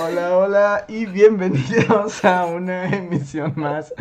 [0.00, 3.92] Hola, hola y bienvenidos a una emisión más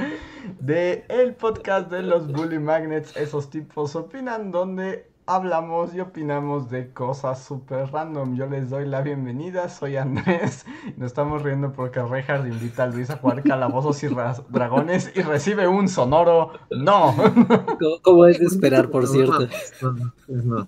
[0.59, 3.17] de el podcast de los Bully Magnets.
[3.17, 8.35] Esos tipos opinan donde hablamos y opinamos de cosas súper random.
[8.35, 10.65] Yo les doy la bienvenida, soy Andrés.
[10.97, 14.07] Nos estamos riendo porque Reinhardt invita a Luis a jugar calabozos y
[14.49, 17.15] dragones y recibe un sonoro no.
[18.03, 19.47] ¿Cómo, es de esperar, por cierto?
[20.27, 20.67] No,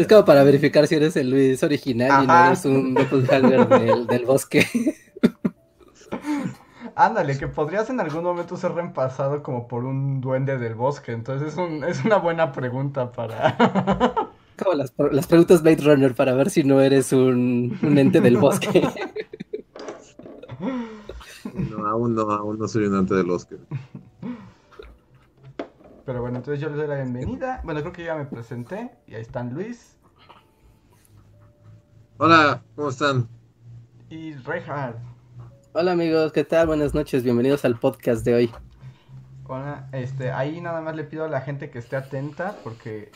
[0.00, 4.06] Es como para verificar si eres el Luis original y no eres un doppelganger del,
[4.06, 4.66] del bosque.
[6.94, 11.12] Ándale, que podrías en algún momento ser reemplazado como por un duende del bosque.
[11.12, 13.56] Entonces es, un, es una buena pregunta para...
[14.56, 18.36] Como las, las preguntas Blade Runner para ver si no eres un, un ente del
[18.36, 18.82] bosque.
[21.54, 23.56] No, aún no, aún no soy un ente del bosque.
[26.04, 27.60] Pero bueno, entonces yo les doy la bienvenida.
[27.64, 28.90] Bueno, creo que ya me presenté.
[29.06, 29.98] Y ahí están Luis.
[32.18, 33.28] Hola, ¿cómo están?
[34.08, 34.96] Y Reinhard.
[35.72, 36.66] Hola amigos, ¿qué tal?
[36.66, 38.50] Buenas noches, bienvenidos al podcast de hoy.
[39.46, 43.12] Hola, este, ahí nada más le pido a la gente que esté atenta porque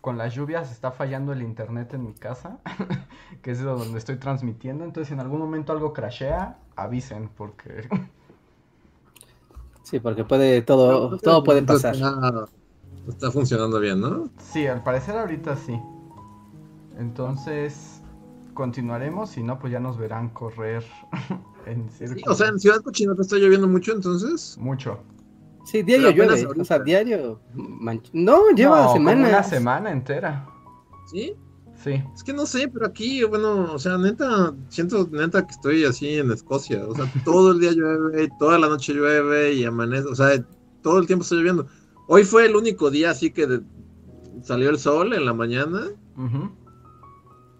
[0.00, 2.58] con las lluvias está fallando el internet en mi casa,
[3.42, 7.88] que es donde estoy transmitiendo, entonces si en algún momento algo crashea, avisen porque
[9.88, 11.96] Sí, porque puede todo todo puede pasar.
[13.08, 14.28] está funcionando bien, ¿no?
[14.38, 15.80] Sí, al parecer ahorita sí.
[16.98, 18.02] Entonces,
[18.52, 20.84] continuaremos, si no, pues ya nos verán correr
[21.66, 22.30] en círculo.
[22.30, 24.58] o sea, en Ciudad Cochinota está lloviendo mucho, entonces.
[24.58, 25.00] Mucho.
[25.64, 27.40] Sí, diario llueve, o sea, diario.
[28.12, 29.28] No, lleva semanas.
[29.28, 30.46] una semana entera.
[31.06, 31.34] ¿Sí?
[31.82, 32.02] Sí.
[32.14, 36.14] Es que no sé, pero aquí, bueno, o sea, neta, siento neta que estoy así
[36.14, 36.86] en Escocia.
[36.86, 40.44] O sea, todo el día llueve, toda la noche llueve y amanece, o sea,
[40.82, 41.66] todo el tiempo está lloviendo.
[42.08, 43.60] Hoy fue el único día así que
[44.42, 45.90] salió el sol en la mañana.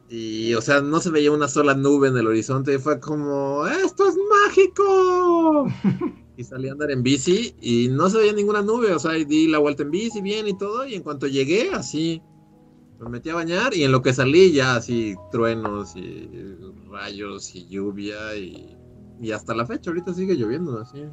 [0.08, 2.74] Y, o sea, no se veía una sola nube en el horizonte.
[2.74, 5.66] Y fue como, ¡esto es mágico!
[6.36, 8.92] y salí a andar en bici y no se veía ninguna nube.
[8.94, 10.86] O sea, di la vuelta en bici bien y todo.
[10.86, 12.22] Y en cuanto llegué, así,
[12.98, 13.74] me metí a bañar.
[13.74, 16.56] Y en lo que salí, ya así, truenos y
[16.90, 18.36] rayos y lluvia.
[18.36, 18.76] Y,
[19.20, 21.04] y hasta la fecha, ahorita sigue lloviendo, así.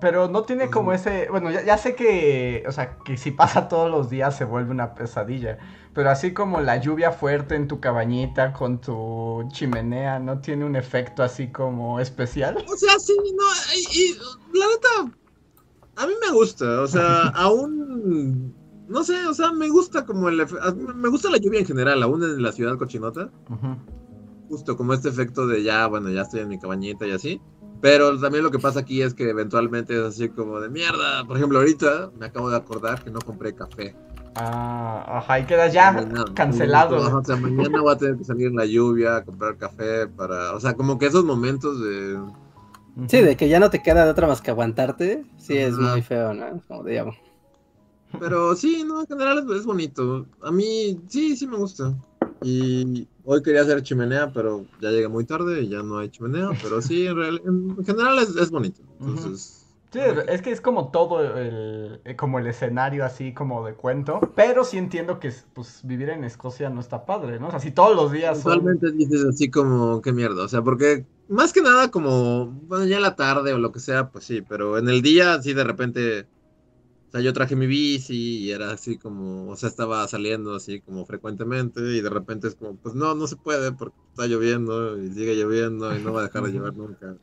[0.00, 1.28] Pero no tiene como ese.
[1.30, 2.64] Bueno, ya, sé que.
[2.66, 5.58] O sea, que si pasa todos los días se vuelve una pesadilla.
[5.92, 10.74] Pero así como la lluvia fuerte en tu cabañita con tu chimenea, ¿no tiene un
[10.74, 12.64] efecto así como especial?
[12.68, 13.44] O sea, sí, no.
[13.92, 14.16] Y,
[14.58, 15.18] la neta.
[15.96, 16.80] A mí me gusta.
[16.80, 18.63] O sea, aún.
[18.88, 20.46] No sé, o sea, me gusta como el.
[20.94, 23.30] Me gusta la lluvia en general, aún en la ciudad cochinota.
[24.48, 27.40] Justo como este efecto de ya, bueno, ya estoy en mi cabañita y así.
[27.80, 31.24] Pero también lo que pasa aquí es que eventualmente es así como de mierda.
[31.26, 33.94] Por ejemplo, ahorita me acabo de acordar que no compré café.
[34.36, 37.18] Ah, ajá, y quedas ya cancelado.
[37.18, 40.54] o sea, mañana voy a tener que salir en la lluvia a comprar café para.
[40.54, 42.18] O sea, como que esos momentos de.
[43.06, 45.24] Sí, de que ya no te queda de otra más que aguantarte.
[45.36, 46.62] Sí, es muy feo, ¿no?
[46.66, 47.16] Como digamos.
[48.18, 50.26] Pero sí, no, en general es bonito.
[50.42, 51.94] A mí, sí, sí me gusta.
[52.42, 56.50] Y hoy quería hacer chimenea, pero ya llegué muy tarde y ya no hay chimenea.
[56.62, 58.82] Pero sí, en, general es, bonito.
[59.00, 59.64] Entonces.
[59.90, 64.18] Sí, es que es como todo el, eh, como el escenario así como de cuento,
[64.34, 67.46] pero sí entiendo que pues vivir en Escocia no está padre, ¿no?
[67.46, 71.06] O sea, si todos los días Totalmente dices así como, qué mierda, o sea, porque
[71.28, 74.42] más que nada como, bueno, ya en la tarde o lo que sea, pues sí,
[74.42, 76.26] pero en el día sí de repente
[77.14, 81.06] sea, yo traje mi bici y era así como, o sea, estaba saliendo así como
[81.06, 85.12] frecuentemente y de repente es como, pues no, no se puede porque está lloviendo y
[85.12, 87.16] sigue lloviendo y no va a dejar de llover nunca.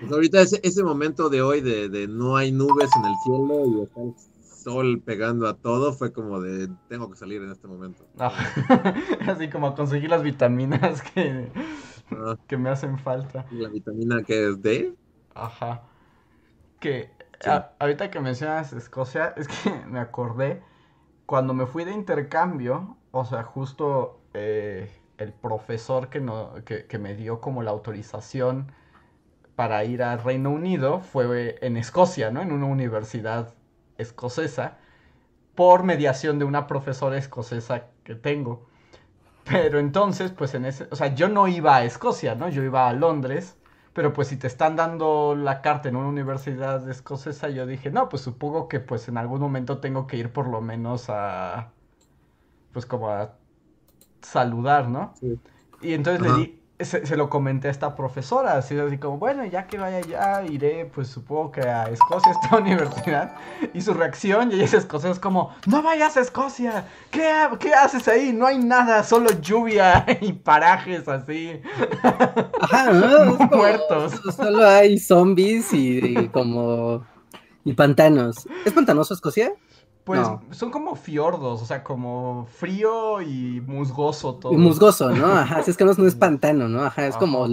[0.00, 3.66] Pues ahorita ese, ese momento de hoy de, de, no hay nubes en el cielo
[3.66, 7.66] y está el sol pegando a todo fue como de tengo que salir en este
[7.66, 8.06] momento.
[9.26, 11.50] así como conseguir las vitaminas que,
[12.10, 12.36] ah.
[12.46, 13.46] que me hacen falta.
[13.52, 14.94] ¿La vitamina que es D?
[15.34, 15.82] Ajá.
[16.78, 17.10] Que
[17.78, 20.62] ahorita que mencionas Escocia, es que me acordé
[21.26, 27.14] cuando me fui de intercambio, o sea, justo eh, el profesor que, no, que, me
[27.14, 28.72] dio como la autorización
[29.54, 32.40] para ir al Reino Unido fue en Escocia, ¿no?
[32.40, 33.54] En una universidad
[33.98, 34.78] escocesa,
[35.54, 38.66] por mediación de una profesora escocesa que tengo.
[39.44, 42.48] Pero entonces, pues en ese, o sea, yo no iba a Escocia, ¿no?
[42.48, 43.56] Yo iba a Londres
[43.92, 48.08] Pero pues si te están dando la carta en una universidad escocesa, yo dije, no,
[48.08, 51.74] pues supongo que pues en algún momento tengo que ir por lo menos a,
[52.72, 53.36] pues como a
[54.22, 55.14] saludar, ¿no?
[55.80, 59.66] Y entonces le di, se, lo comenté a esta profesora, así, así como, bueno, ya
[59.66, 63.36] que vaya allá, iré, pues supongo que a Escocia, esta universidad.
[63.74, 67.28] Y su reacción, y ella es escocesa, es como, no vayas a Escocia, ¿Qué,
[67.58, 68.32] ¿qué haces ahí?
[68.32, 71.60] No hay nada, solo lluvia y parajes así.
[72.60, 73.36] Ajá, ¿no?
[73.50, 74.12] Muertos.
[74.36, 77.04] Solo hay zombies y como...
[77.64, 78.48] y pantanos.
[78.64, 79.52] ¿Es pantanoso Escocia?
[80.16, 84.52] Pues son como fiordos, o sea, como frío y musgoso todo.
[84.52, 85.26] Y musgoso, ¿no?
[85.26, 86.82] Ajá, si es que no, es pantano, ¿no?
[86.82, 87.46] Ajá, es como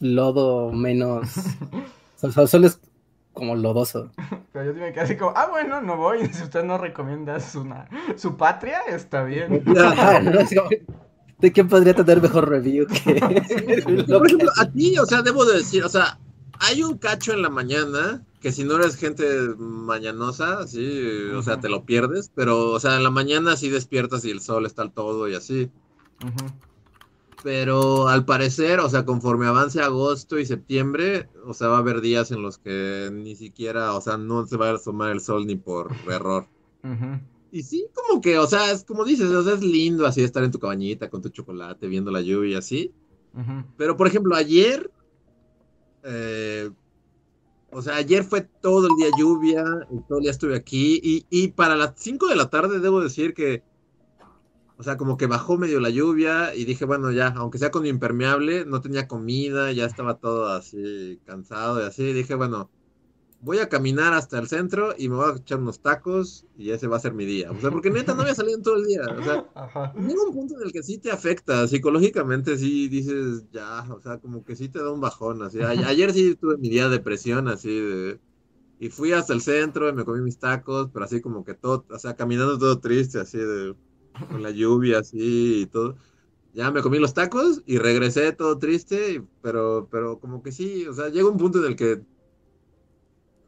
[0.00, 1.28] lodo menos.
[2.16, 2.80] Solo, es
[3.32, 4.10] como lodoso.
[4.52, 6.26] Pero yo me quedé así como, ah, bueno, no voy.
[6.32, 7.66] Si usted no recomienda su,
[8.16, 9.62] su patria, está bien.
[9.78, 10.40] Ajá, ¿no?
[11.38, 13.14] ¿De quién podría tener mejor review que.?
[14.06, 16.18] Por ejemplo, a ti, o sea, debo de decir, o sea,
[16.60, 19.24] hay un cacho en la mañana que si no eres gente
[19.58, 21.02] mañanosa, sí,
[21.34, 24.40] o sea, te lo pierdes, pero, o sea, en la mañana sí despiertas y el
[24.40, 25.70] sol está al todo y así.
[27.42, 32.00] Pero al parecer, o sea, conforme avance agosto y septiembre, o sea, va a haber
[32.00, 35.46] días en los que ni siquiera, o sea, no se va a asomar el sol
[35.46, 36.46] ni por error.
[37.52, 40.44] Y sí, como que, o sea, es como dices, o sea, es lindo así estar
[40.44, 42.92] en tu cabañita con tu chocolate, viendo la lluvia y así.
[43.76, 44.90] Pero, por ejemplo, ayer,
[46.04, 46.70] eh,
[47.70, 51.26] o sea, ayer fue todo el día lluvia, y todo el día estuve aquí, y,
[51.30, 53.62] y para las 5 de la tarde debo decir que,
[54.76, 57.86] o sea, como que bajó medio la lluvia y dije, bueno, ya, aunque sea con
[57.86, 62.70] impermeable, no tenía comida, ya estaba todo así cansado y así, dije, bueno,
[63.42, 66.86] voy a caminar hasta el centro y me voy a echar unos tacos y ese
[66.86, 67.50] va a ser mi día.
[67.50, 69.00] O sea, porque neta no había salido en todo el día.
[69.18, 73.82] O sea, llega un punto en el que sí te afecta, psicológicamente sí dices, ya,
[73.90, 75.42] o sea, como que sí te da un bajón.
[75.42, 75.58] Así.
[75.62, 78.20] ayer sí tuve mi día de depresión, así de...
[78.78, 81.84] Y fui hasta el centro y me comí mis tacos, pero así como que todo,
[81.90, 83.74] o sea, caminando todo triste, así de...
[84.28, 85.96] Con la lluvia, así y todo.
[86.52, 90.92] Ya me comí los tacos y regresé todo triste, pero, pero como que sí, o
[90.92, 92.02] sea, llega un punto en el que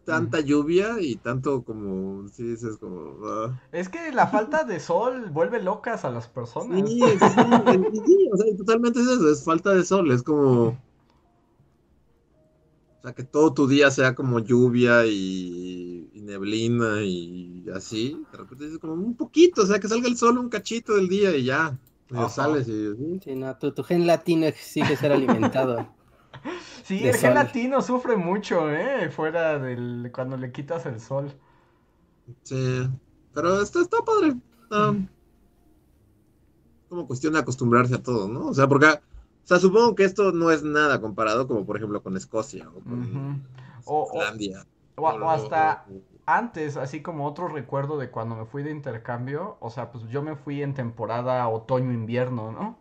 [0.04, 3.16] tanta lluvia y tanto como, sí, dices como...
[3.26, 3.60] Ah.
[3.72, 6.88] Es que la falta de sol vuelve locas a las personas.
[6.88, 10.68] Sí, sí, o sea, totalmente es eso, es falta de sol, es como...
[12.98, 18.16] O sea, que todo tu día sea como lluvia y, neblina y así.
[18.30, 21.08] De repente dices como un poquito, o sea, que salga el sol un cachito del
[21.08, 21.76] día y ya.
[22.10, 23.18] Y sales y...
[23.20, 25.88] Sí, no, tu, tu gen latino exige ser alimentado.
[26.84, 29.08] Sí, el gen latino sufre mucho, ¿eh?
[29.10, 30.10] Fuera del.
[30.12, 31.32] cuando le quitas el sol.
[32.42, 32.88] Sí,
[33.32, 34.34] pero está, está padre.
[36.88, 38.48] como cuestión de acostumbrarse a todo, ¿no?
[38.48, 38.86] O sea, porque.
[38.86, 42.80] O sea, supongo que esto no es nada comparado como, por ejemplo, con Escocia o
[42.82, 43.44] con
[44.20, 44.66] Islandia.
[44.94, 45.86] O, hasta
[46.26, 49.56] antes, así como otro recuerdo de cuando me fui de intercambio.
[49.60, 52.78] O sea, pues yo me fui en temporada otoño-invierno, ¿no?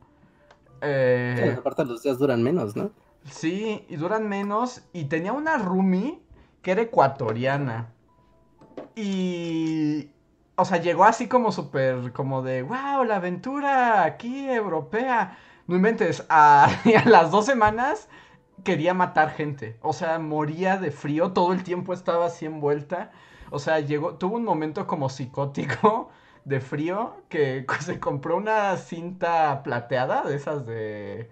[0.82, 1.56] Eh...
[1.60, 2.92] aparte los días duran menos, ¿no?
[3.26, 4.84] Sí, y duran menos.
[4.94, 6.22] Y tenía una roomie
[6.62, 7.94] que era ecuatoriana.
[8.96, 10.12] Y...
[10.56, 15.38] O sea, llegó así como súper, como de, wow, la aventura aquí europea.
[15.68, 16.66] No inventes, a,
[17.06, 18.10] a las dos semanas
[18.64, 19.78] quería matar gente.
[19.82, 23.12] O sea, moría de frío, todo el tiempo estaba así envuelta.
[23.50, 26.10] O sea, llegó, tuvo un momento como psicótico
[26.46, 31.32] de frío que se compró una cinta plateada de esas de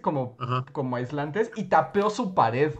[0.00, 0.36] como,
[0.72, 2.74] como aislantes y tapeó su pared.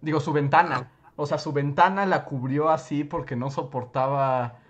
[0.00, 0.92] Digo, su ventana.
[1.16, 4.60] O sea, su ventana la cubrió así porque no soportaba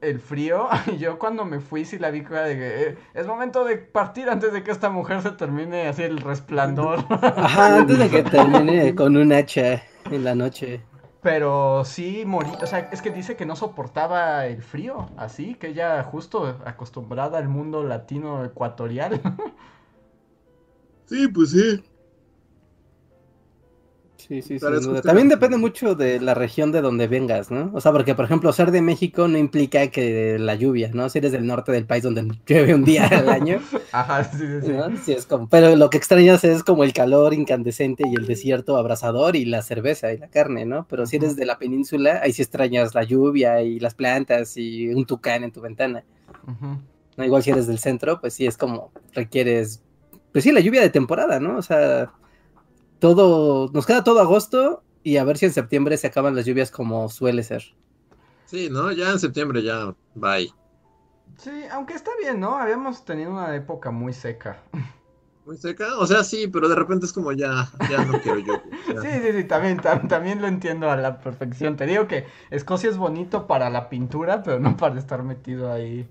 [0.00, 0.68] el frío.
[0.92, 4.28] Y yo cuando me fui sí la vi de que eh, es momento de partir
[4.30, 7.04] antes de que esta mujer se termine así el resplandor.
[7.10, 10.82] Ajá, antes de que termine con un hacha en la noche.
[11.22, 15.68] Pero sí morí, o sea, es que dice que no soportaba el frío, así, que
[15.68, 19.20] ella justo acostumbrada al mundo latino ecuatorial.
[21.10, 21.82] Sí, pues sí.
[24.16, 24.66] Sí, sí, sí.
[25.02, 27.72] También depende mucho de la región de donde vengas, ¿no?
[27.74, 31.08] O sea, porque, por ejemplo, ser de México no implica que la lluvia, ¿no?
[31.08, 33.58] Si eres del norte del país donde llueve un día al año.
[33.92, 34.72] Ajá, sí, sí,
[35.04, 35.12] sí.
[35.12, 35.48] es como...
[35.48, 39.62] Pero lo que extrañas es como el calor incandescente y el desierto abrasador y la
[39.62, 40.86] cerveza y la carne, ¿no?
[40.88, 44.86] Pero si eres de la península, ahí sí extrañas la lluvia y las plantas y
[44.94, 46.04] un tucán en tu ventana.
[47.16, 49.82] No, igual si eres del centro, pues sí es como requieres
[50.32, 51.56] pues sí, la lluvia de temporada, ¿no?
[51.56, 52.12] O sea,
[52.98, 56.70] todo, nos queda todo agosto y a ver si en septiembre se acaban las lluvias
[56.70, 57.74] como suele ser.
[58.46, 58.92] Sí, ¿no?
[58.92, 60.52] Ya en septiembre ya, bye.
[61.38, 62.56] Sí, aunque está bien, ¿no?
[62.56, 64.62] Habíamos tenido una época muy seca.
[65.46, 65.98] muy seca.
[65.98, 68.62] O sea, sí, pero de repente es como ya, ya no quiero yo.
[69.00, 71.76] Sí, sí, sí, también, también lo entiendo a la perfección.
[71.76, 76.08] Te digo que Escocia es bonito para la pintura, pero no para estar metido ahí.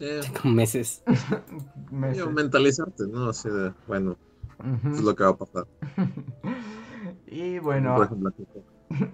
[0.00, 0.20] Sí.
[0.42, 1.02] Con meses.
[1.90, 2.26] meses.
[2.26, 3.28] mentalizarte, ¿no?
[3.28, 4.16] Así de, bueno,
[4.86, 5.66] es lo que va a pasar.
[7.26, 7.96] y bueno,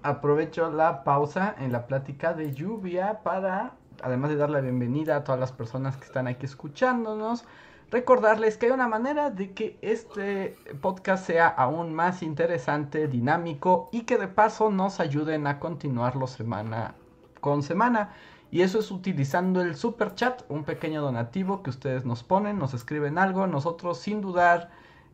[0.01, 5.23] aprovecho la pausa en la plática de lluvia para, además de dar la bienvenida a
[5.23, 7.43] todas las personas que están aquí escuchándonos,
[7.91, 14.03] recordarles que hay una manera de que este podcast sea aún más interesante, dinámico y
[14.03, 16.95] que de paso nos ayuden a continuarlo semana
[17.39, 18.13] con semana.
[18.49, 22.73] Y eso es utilizando el super chat, un pequeño donativo que ustedes nos ponen, nos
[22.73, 24.69] escriben algo, nosotros sin dudar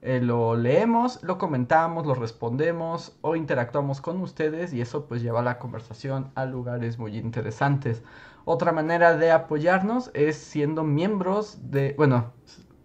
[0.05, 5.41] eh, lo leemos, lo comentamos, lo respondemos o interactuamos con ustedes y eso pues lleva
[5.41, 8.03] la conversación a lugares muy interesantes.
[8.43, 12.33] Otra manera de apoyarnos es siendo miembros de, bueno,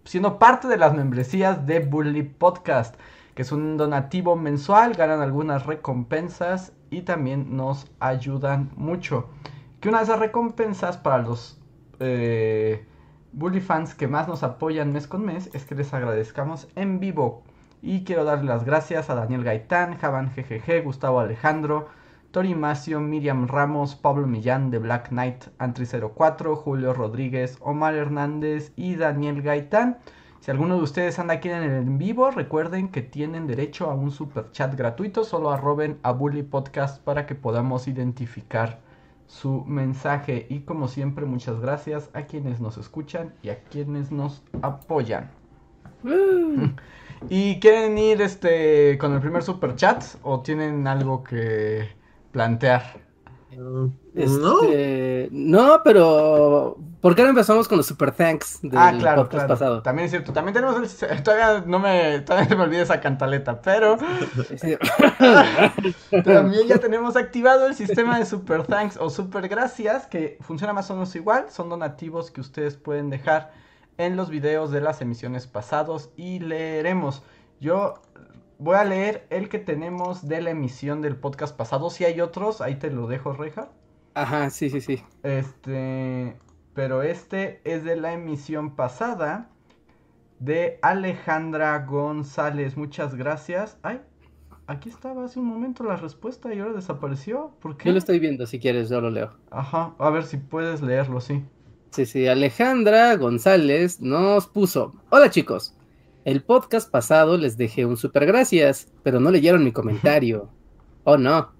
[0.05, 2.95] siendo parte de las membresías de Bully Podcast,
[3.35, 9.27] que es un donativo mensual, ganan algunas recompensas y también nos ayudan mucho.
[9.79, 11.57] Que una de esas recompensas para los
[12.01, 12.85] eh,
[13.31, 17.43] Bully fans que más nos apoyan mes con mes es que les agradezcamos en vivo.
[17.81, 21.87] Y quiero darle las gracias a Daniel Gaitán, Javan GGG, Gustavo Alejandro,
[22.31, 28.95] Tori Macio, Miriam Ramos, Pablo Millán de Black Knight, Antri04, Julio Rodríguez, Omar Hernández y
[28.95, 29.99] Daniel Gaitán.
[30.41, 33.93] Si alguno de ustedes anda aquí en el en vivo, recuerden que tienen derecho a
[33.93, 35.23] un super chat gratuito.
[35.23, 38.88] Solo arroben a Bully Podcast para que podamos identificar
[39.29, 40.47] su mensaje.
[40.49, 45.31] Y como siempre, muchas gracias a quienes nos escuchan y a quienes nos apoyan.
[47.29, 51.89] ¿Y quieren ir este con el primer super chat o tienen algo que
[52.31, 52.83] plantear.
[54.13, 55.81] Este, ¿No?
[55.83, 59.81] pero ¿por qué no empezamos con los super thanks del ah, claro, podcast pasado?
[59.81, 63.97] También es cierto, también tenemos el, todavía no me todavía me olvide esa cantaleta, pero
[66.23, 70.89] también ya tenemos activado el sistema de super thanks o super gracias que funciona más
[70.91, 73.51] o menos igual, son donativos que ustedes pueden dejar
[73.97, 77.23] en los videos de las emisiones pasados y leeremos.
[77.59, 78.01] Yo
[78.61, 81.89] Voy a leer el que tenemos de la emisión del podcast pasado.
[81.89, 83.69] Si hay otros, ahí te lo dejo, Reja.
[84.15, 85.01] Ajá, sí, sí, sí.
[85.23, 86.35] Este,
[86.73, 89.49] pero este es de la emisión pasada
[90.39, 92.77] de Alejandra González.
[92.77, 93.77] Muchas gracias.
[93.83, 94.01] Ay,
[94.67, 97.51] aquí estaba hace un momento la respuesta y ahora desapareció.
[97.61, 97.89] ¿Por qué?
[97.89, 99.31] Yo lo estoy viendo, si quieres, yo lo leo.
[99.51, 101.43] Ajá, a ver si puedes leerlo, sí.
[101.91, 104.93] Sí, sí, Alejandra González nos puso.
[105.09, 105.75] Hola chicos,
[106.23, 110.49] el podcast pasado les dejé un super gracias, pero no leyeron mi comentario.
[111.05, 111.58] Oh no.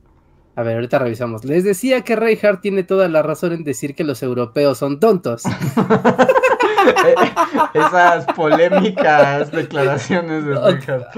[0.59, 1.45] A ver, ahorita revisamos.
[1.45, 5.43] Les decía que Reinhardt tiene toda la razón en decir que los europeos son tontos.
[7.73, 11.15] Esas polémicas declaraciones de Reinhardt.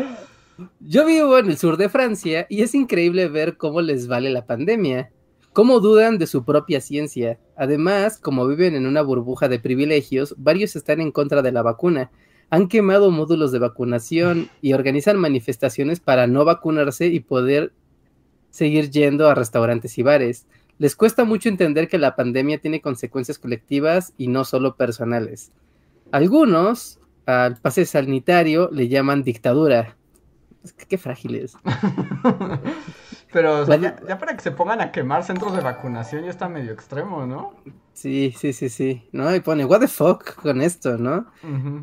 [0.80, 4.46] Yo vivo en el sur de Francia y es increíble ver cómo les vale la
[4.46, 5.10] pandemia,
[5.54, 7.40] cómo dudan de su propia ciencia.
[7.58, 12.12] Además, como viven en una burbuja de privilegios, varios están en contra de la vacuna
[12.52, 17.72] han quemado módulos de vacunación y organizan manifestaciones para no vacunarse y poder
[18.52, 20.46] seguir yendo a restaurantes y bares.
[20.78, 25.52] Les cuesta mucho entender que la pandemia tiene consecuencias colectivas y no solo personales.
[26.12, 29.98] Algunos al pase sanitario le llaman dictadura.
[30.88, 31.56] Qué frágiles.
[33.32, 37.26] Pero ya, para que se pongan a quemar centros de vacunación ya está medio extremo,
[37.26, 37.54] ¿no?
[37.94, 39.08] Sí, sí, sí, sí.
[39.12, 39.34] ¿No?
[39.36, 41.28] Y pone, what the fuck con esto, ¿no?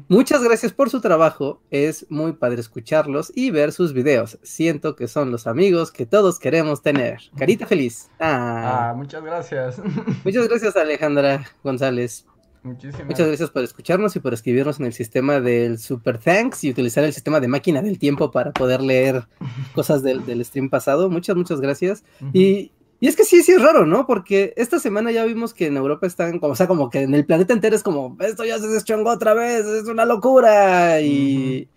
[0.09, 1.63] Muchas gracias por su trabajo.
[1.71, 4.39] Es muy padre escucharlos y ver sus videos.
[4.43, 7.19] Siento que son los amigos que todos queremos tener.
[7.37, 8.11] Carita feliz.
[8.21, 9.81] Ah, ah muchas gracias.
[10.25, 12.27] Muchas gracias, Alejandra González.
[12.63, 17.05] Muchas gracias por escucharnos y por escribirnos en el sistema del Super Thanks y utilizar
[17.05, 19.27] el sistema de máquina del tiempo para poder leer
[19.75, 21.11] cosas del, stream pasado.
[21.11, 22.05] Muchas, muchas gracias.
[22.33, 24.07] y, es que sí, sí es raro, ¿no?
[24.07, 27.15] Porque esta semana ya vimos que en Europa están, como, o sea, como que en
[27.15, 31.01] el planeta entero es como, esto ya se deschongó otra vez, es una locura.
[31.01, 31.69] Y,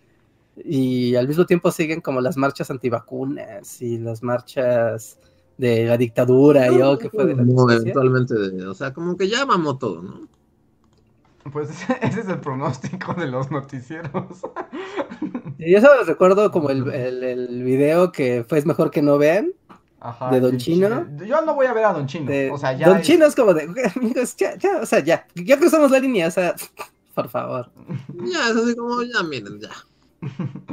[0.56, 5.20] y al mismo tiempo siguen como las marchas antivacunas y las marchas
[5.58, 8.34] de la dictadura y oh, que fue de la no, eventualmente,
[8.66, 10.28] o sea, como que ya mamó todo, ¿no?
[11.52, 11.70] Pues
[12.02, 14.42] ese es el pronóstico de los noticieros.
[15.58, 19.52] Y eso recuerdo como el, el, video que fue es mejor que no vean.
[20.32, 21.08] de Don Chino.
[21.26, 22.32] Yo no voy a ver a Don Chino.
[22.54, 23.64] o sea, ya Don Chino es como de,
[23.96, 26.56] amigos, ya, ya, o sea, ya, ya cruzamos la línea, o sea,
[27.16, 27.72] por favor.
[28.10, 29.70] Ya, es así como, ya, miren, ya.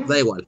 [0.07, 0.47] Da igual.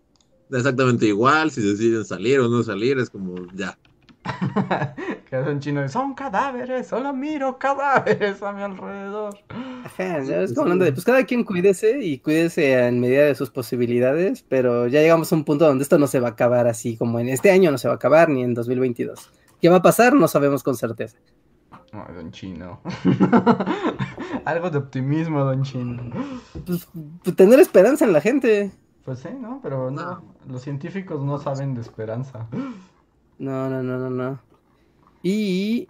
[0.49, 3.79] Da exactamente igual si deciden salir o no salir, es como, ya.
[5.31, 9.39] Que es un chino de, son cadáveres, solo miro cadáveres a mi alrededor.
[9.85, 13.51] Ajá, ya como hablando de, pues cada quien cuídese y cuídese en medida de sus
[13.51, 16.97] posibilidades, pero ya llegamos a un punto donde esto no se va a acabar así
[16.97, 19.31] como en este año no se va a acabar ni en 2022.
[19.61, 20.15] ¿Qué va a pasar?
[20.15, 21.19] No sabemos con certeza.
[21.93, 22.81] Ay, don Chino.
[24.45, 26.03] Algo de optimismo, don Chino.
[26.65, 26.89] Pues,
[27.23, 28.71] pues, tener esperanza en la gente.
[29.05, 29.61] Pues sí, ¿no?
[29.63, 32.47] Pero no, los científicos no saben de esperanza.
[33.41, 34.41] No, no, no, no, no.
[35.23, 35.89] Y...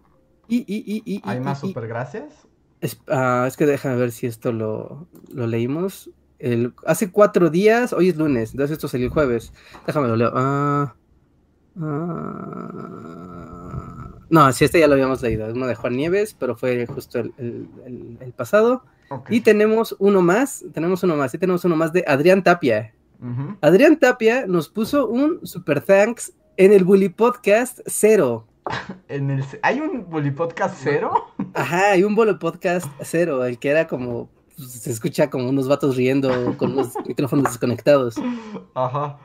[0.48, 2.32] y, y, y, y ¿Hay más supergracias?
[2.80, 6.10] Es, ah, es que déjame ver si esto lo, lo leímos.
[6.38, 9.52] El, hace cuatro días, hoy es lunes, entonces esto salió el jueves.
[9.86, 10.30] Déjame lo leo.
[10.34, 10.94] Ah,
[12.80, 15.48] ah, no, si este ya lo habíamos leído.
[15.48, 18.84] Es uno de Juan Nieves, pero fue justo el, el- pasado.
[19.10, 19.30] Ok.
[19.32, 22.94] Y tenemos uno más, tenemos uno más, y tenemos uno más de Adrián Tapia.
[23.60, 28.46] Adrián Tapia nos puso un super thanks en el Bully Podcast cero.
[29.08, 29.44] En el...
[29.62, 31.12] ¿Hay un Bully Podcast cero?
[31.54, 35.68] Ajá, hay un bolo podcast cero, el que era como, pues, se escucha como unos
[35.68, 38.16] vatos riendo con los micrófonos desconectados.
[38.74, 39.18] Ajá.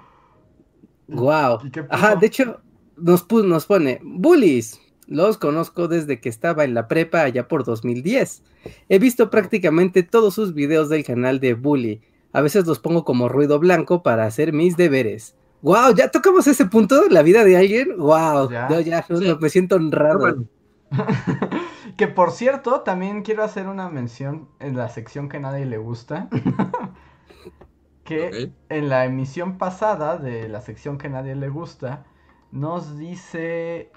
[1.08, 1.60] Wow.
[1.64, 2.62] ¿Y qué Ajá, de hecho,
[2.98, 8.44] nos, nos pone, bullies, los conozco desde que estaba en la prepa allá por 2010.
[8.90, 12.02] He visto prácticamente todos sus videos del canal de Bully.
[12.34, 15.36] A veces los pongo como ruido blanco para hacer mis deberes.
[15.66, 17.98] Wow, ya tocamos ese punto, la vida de alguien.
[17.98, 18.68] Wow, Ya.
[18.70, 19.36] yo ya Sí.
[19.42, 20.20] me siento honrado.
[20.20, 20.46] Bueno,
[21.98, 26.30] que por cierto, también quiero hacer una mención en la sección que nadie le gusta.
[28.04, 28.38] que
[28.70, 32.06] en la emisión pasada de la sección que nadie le gusta,
[32.52, 33.92] nos dice...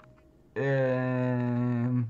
[0.55, 2.05] eh,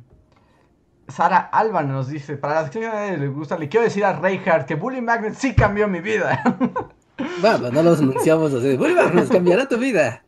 [1.09, 4.13] Sara Alba nos dice, para la sección que nadie le gusta, le quiero decir a
[4.21, 6.43] Reinhardt que Bully Magnet sí cambió mi vida.
[7.43, 8.77] Vamos, no los anunciamos así.
[8.77, 10.25] Nos cambiará tu vida.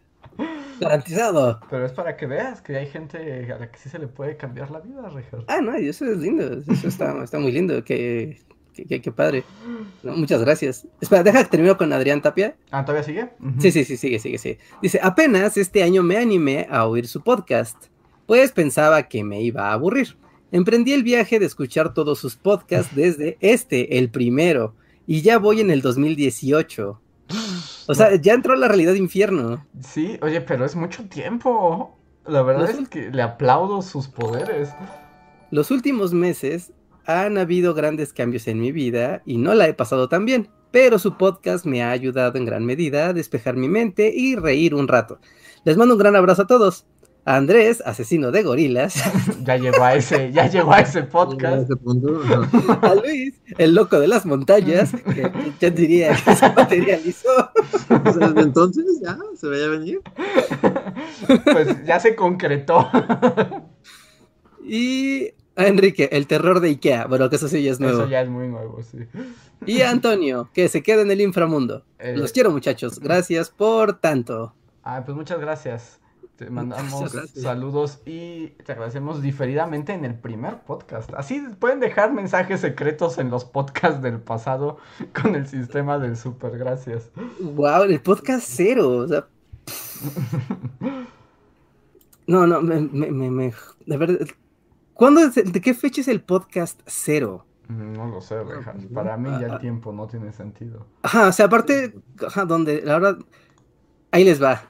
[0.80, 1.61] Garantizado.
[1.68, 4.37] Pero es para que veas que hay gente a la que sí se le puede
[4.37, 5.44] cambiar la vida, Reinhardt.
[5.49, 6.62] Ah, no, eso es lindo.
[6.73, 7.85] Eso está, está muy lindo.
[7.85, 8.38] Qué
[9.14, 9.44] padre.
[10.02, 10.87] No, muchas gracias.
[11.00, 12.56] Espera, deja que termino con Adrián Tapia.
[12.70, 13.28] Ah, ¿todavía sigue?
[13.59, 14.59] Sí, sí, sí, sigue, sigue, sigue.
[14.80, 17.76] Dice, apenas este año me animé a oír su podcast,
[18.26, 20.16] pues pensaba que me iba a aburrir.
[20.50, 24.74] Emprendí el viaje de escuchar todos sus podcasts desde este, el primero,
[25.11, 27.01] y ya voy en el 2018.
[27.88, 29.66] O sea, ya entró la realidad infierno.
[29.81, 31.99] Sí, oye, pero es mucho tiempo.
[32.25, 34.68] La verdad Los es que le aplaudo sus poderes.
[35.51, 36.73] Los últimos meses
[37.07, 41.01] han habido grandes cambios en mi vida y no la he pasado tan bien, pero
[41.01, 44.87] su podcast me ha ayudado en gran medida a despejar mi mente y reír un
[44.87, 45.18] rato.
[45.64, 46.87] Les mando un gran abrazo a todos.
[47.24, 48.94] A Andrés, asesino de gorilas,
[49.44, 51.70] Ya llegó a ese, ya llegó a ese podcast.
[52.83, 55.30] a Luis, el loco de las montañas, que
[55.61, 57.50] ya diría que se materializó,
[58.04, 60.00] desde entonces ya se veía venir.
[61.44, 62.88] Pues ya se concretó.
[64.64, 68.00] y a Enrique, el terror de Ikea, bueno, que eso sí ya es nuevo.
[68.00, 68.98] Eso ya es muy nuevo, sí.
[69.66, 71.85] Y a Antonio, que se queda en el inframundo.
[71.98, 74.54] Eh, Los quiero muchachos, gracias por tanto.
[74.83, 75.99] Ah, pues muchas gracias.
[76.40, 77.44] Te mandamos Muchas gracias.
[77.44, 81.12] saludos y te agradecemos diferidamente en el primer podcast.
[81.12, 84.79] así pueden dejar mensajes secretos en los podcasts del pasado
[85.20, 87.11] con el sistema del super gracias.
[87.40, 88.88] Wow, el podcast cero.
[88.88, 89.26] O sea.
[92.26, 94.26] No, no, me, me, me, me- de verdad.
[94.94, 97.44] ¿Cuándo es ¿De qué fecha es el podcast cero?
[97.68, 98.76] No lo sé, Rejas.
[98.94, 100.87] Para mí ya el tiempo no tiene sentido.
[101.03, 101.94] Ajá, o sea, aparte,
[102.26, 103.18] ajá, donde, la verdad,
[104.11, 104.69] ahí les va.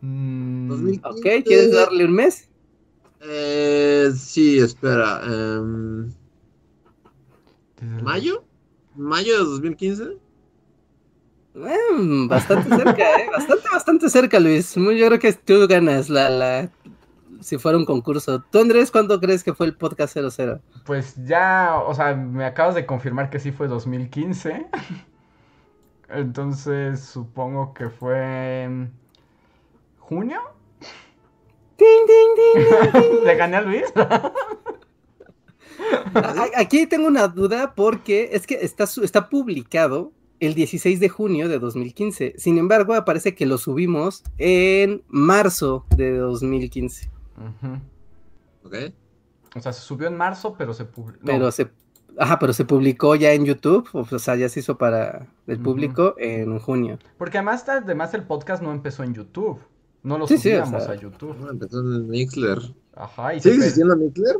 [0.00, 1.08] Mm, 2015.
[1.08, 2.48] Ok, ¿quieres darle un mes?
[3.20, 5.20] Eh, sí, espera.
[7.80, 8.42] desde- ¿Mayo?
[8.96, 10.16] ¿Mayo de 2015?
[11.60, 13.28] Mm, bastante cerca, ¿eh?
[13.30, 14.74] Bastante, bastante cerca, Luis.
[14.74, 16.70] Yo creo que tú ganas la, la...
[17.40, 18.42] Si fuera un concurso.
[18.50, 20.60] ¿Tú, Andrés, cuándo crees que fue el podcast 00?
[20.84, 24.66] Pues ya, o sea, me acabas de confirmar que sí fue 2015.
[26.10, 28.92] Entonces supongo que fue en
[29.98, 30.40] junio.
[33.24, 33.84] ¿Le gané a Luis?
[36.56, 41.58] Aquí tengo una duda porque es que está, está publicado el 16 de junio de
[41.58, 42.34] 2015.
[42.36, 47.10] Sin embargo, aparece que lo subimos en marzo de 2015.
[47.36, 47.74] Ujú.
[48.64, 48.92] Ok.
[49.56, 51.20] O sea, se subió en marzo, pero se publicó.
[51.24, 51.70] Pero se...
[52.18, 56.14] Ajá, pero se publicó ya en YouTube, o sea, ya se hizo para el público
[56.18, 56.98] en junio.
[57.16, 59.60] Porque además, además el podcast no empezó en YouTube.
[60.02, 61.36] No lo Sí, sí, o subíamos sea, a YouTube.
[61.42, 62.58] Ah, empezó en Mixler.
[62.94, 64.36] Ajá, y ¿Sigue existiendo Mixler?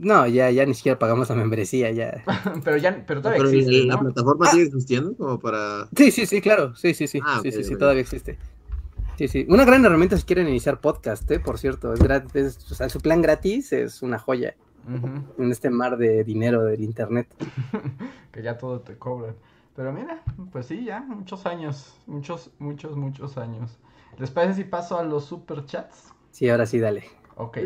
[0.00, 2.22] No, ya, ya ni siquiera pagamos la membresía, ya.
[2.64, 4.00] pero ya, pero todavía Pero existe, la ¿no?
[4.02, 5.88] plataforma sigue existiendo como para.
[5.96, 6.74] Sí, sí, sí, claro.
[6.76, 7.20] Sí, sí, sí.
[7.24, 8.38] Ah, sí, sí, todavía existe.
[9.16, 9.46] Sí, sí.
[9.48, 11.40] Una gran herramienta si quieren iniciar podcast, ¿eh?
[11.40, 11.92] Por cierto.
[11.94, 14.54] Es gratis, es- o sea, su plan gratis es una joya
[15.38, 17.26] en este mar de dinero del internet.
[18.32, 19.34] que ya todo te cobran.
[19.74, 23.78] Pero mira, pues sí, ya, muchos años, muchos, muchos, muchos años.
[24.18, 26.12] ¿Les parece si paso a los superchats?
[26.30, 27.04] Sí, ahora sí, dale.
[27.36, 27.58] Ok,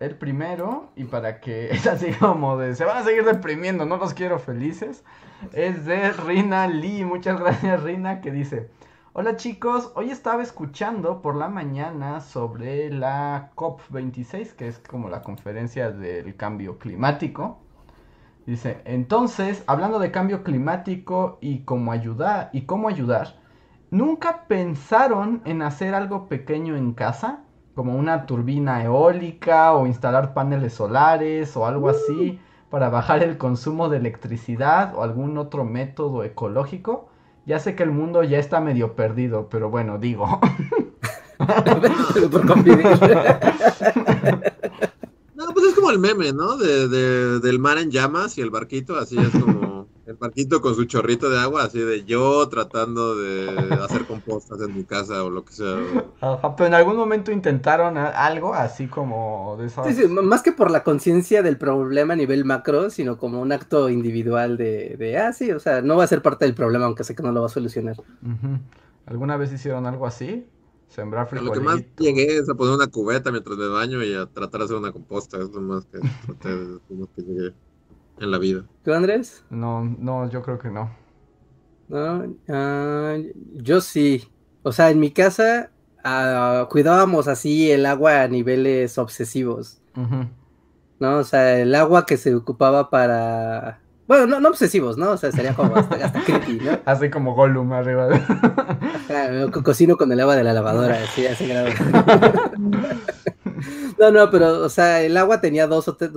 [0.00, 3.96] el primero, y para que es así como de, se van a seguir deprimiendo, no
[3.96, 5.04] los quiero felices,
[5.52, 7.04] es de Rina Lee.
[7.04, 8.70] Muchas gracias, Rina, que dice,
[9.12, 15.22] hola chicos, hoy estaba escuchando por la mañana sobre la COP26, que es como la
[15.22, 17.58] conferencia del cambio climático.
[18.46, 23.34] Dice, entonces, hablando de cambio climático y cómo ayudar, y cómo ayudar,
[23.90, 27.44] ¿nunca pensaron en hacer algo pequeño en casa?
[27.78, 33.88] Como una turbina eólica o instalar paneles solares o algo así para bajar el consumo
[33.88, 37.08] de electricidad o algún otro método ecológico.
[37.46, 40.40] Ya sé que el mundo ya está medio perdido, pero bueno, digo.
[45.34, 46.56] No, pues es como el meme, ¿no?
[46.56, 49.67] De, de- del mar en llamas y el barquito, así es como
[50.08, 53.46] el barquito con su chorrito de agua, así de yo tratando de
[53.84, 55.76] hacer compostas en mi casa o lo que sea.
[56.20, 59.86] Ajá, pero en algún momento intentaron algo así como de esas...
[59.86, 63.52] Sí, sí, más que por la conciencia del problema a nivel macro, sino como un
[63.52, 66.86] acto individual de, de, ah, sí, o sea, no va a ser parte del problema,
[66.86, 67.96] aunque sé que no lo va a solucionar.
[69.06, 70.48] ¿Alguna vez hicieron algo así?
[70.88, 71.96] Sembrar A lo que más frijolitos.
[71.98, 74.92] llegué es a poner una cubeta mientras me baño y a tratar de hacer una
[74.92, 77.54] composta, es lo más que traté de lo que llegué
[78.20, 78.64] en la vida.
[78.84, 79.44] ¿Tú, Andrés?
[79.50, 80.90] No, no, yo creo que no.
[81.88, 83.16] No, ah,
[83.54, 84.28] yo sí.
[84.62, 85.70] O sea, en mi casa
[86.04, 89.80] ah, cuidábamos así el agua a niveles obsesivos.
[91.00, 91.18] ¿no?
[91.18, 93.80] O sea, el agua que se ocupaba para...
[94.06, 95.10] Bueno, no, no obsesivos, ¿no?
[95.10, 96.78] O sea, sería como hasta, hasta creepy, ¿no?
[96.86, 98.06] Así como Gollum arriba.
[98.08, 98.14] de-
[99.08, 101.68] Ajá, co- cocino con el agua de la lavadora, así, a ese grado.
[103.98, 106.10] No, no, pero, o sea, el agua tenía dos o tres,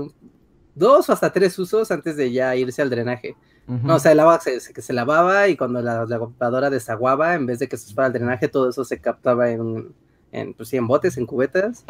[0.76, 3.36] dos o hasta tres usos antes de ya irse al drenaje.
[3.68, 7.46] No, o sea, el agua se, se- lavaba y cuando la, la lavadora desaguaba, en
[7.46, 9.94] vez de que se fuera al drenaje, todo eso se captaba en,
[10.34, 11.86] en, pues sí, en botes, en cubetas.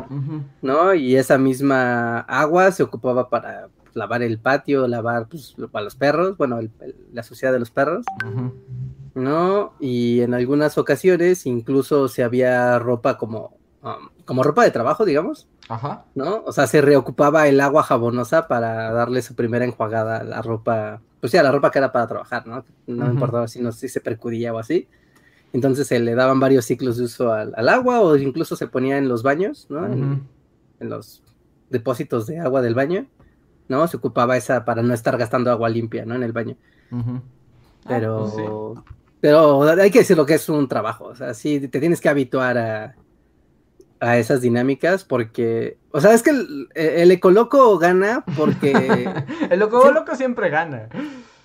[0.61, 0.93] ¿no?
[0.93, 6.37] Y esa misma agua se ocupaba para lavar el patio, lavar pues, a los perros,
[6.37, 8.05] bueno, el- el- la suciedad de los perros.
[9.15, 9.73] ¿no?
[9.79, 15.47] Y en algunas ocasiones incluso se había ropa como, um, como ropa de trabajo, digamos,
[15.73, 16.03] Ajá.
[16.15, 16.43] ¿no?
[16.45, 21.01] O sea, se reocupaba el agua jabonosa para darle su primera enjuagada a la ropa,
[21.21, 22.65] pues sí, a la ropa que era para trabajar, ¿no?
[22.87, 24.87] No importaba si, no, si se percudía o así.
[25.53, 28.97] Entonces se le daban varios ciclos de uso al, al agua o incluso se ponía
[28.97, 29.85] en los baños, ¿no?
[29.85, 30.27] En-
[30.79, 31.21] los
[31.69, 33.05] depósitos de agua del baño,
[33.69, 33.87] ¿no?
[33.87, 36.15] Se ocupaba esa para no estar gastando agua limpia, ¿no?
[36.15, 36.55] En el baño.
[36.91, 37.21] Ujú.
[37.85, 38.91] Ah, Pero, pues sí.
[39.21, 41.05] pero hay que decir lo que es un trabajo.
[41.05, 42.95] O sea, sí, te tienes que habituar a,
[44.01, 48.71] a esas dinámicas porque, o sea, es que el, el ecoloco gana porque,
[49.49, 49.93] El loco Sí.
[49.93, 50.89] loco siempre gana.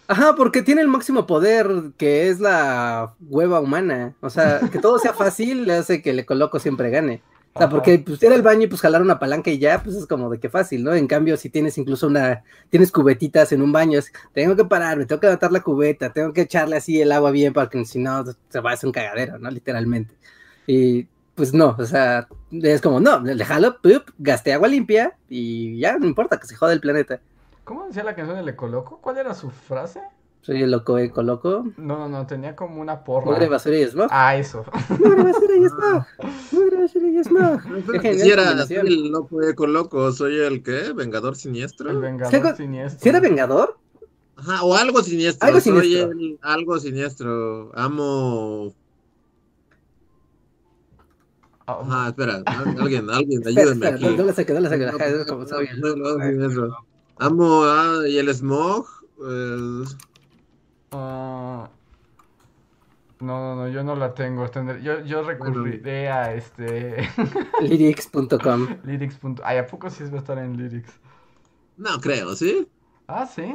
[0.09, 4.15] ajá, porque tiene el máximo poder que es la hueva humana.
[4.21, 7.23] O sea, que todo sea fácil le hace que el ecoloco siempre gane.
[7.55, 7.75] O sea, Ajá.
[7.75, 10.29] porque pues ir al baño y pues jalar una palanca y ya, pues es como
[10.31, 10.95] de que fácil, ¿no?
[10.95, 15.07] En cambio, si tienes incluso una, tienes cubetitas en un baño, es, tengo que pararme,
[15.07, 17.99] tengo que levantar la cubeta, tengo que echarle así el agua bien para que si
[17.99, 19.51] no se va a hacer un cagadero, ¿no?
[19.51, 20.15] Literalmente.
[20.67, 24.11] Y pues no, o sea, es como, no, le jalo, ¡pup!
[24.19, 27.21] gasté agua limpia y ya, no importa, que se jode el planeta.
[27.65, 28.99] ¿Cómo decía la canción del Ecoloco?
[29.01, 30.01] ¿Cuál era su frase?
[30.41, 33.27] Soy el loco ecoloco, No, no, no, tenía como una porra.
[33.33, 34.07] mugre, basura y smog.
[34.13, 34.65] Ah, eso.
[35.01, 36.05] Mugre, basura y smog.
[36.53, 37.61] Mugre, basura y smog.
[38.23, 41.91] Si era soy el loco eco loco, soy el qué, vengador siniestro.
[41.91, 43.03] El ¿Sí, Vengador Siniestro.
[43.03, 43.77] ¿Sí era vengador?
[44.37, 45.49] Ajá, o algo siniestro.
[45.49, 46.13] Algo soy siniestro.
[46.13, 47.73] el- algo siniestro.
[47.75, 48.73] Amo.
[51.67, 54.17] Ah, Ajá, espera, al- alguien, alguien, Espera, ayúdenme espera, aquí.
[54.17, 54.85] no, la saqué, no la saqué.
[54.85, 55.45] Es como.
[57.19, 58.87] Amo ah, y el smog.
[59.21, 59.85] eh,
[60.93, 61.69] no,
[63.21, 64.47] no, no, yo no la tengo.
[64.83, 67.09] Yo, yo recurriré a este.
[67.63, 68.69] Lyrics.com.
[68.85, 69.19] lyrics.
[69.43, 70.93] Ay, ¿a poco sí va a estar en Lyrics?
[71.79, 72.67] no creo, ¿sí?
[73.09, 73.55] Ah, sí.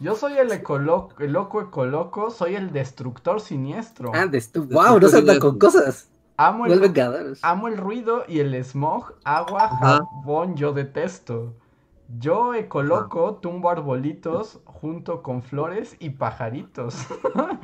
[0.00, 4.10] Yo soy el ecoloco, el loco ecoloco, soy el destructor siniestro.
[4.14, 6.08] Ah, de estu- wow, no se anda con cosas.
[6.36, 7.40] Amo el, vengadores.
[7.42, 11.54] amo el ruido y el smog, agua, jabón, yo detesto.
[12.08, 16.96] Yo ecoloco, tumbo arbolitos junto con flores y pajaritos.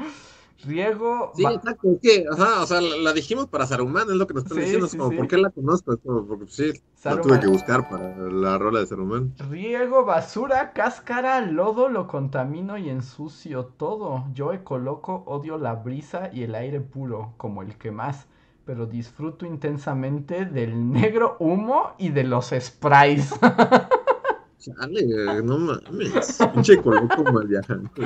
[0.64, 1.32] Riego.
[1.32, 1.88] Sí, exacto.
[1.92, 4.58] Es que, ajá, o sea, la, la dijimos para Saruman, es lo que nos están
[4.58, 4.86] Sí, diciendo.
[4.86, 5.14] Es sí, como, sí.
[5.14, 5.92] ¿por qué la conozco?
[5.94, 6.72] Es como, porque sí,
[7.06, 7.20] la Saruman.
[7.20, 9.36] tuve que buscar para la rola de Saruman.
[9.38, 14.24] Riego, basura, cáscara, lodo, lo contamino y ensucio todo.
[14.34, 18.28] Yo ecoloco, odio la brisa y el aire puro, como el que más.
[18.70, 23.34] Pero disfruto intensamente del negro humo y de los sprays.
[24.60, 26.38] Chale, no mames.
[26.54, 28.02] Pinche coloco mal viajante.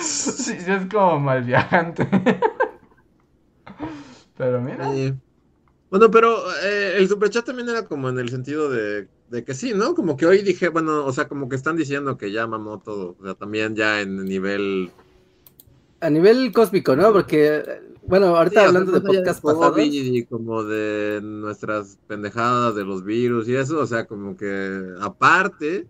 [0.00, 2.08] sí, sí, es como mal viajante.
[4.38, 4.90] Pero mira.
[4.96, 5.14] Eh,
[5.90, 9.74] bueno, pero eh, el superchat también era como en el sentido de, de que sí,
[9.74, 9.94] ¿no?
[9.94, 13.16] Como que hoy dije, bueno, o sea, como que están diciendo que ya mamó todo.
[13.20, 14.92] O sea, también ya en nivel.
[16.00, 17.12] A nivel cósmico, ¿no?
[17.12, 19.78] Porque, bueno, ahorita Sí, hablando de podcast COVID pasados.
[19.84, 25.86] y como de nuestras pendejadas de los virus y eso, o sea, como que aparte,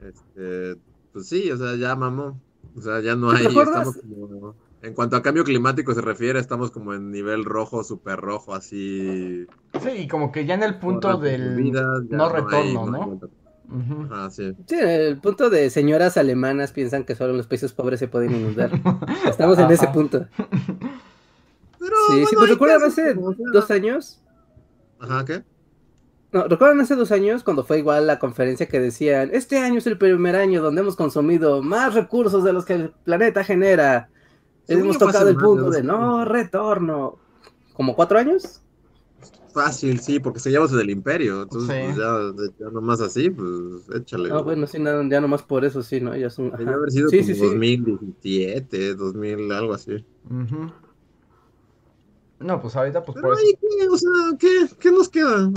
[0.00, 0.76] este,
[1.12, 2.40] pues sí, o sea, ya mamó.
[2.76, 6.38] O sea, ya no ¿Te hay, estamos como, en cuanto a cambio climático se refiere,
[6.38, 9.46] estamos como en nivel rojo, súper rojo, así.
[9.82, 11.72] Sí, y como que ya en el punto del
[12.10, 13.20] no hay- retorno, hay ¿no?
[14.10, 14.54] Ah, sí.
[14.66, 18.70] Sí, el punto de señoras alemanas piensan que solo los países pobres se pueden inundar.
[19.28, 20.26] Estamos en ese punto.
[21.78, 24.20] Pero, Sí, bueno, sí, pues recuerdan hace dos años.
[25.00, 25.44] Ajá, ¿qué?
[26.32, 29.86] No, ¿recuerdan hace dos años cuando fue igual la conferencia que decían, este año es
[29.86, 34.08] el primer año donde hemos consumido más recursos de los que el planeta genera?
[34.68, 35.86] Hemos tocado el punto de años.
[35.86, 37.18] no retorno.
[37.72, 38.62] ¿Como cuatro años?
[39.56, 41.42] Fácil, sí, porque seguíamos en el imperio.
[41.44, 41.82] Entonces, Sí.
[41.86, 43.48] pues ya, ya nomás así, pues
[43.94, 44.28] échale.
[44.30, 46.14] Ah, bueno, sí, no, ya nomás por eso sí, ¿no?
[46.14, 46.52] Ya son...
[46.54, 46.62] Ajá.
[46.74, 47.40] haber sido Sí, como sí, sí.
[47.40, 50.04] 2017, 2000, algo así.
[52.38, 53.46] No, pues ahorita, pues Pero por eso.
[53.46, 53.88] ahí, ¿qué?
[53.88, 55.50] O sea, ¿qué, qué nos queda?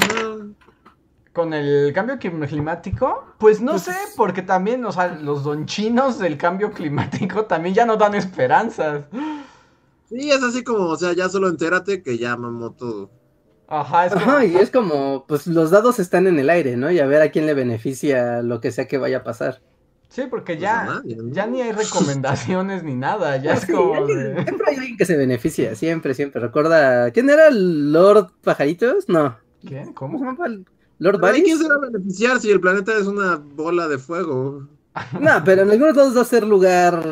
[1.34, 6.20] Con el cambio clim- climático, pues no Pues- sé, porque también, o sea, los donchinos
[6.20, 9.06] del cambio climático también ya no dan esperanzas.
[10.10, 13.12] Sí, es así como, o sea, ya solo entérate que ya mamó todo.
[13.71, 14.25] Ajá, es como...
[14.25, 16.89] Ajá, y es como, pues los dados están en el aire, ¿no?
[16.91, 19.62] Y a ver a quién le beneficia lo que sea que vaya a pasar.
[20.10, 21.32] Sí, porque Pues ya, a nadie, ¿no?
[21.32, 24.43] ya ni hay recomendaciones ni nada, ya es Sí, como alguien- de...
[24.43, 26.41] Siempre hay alguien que se beneficia, siempre, siempre.
[26.41, 29.08] Recuerda, ¿quién era el Lord Pajaritos?
[29.08, 29.38] No.
[29.67, 29.91] ¿Qué?
[29.93, 30.65] ¿Cómo se ¿Cómo?
[30.97, 31.60] ¿Lord ¿y quién Varys?
[31.60, 34.67] se va a beneficiar si el planeta es una bola de fuego?
[35.20, 37.04] No, pero en algunos lados va a ser lugar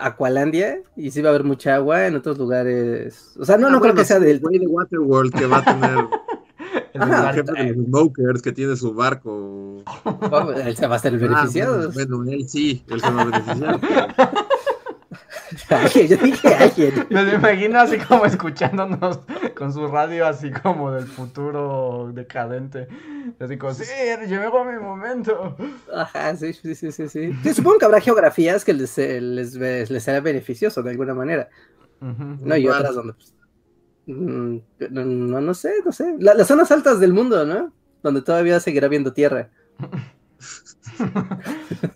[0.00, 3.32] Aqualandia y sí va a haber mucha agua, en otros lugares...
[3.38, 4.30] O sea, no, Ah, no creo que sea del...
[4.36, 5.98] El güey de Waterworld que va a tener
[6.94, 7.32] El Ajá.
[7.32, 9.82] jefe de los smokers que tiene su barco.
[10.64, 11.90] Él se va a ser el Ah, beneficiado.
[11.92, 13.80] bueno, bueno, él sí, él se va a beneficiar.
[15.70, 17.06] Alguien, yo dije alguien.
[17.10, 19.20] Me lo imagino así como escuchándonos
[19.56, 22.88] con su radio así como del futuro decadente.
[23.38, 23.84] Así como, sí,
[24.26, 25.56] llegó mi momento.
[25.94, 27.32] Ajá, sí, sí, sí, sí, sí.
[27.42, 31.48] Sí, Supongo que habrá geografías que les, eh, les, les será beneficioso de alguna manera.
[32.00, 32.36] Ujú.
[32.46, 33.34] No, y otras donde, pues,
[34.06, 34.56] mm,
[34.90, 36.16] no, no, no sé, no sé.
[36.18, 37.72] La- las zonas altas del mundo, ¿no?
[38.02, 39.50] Donde todavía seguirá habiendo tierra.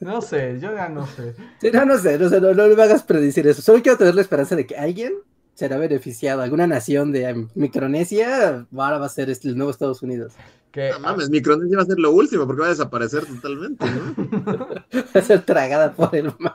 [0.01, 1.35] No sé, yo ya no sé.
[1.61, 3.62] Sí, no, no sé, no, sé, no, no me hagas predecir eso.
[3.62, 5.14] Solo quiero tener la esperanza de que alguien
[5.55, 6.42] será beneficiado.
[6.42, 10.35] Alguna nación de Micronesia ahora va a ser este, el nuevo Estados Unidos.
[10.71, 14.57] Que, No mames, Micronesia va a ser lo último porque va a desaparecer totalmente, ¿no?
[14.92, 16.55] Va a ser tragada por el mar.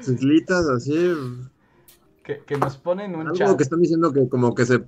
[0.00, 1.12] Islitas así.
[2.24, 3.56] que, que nos ponen un Algo chat.
[3.56, 4.84] que están diciendo que como que se,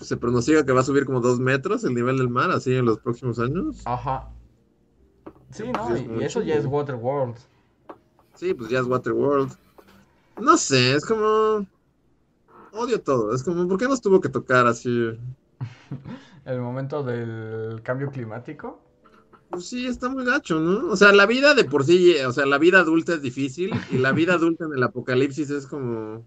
[0.00, 2.84] se pronostica que va a subir como dos metros el nivel del mar así en
[2.84, 3.80] los próximos años.
[3.86, 4.28] Ajá.
[5.50, 5.94] Sí, ¿no?
[5.94, 7.36] es Y, eso ya es Waterworld.
[8.34, 9.52] Sí, pues ya es Waterworld.
[10.40, 11.66] No sé, es como...
[12.72, 14.90] Odio todo, es como, ¿por qué nos tuvo que tocar así?
[16.44, 18.80] El momento del cambio climático.
[19.50, 20.90] Pues sí, está muy gacho, ¿no?
[20.90, 23.98] O sea, la vida de por sí, o sea, la vida adulta es difícil y
[23.98, 26.24] la vida adulta en el apocalipsis es como...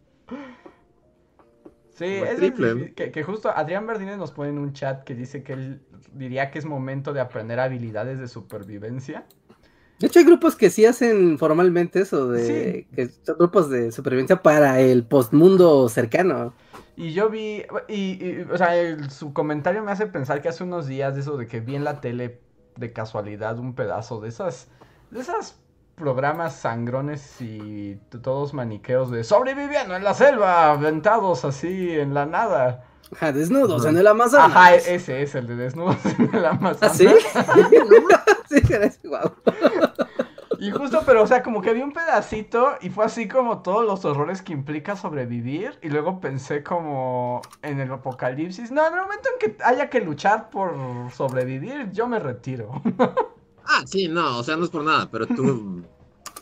[2.01, 5.43] Sí, es triple, que, que justo Adrián Verdines nos pone en un chat que dice
[5.43, 5.81] que él
[6.13, 9.25] diría que es momento de aprender habilidades de supervivencia.
[9.99, 14.41] De hecho, hay grupos que sí hacen formalmente eso, de que son grupos de supervivencia
[14.41, 16.53] para el postmundo cercano.
[16.95, 20.63] Y yo vi, y, y, o sea, el- su comentario me hace pensar que hace
[20.63, 22.41] unos días de eso de que vi en la tele
[22.77, 24.69] de casualidad un pedazo de esas,
[25.09, 25.60] de esas
[26.01, 32.85] programas sangrones y todos maniqueos de sobreviviendo en la selva, aventados así en la nada.
[33.13, 34.49] Ajá, desnudos en el Amazonas.
[34.49, 36.81] Ajá, ese es el de desnudos en el Amazonas.
[36.81, 37.07] ¿Ah, sí?
[38.49, 39.31] sí, eres guau.
[40.59, 43.85] Y justo, pero, o sea, como que vi un pedacito y fue así como todos
[43.85, 45.77] los horrores que implica sobrevivir.
[45.83, 48.71] Y luego pensé como en el apocalipsis.
[48.71, 50.73] No, en el momento en que haya que luchar por
[51.11, 52.81] sobrevivir, yo me retiro.
[53.73, 55.81] Ah, sí, no, o sea, no es por nada, pero tú...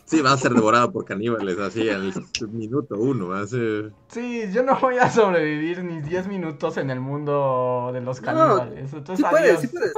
[0.04, 2.12] Sí, va a ser devorado por caníbales así al
[2.48, 3.30] minuto uno.
[3.46, 8.92] Sí, yo no voy a sobrevivir ni 10 minutos en el mundo de los caníbales.
[8.92, 9.92] Entonces, sí puedes, sí puedes.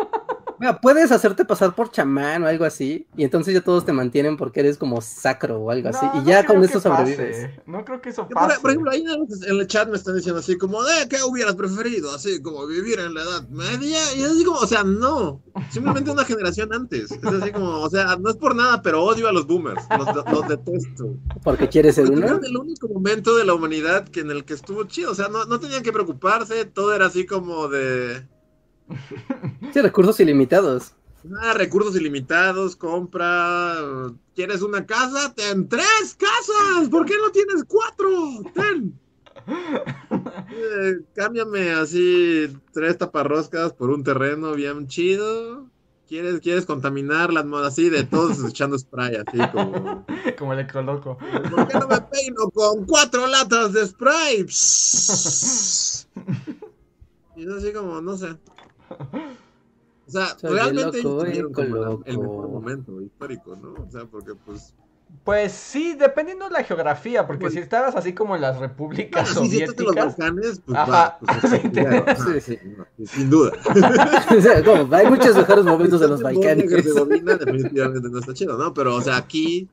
[0.62, 4.36] Mira, puedes hacerte pasar por chamán o algo así, y entonces ya todos te mantienen
[4.36, 7.50] porque eres como sacro o algo así, y ya con eso sobrevives.
[7.66, 8.60] No creo que eso pase.
[8.60, 12.14] Por, ejemplo, ahí en el chat me están diciendo así como, de ¿qué hubieras preferido?
[12.14, 16.24] Así como vivir en la edad media, y así como, o sea, no, simplemente una
[16.24, 17.10] generación antes.
[17.10, 20.46] Es así como, o sea, no es por nada, pero odio a los boomers, los,
[20.46, 21.16] detesto.
[21.42, 22.24] Porque quieres ser uno.
[22.24, 25.26] Es el único momento de la humanidad que en el que estuvo chido, o sea,
[25.26, 28.22] no, no tenían que preocuparse, todo era así como de
[29.72, 30.94] Sí, recursos ilimitados.
[31.40, 33.76] Ah, recursos ilimitados, compra.
[34.34, 35.32] ¿Quieres una casa?
[35.34, 36.88] Ten tres casas.
[36.90, 38.10] ¿Por qué no tienes cuatro?
[38.54, 38.98] Ten.
[40.54, 45.70] Eh, cámbiame así tres taparroscas por un terreno bien chido.
[46.08, 50.04] ¿Quieres, quieres contaminar las modas así de todos echando spray así como.
[50.38, 51.16] Como coloco.
[51.18, 54.40] ¿Por qué no me peino con cuatro latas de spray?
[57.36, 58.36] y es así como, no sé.
[60.06, 63.74] O sea, realmente el mejor momento histórico, ¿no?
[63.82, 64.74] O sea, porque pues
[65.24, 69.42] pues sí, dependiendo de la geografía, porque si estabas así como en las repúblicas no,
[69.42, 69.76] soviéticas.
[69.76, 71.18] Si los Balcanes, pues Ajá.
[71.20, 71.40] pues,
[72.40, 72.58] sí, sí,
[72.96, 73.52] sí, sin duda.
[74.36, 76.68] o sea, como, hay muchos mejores momentos de los Balcanes.
[76.68, 78.74] definitivamente no está chido, ¿no?
[78.74, 79.68] Pero, o sea, aquí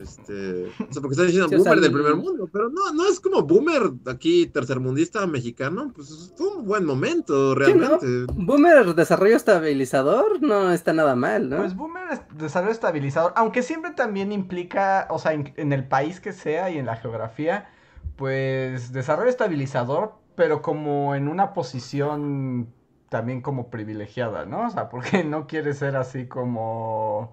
[0.00, 3.42] este, o sea, porque están diciendo boomer del primer mundo, pero no, no es como
[3.42, 8.06] boomer aquí, tercermundista mexicano, pues fue un buen momento, realmente.
[8.34, 11.58] Boomer desarrollo estabilizador no está nada mal, ¿no?
[11.58, 16.70] Pues boomer desarrollo estabilizador, aunque siempre también implica, o sea, en, el país que sea
[16.70, 17.70] y en la geografía,
[18.16, 22.68] pues desarrollo estabilizador, pero como en una posición
[23.08, 24.66] también como privilegiada, ¿no?
[24.66, 27.32] O sea, porque no quiere ser así como...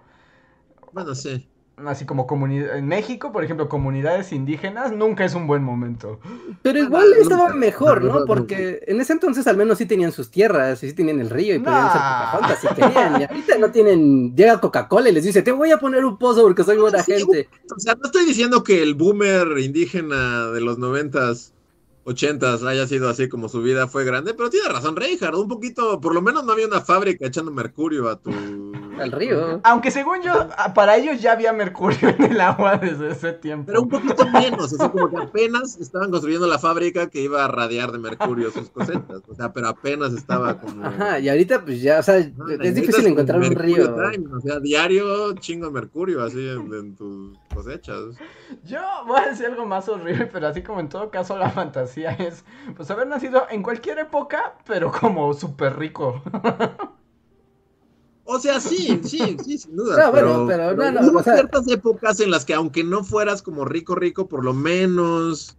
[0.94, 5.64] Bueno, sí así como comunidad en México, por ejemplo, comunidades indígenas, nunca es un buen
[5.64, 6.20] momento.
[6.62, 8.26] Pero igual estaba mejor, ¿no?
[8.26, 11.60] Porque en ese entonces al menos sí tenían sus tierras, sí tenían el río y
[11.60, 13.22] podían ser Pocahontas si querían.
[13.22, 16.44] Y ahorita no tienen, llega Coca-Cola y les dice, te voy a poner un pozo
[16.44, 17.50] porque soy buena gente.
[17.76, 21.54] O sea, no estoy diciendo que el boomer indígena de los noventas
[22.04, 26.02] ochentas haya sido así como su vida fue grande, pero tiene razón Reinhardt, un poquito,
[26.02, 28.32] por lo menos no había una fábrica echando mercurio a tu...
[29.00, 29.62] Al río.
[29.64, 33.66] Aunque según yo, para ellos ya había mercurio en el agua desde ese tiempo.
[33.68, 37.48] Pero un poquito menos, así como que apenas estaban construyendo la fábrica que iba a
[37.48, 40.86] radiar de mercurio sus cosechas, o sea, pero apenas estaba como...
[40.86, 43.96] Ajá, y ahorita pues ya, o sea, es difícil encontrar un río.
[44.34, 48.18] o sea, diario chingo de mercurio así en tus cosechas.
[48.64, 52.12] Yo voy a decir algo más horrible, pero así como en todo caso la fantasía
[52.12, 52.44] es,
[52.76, 56.22] pues haber nacido en cualquier época, pero como súper rico.
[58.34, 60.06] O sea, sí, sí, sí, sin duda.
[60.06, 63.66] No, pero, pero, no, no, hubo ciertas épocas en las que aunque no fueras como
[63.66, 65.58] rico, rico, por lo menos...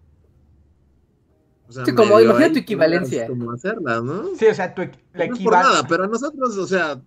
[1.69, 3.27] O sea, sí, como imagina tu equivalencia.
[3.27, 4.35] Como hacerla, ¿no?
[4.39, 4.83] Sí, o sea, tu,
[5.13, 6.99] la no por nada, pero a nosotros, o sea,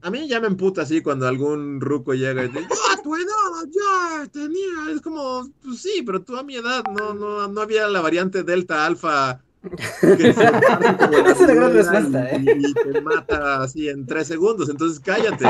[0.00, 3.68] a mí ya me emputa así cuando algún ruco llega y dice, ¡Ah, tu edad!
[3.70, 4.94] Ya tenía.
[4.94, 8.42] Es como, pues sí, pero tú a mi edad no, no, no había la variante
[8.42, 9.42] Delta Alfa.
[9.62, 10.42] Que se
[11.30, 12.44] es una gran respuesta, ¿eh?
[12.56, 14.68] Y, te mata así en tres segundos.
[14.68, 15.46] Entonces cállate,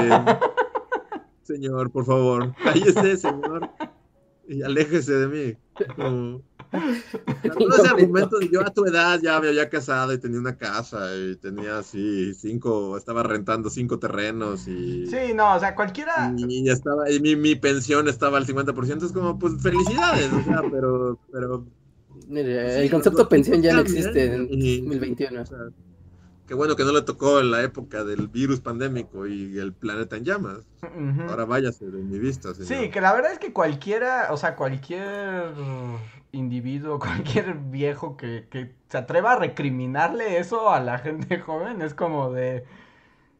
[1.42, 2.54] señor, por favor.
[2.62, 3.70] Cállese, señor.
[4.48, 5.56] Y aléjese de mí.
[5.86, 6.42] Todo
[7.78, 11.16] ese argumento de yo a tu edad ya me había casado y tenía una casa
[11.16, 15.06] y tenía así cinco, estaba rentando cinco terrenos y...
[15.06, 16.32] Sí, no, o sea, cualquiera...
[16.36, 20.62] Y, estaba, y mi, mi, pensión estaba al 50%, es como, pues felicidades, o sea,
[20.70, 21.18] pero...
[21.32, 21.66] pero
[22.30, 25.42] Mire, el concepto pensión ya no existe en 2021.
[25.42, 25.58] O sea,
[26.50, 30.16] Qué bueno que no le tocó en la época del virus pandémico y el planeta
[30.16, 30.58] en llamas.
[31.28, 32.52] Ahora váyase de mi vista.
[32.54, 35.52] Sí, que la verdad es que cualquiera, o sea, cualquier
[36.32, 41.94] individuo, cualquier viejo que, que se atreva a recriminarle eso a la gente joven es
[41.94, 42.64] como de...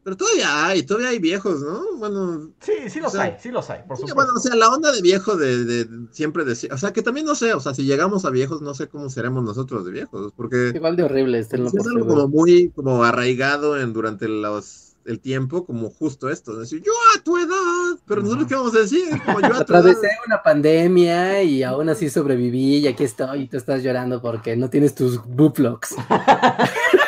[0.03, 1.97] Pero todavía hay, todavía hay viejos, ¿no?
[1.97, 2.51] Bueno.
[2.59, 4.15] Sí, sí los hay, sí los hay, por supuesto.
[4.15, 7.25] Bueno, o sea, la onda de viejo de, de siempre decir, o sea, que también
[7.25, 10.33] no sé, o sea, si llegamos a viejos, no sé cómo seremos nosotros de viejos,
[10.35, 10.71] porque.
[10.73, 15.65] Igual de horrible, este es algo como muy, como arraigado en durante los, el tiempo,
[15.65, 19.39] como justo esto, decir, yo a tu edad, pero nosotros qué vamos a decir, como
[19.39, 23.57] yo a tu Atravesé una pandemia y aún así sobreviví y aquí estoy y tú
[23.57, 25.19] estás llorando porque no tienes tus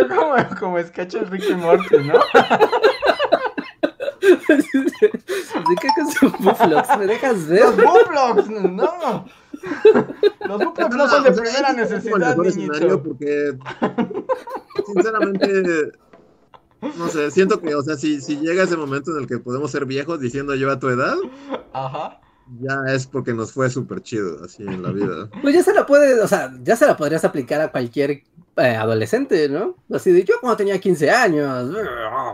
[0.00, 0.14] buplox.
[0.54, 2.18] como, como sketch de Ricky Morty, ¿no?
[4.22, 5.88] ¿De qué
[6.18, 6.98] son Buflox?
[6.98, 7.60] ¿Me dejas ver?
[7.60, 9.24] Los Buflox, no.
[10.46, 13.02] Los Buflox no son de primera necesidad, niñito.
[13.02, 13.56] Porque,
[14.86, 15.92] sinceramente,
[16.98, 19.70] No sé, siento que, o sea, si, si llega ese momento en el que podemos
[19.70, 21.14] ser viejos diciendo yo a tu edad,
[21.72, 22.20] Ajá.
[22.60, 25.28] ya es porque nos fue súper chido así en la vida.
[25.42, 28.24] Pues ya se la puede, o sea, ya se la podrías aplicar a cualquier
[28.56, 29.76] eh, adolescente, ¿no?
[29.92, 31.74] Así de yo cuando tenía 15 años.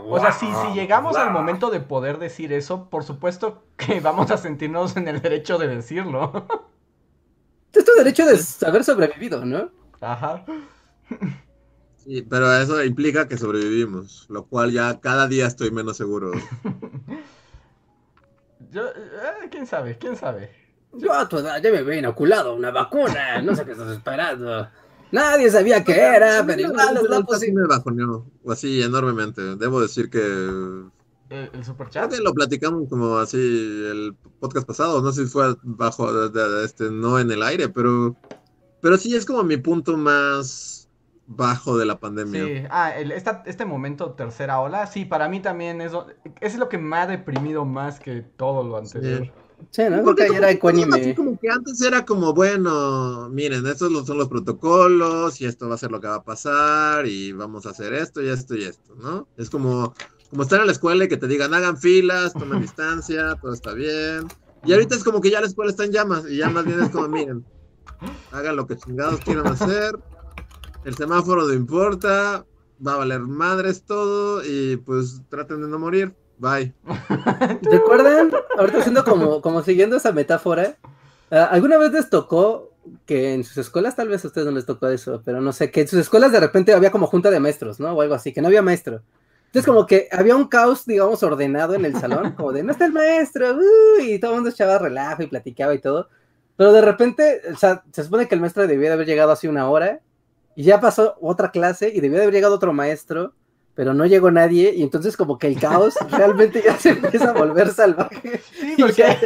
[0.04, 4.30] O sea, si, si llegamos al momento de poder decir eso, por supuesto que vamos
[4.30, 6.46] a sentirnos en el derecho de decirlo.
[7.70, 9.70] Es tu derecho de haber sobrevivido, ¿no?
[10.00, 10.44] Ajá.
[11.98, 16.32] Sí, pero eso implica que sobrevivimos, lo cual ya cada día estoy menos seguro.
[18.70, 19.98] Yo, eh, ¿Quién sabe?
[19.98, 20.50] ¿Quién sabe?
[20.92, 24.68] Yo a tu edad ya me había inoculado una vacuna, no sé qué estás esperando.
[25.10, 29.56] Nadie sabía qué era, pero igual es la sí me bajoneó, o así enormemente.
[29.56, 30.18] Debo decir que
[31.30, 32.12] ¿El, el superchat?
[32.20, 36.90] lo platicamos como así el podcast pasado, no sé si fue bajo, de- de- este,
[36.90, 38.16] no en el aire, pero,
[38.80, 40.88] pero sí es como mi punto más
[41.26, 42.42] bajo de la pandemia.
[42.44, 45.92] Sí, ah, el- esta- este momento tercera ola, sí, para mí también es,
[46.40, 49.22] es lo que me ha deprimido más que todo lo anterior.
[49.22, 49.32] Sí,
[50.04, 51.14] Porque como, era así ecuánime.
[51.14, 55.78] como que antes era como, bueno, miren, estos son los protocolos y esto va a
[55.78, 58.94] ser lo que va a pasar y vamos a hacer esto y esto y esto,
[58.96, 59.28] ¿no?
[59.36, 59.94] Es como,
[60.30, 63.72] como estar en la escuela y que te digan, hagan filas, tomen distancia, todo está
[63.72, 64.26] bien.
[64.64, 66.80] Y ahorita es como que ya la escuela está en llamas y ya más bien
[66.82, 67.44] es como, miren,
[68.32, 69.98] hagan lo que chingados quieran hacer,
[70.84, 72.44] el semáforo no importa,
[72.84, 76.72] va a valer madres todo y pues traten de no morir, bye.
[77.62, 78.30] ¿Recuerdan?
[78.58, 80.76] Ahorita siendo como, como siguiendo esa metáfora,
[81.30, 82.72] ah, ¿alguna vez les tocó
[83.06, 85.70] que en sus escuelas, tal vez a ustedes no les tocó eso, pero no sé,
[85.70, 87.92] que en sus escuelas de repente había como junta de maestros, ¿no?
[87.92, 89.02] O algo así, que no había maestro.
[89.46, 92.86] Entonces como que había un caos, digamos, ordenado en el salón, como de, no está
[92.86, 96.08] el maestro, uh", y todo el mundo echaba relajo y platicaba y todo.
[96.56, 99.48] Pero de repente, o sea, se supone que el maestro debía de haber llegado hace
[99.48, 100.00] una hora,
[100.54, 103.32] y ya pasó otra clase, y debía de haber llegado otro maestro,
[103.78, 107.32] pero no llegó nadie, y entonces como que el caos realmente ya se empieza a
[107.32, 108.40] volver salvaje.
[108.58, 109.20] Sí, porque, ya-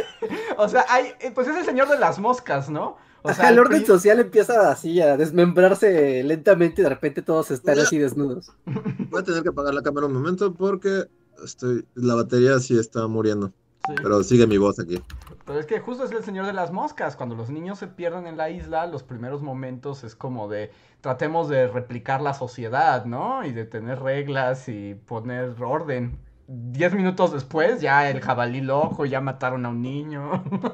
[0.57, 2.97] o sea, hay, eh, pues es el señor de las moscas, ¿no?
[3.23, 7.79] O sea, el orden social empieza así a desmembrarse lentamente y de repente todos están
[7.79, 8.51] así desnudos.
[9.09, 11.05] Voy a tener que apagar la cámara un momento porque
[11.43, 13.51] estoy, la batería sí está muriendo.
[13.87, 13.95] Sí.
[14.03, 15.01] Pero sigue mi voz aquí.
[15.45, 17.15] Pero es que justo es el señor de las moscas.
[17.15, 20.71] Cuando los niños se pierden en la isla, los primeros momentos es como de
[21.03, 23.45] tratemos de replicar la sociedad, ¿no?
[23.45, 26.17] Y de tener reglas y poner orden.
[26.47, 30.43] Diez minutos después, ya el jabalí loco, ya mataron a un niño.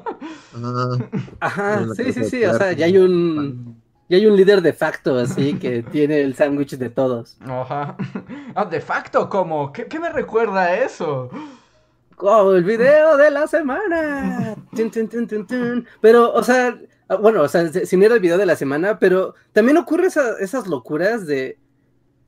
[0.52, 0.98] Ah,
[1.40, 5.16] Ajá, sí, sí, sí, o sea, ya hay un, ya hay un líder de facto
[5.18, 7.38] así que tiene el sándwich de todos.
[7.40, 7.96] Ajá.
[8.54, 11.30] Ah, de facto, como, ¿qué, qué me recuerda eso?
[12.18, 14.54] ¡Oh, el video de la semana!
[14.74, 15.86] Tun, tun, tun, tun, tun.
[16.00, 16.78] Pero, o sea,
[17.16, 20.38] bueno, o sea, si no era el video de la semana, pero también ocurre esa-
[20.38, 21.58] esas locuras de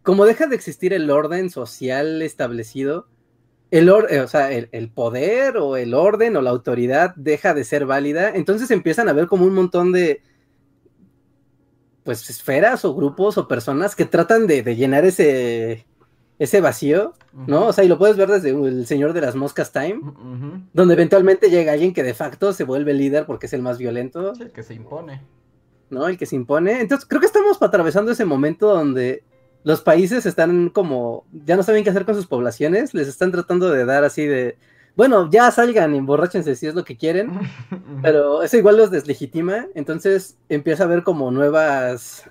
[0.03, 3.07] como deja de existir el orden social establecido,
[3.71, 7.87] el eh, o sea, el, poder o el orden o la autoridad deja de ser
[7.87, 10.23] válida, entonces empiezan a ver como un montón de
[12.05, 15.87] pues esferas o grupos o personas que tratan de llenar ese
[16.43, 17.15] ese vacío,
[17.47, 17.67] ¿no?
[17.67, 20.01] O sea, y lo puedes ver desde el señor de las moscas Time,
[20.73, 24.35] donde eventualmente llega alguien que de facto se vuelve líder porque es el más violento,
[24.35, 25.23] Sí, el que se impone.
[25.91, 26.09] ¿no?
[26.09, 26.81] El que se impone.
[26.81, 29.23] Entonces, creo que estamos atravesando ese momento donde
[29.63, 33.71] los países están como, ya no saben qué hacer con sus poblaciones, les están tratando
[33.71, 34.57] de dar así de,
[34.97, 37.31] bueno, ya salgan emborráchense si es lo que quieren,
[38.03, 42.29] pero eso igual los deslegitima, entonces empieza a haber como nuevas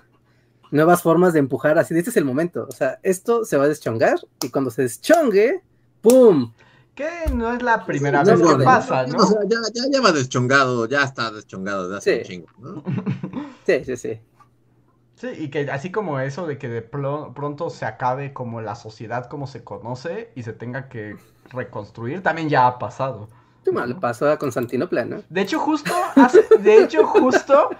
[0.72, 3.64] nuevas formas de empujar, así de este es el momento, o sea, esto se va
[3.64, 5.62] a deschongar y cuando se deschongue,
[6.00, 6.52] ¡pum!
[6.94, 9.18] Que no es la primera vez que pasa, ¿no?
[9.18, 12.18] O sea, ya, ya lleva deschongado, ya está deschongado de hace Sí.
[12.18, 12.84] un chingo, ¿no?
[13.66, 14.20] Sí, sí, sí.
[15.14, 19.26] Sí, y que así como eso de que de pronto se acabe como la sociedad
[19.28, 21.16] como se conoce y se tenga que
[21.50, 23.28] reconstruir, también ya ha pasado.
[23.64, 25.22] Tú mal pasó a Constantinopla, ¿no?
[25.30, 27.70] De hecho, justo, hace- de hecho, justo,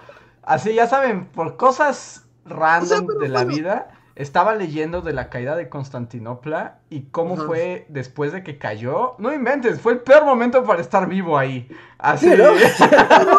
[0.41, 3.55] así ya saben, por cosas random de la bueno.
[3.55, 7.45] vida, estaba leyendo de la caída de Constantinopla y cómo Ajá.
[7.45, 9.15] fue después de que cayó.
[9.17, 11.67] No inventes, fue el peor momento para estar vivo ahí.
[11.97, 12.27] Así.
[12.29, 13.37] Pero, pero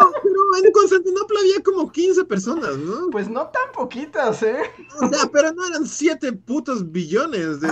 [0.63, 3.09] en Constantinopla había como 15 personas, ¿no?
[3.11, 4.57] pues no tan poquitas, ¿eh?
[5.01, 7.69] O sea, pero no eran 7 putos billones de...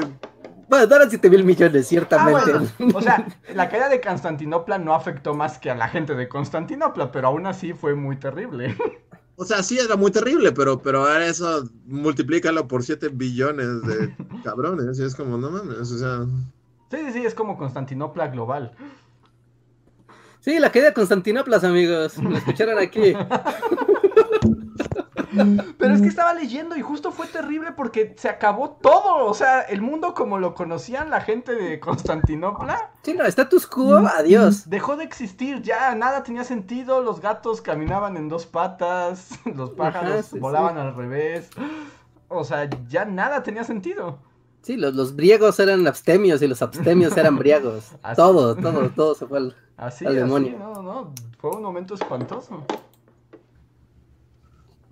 [0.70, 2.52] Bueno, no eran 7 mil millones, Ah, ciertamente.
[2.80, 6.28] bueno, o sea, la caída de Constantinopla no afectó más que a la gente de
[6.30, 8.76] Constantinopla, pero aún así fue muy terrible.
[9.36, 14.16] O sea, sí era muy terrible, pero, pero ahora eso multiplícalo por 7 billones de
[14.44, 15.00] cabrones.
[15.00, 16.26] Y es como, no mames, o sea...
[16.92, 18.76] Sí, sí, sí, es como Constantinopla global.
[20.42, 22.18] Sí, la caída de Constantinopla, amigos.
[22.18, 23.14] Lo escucharon aquí.
[25.78, 29.26] Pero es que estaba leyendo y justo fue terrible porque se acabó todo.
[29.26, 32.92] O sea, el mundo como lo conocían la gente de Constantinopla.
[33.04, 34.70] Sí, no, status quo, adiós.
[34.70, 37.02] Dejó de existir, ya nada tenía sentido.
[37.02, 40.82] Los gatos caminaban en dos patas, los pájaros Ajá, sí, volaban sí.
[40.82, 41.50] al revés.
[42.28, 44.20] O sea, ya nada tenía sentido.
[44.62, 47.92] Sí, los, los griegos eran abstemios y los abstemios eran briagos.
[48.02, 48.16] Así.
[48.16, 49.56] Todo, todo, todo se fue al...
[49.76, 50.58] Así, Al así, demonio.
[50.60, 52.64] no, no, fue un momento espantoso.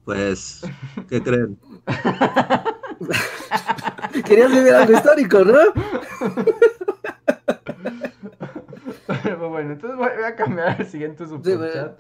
[0.06, 0.62] Pues,
[1.10, 1.60] ¿qué creen?
[4.26, 5.60] Querías vivir algo histórico, ¿no?
[9.24, 12.00] Pero bueno, entonces voy a cambiar al siguiente superchat.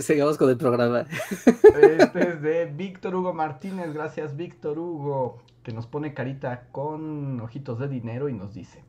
[0.00, 1.04] Sigamos con el programa.
[1.46, 3.92] Este es de Víctor Hugo Martínez.
[3.92, 8.84] Gracias, Víctor Hugo, que nos pone carita con ojitos de dinero y nos dice: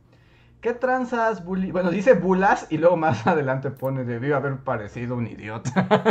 [0.60, 1.72] ¿Qué tranzas, bully?
[1.72, 6.04] Bueno, dice bulas y luego más adelante pone: Debió haber parecido un idiota.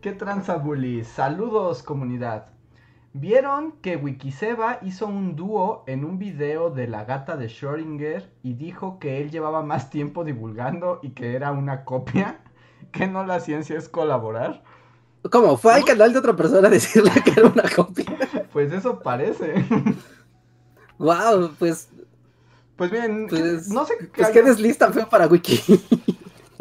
[0.00, 1.04] ¿Qué tranza, bully?
[1.04, 2.46] Saludos, comunidad.
[3.12, 8.54] ¿Vieron que Wikiseba hizo un dúo en un video de la gata de Schrödinger y
[8.54, 12.38] dijo que él llevaba más tiempo divulgando y que era una copia?
[12.92, 14.62] ¿Que no la ciencia es colaborar?
[15.30, 15.56] ¿Cómo?
[15.56, 18.06] ¿Fue al canal de otra persona a decirle que era una copia?
[18.52, 19.64] Pues eso parece.
[20.98, 21.88] Wow, pues,
[22.76, 25.60] Pues bien, pues, no sé pues haya- qué desliz tan feo para Wiki.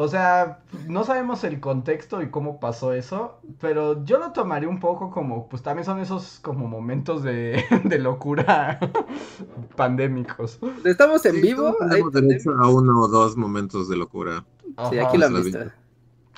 [0.01, 4.79] O sea, no sabemos el contexto y cómo pasó eso, pero yo lo tomaría un
[4.79, 8.79] poco como, pues también son esos como momentos de, de locura
[9.75, 10.59] pandémicos.
[10.83, 11.75] Estamos en Sí, vivo.
[11.77, 14.45] Tenemos derecho a uno o dos momentos de locura.
[14.81, 15.59] Sí, aquí lo han se lo visto.
[15.59, 15.71] vi.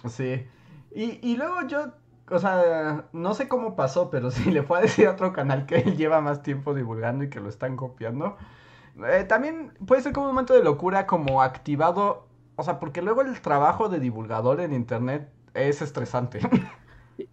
[0.09, 0.45] Sí.
[0.91, 1.93] Y, y luego yo,
[2.29, 5.65] o sea, no sé cómo pasó, pero si le fue a decir a otro canal
[5.65, 8.37] que él lleva más tiempo divulgando y que lo están copiando.
[9.07, 12.27] eh, también puede ser como un momento de locura como activado,
[12.61, 16.39] o sea, porque luego el trabajo de divulgador en internet es estresante.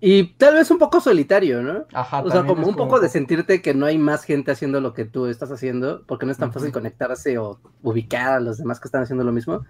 [0.01, 1.87] Y tal vez un poco solitario, ¿no?
[1.95, 4.93] Ajá, O sea, como un poco de sentirte que no hay más gente haciendo lo
[4.93, 8.81] que tú estás haciendo, porque no es tan fácil conectarse o ubicar a los demás
[8.81, 9.65] que están haciendo lo mismo.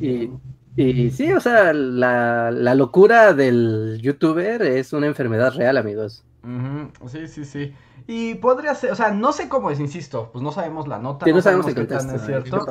[0.00, 0.30] Y,
[0.76, 6.24] y sí, o sea, la, la locura del youtuber es una enfermedad real, amigos.
[7.06, 7.74] Sí, sí, sí.
[8.10, 11.26] Y podría ser, o sea, no sé cómo es, insisto, pues no sabemos la nota,
[11.26, 12.26] Sí, no sabemos el qué tan es ¿no?
[12.26, 12.66] cierto.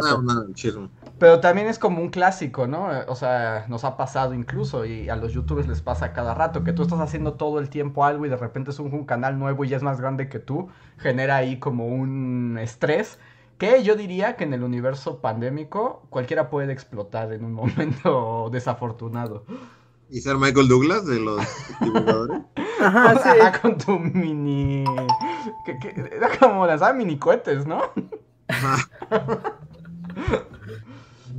[0.55, 0.89] Chisme.
[1.19, 2.89] Pero también es como un clásico, ¿no?
[3.07, 6.73] O sea, nos ha pasado incluso y a los youtubers les pasa cada rato que
[6.73, 9.63] tú estás haciendo todo el tiempo algo y de repente es un, un canal nuevo
[9.63, 13.19] y ya es más grande que tú, genera ahí como un estrés
[13.59, 19.45] que yo diría que en el universo pandémico cualquiera puede explotar en un momento desafortunado.
[20.09, 21.41] ¿Y ser Michael Douglas de los
[21.81, 22.41] divulgadores?
[22.79, 23.39] Ajá, sí.
[23.39, 24.83] Ajá, con tu mini...
[25.65, 27.81] que- que- Era como las ah, mini cohetes, ¿no?
[28.47, 28.77] Ajá.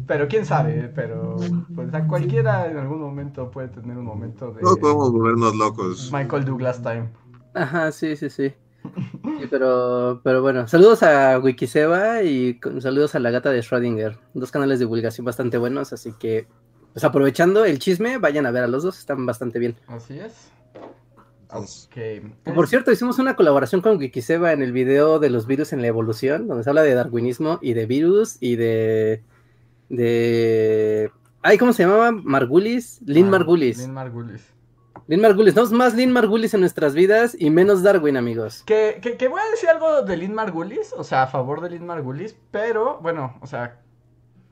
[0.06, 1.36] Pero quién sabe, pero
[1.74, 6.10] pues a cualquiera en algún momento puede tener un momento de Todos podemos volvernos locos.
[6.12, 7.10] Michael Douglas time.
[7.52, 8.54] Ajá, sí, sí, sí.
[8.84, 14.18] Sí, pero, pero bueno, saludos a Wikiseba y saludos a la gata de Schrödinger.
[14.32, 16.46] Dos canales de divulgación bastante buenos, así que,
[16.92, 19.76] pues aprovechando el chisme, vayan a ver a los dos, están bastante bien.
[19.86, 20.50] Así es.
[21.42, 21.96] Entonces, Ok.
[22.46, 25.80] Y Por cierto, hicimos una colaboración con Wikiseba en el video de los virus en
[25.80, 29.22] la evolución, donde se habla de darwinismo y de virus y de.
[29.88, 31.10] de.
[31.42, 32.12] Ay, ¿cómo se llamaba?
[32.12, 33.00] Margulis.
[33.06, 33.78] Lynn Ah, Margulis.
[33.78, 34.42] Lynn Margulis.
[35.06, 35.54] Lynn Margulis.
[35.56, 38.62] No, más Lynn Margulis en nuestras vidas y menos Darwin, amigos.
[38.66, 41.70] Que, que, que voy a decir algo de Lynn Margulis, o sea, a favor de
[41.70, 43.80] Lynn Margulis, pero bueno, o sea,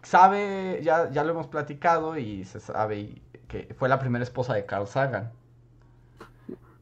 [0.07, 4.65] sabe, ya, ya lo hemos platicado y se sabe que fue la primera esposa de
[4.65, 5.33] Carl Sagan.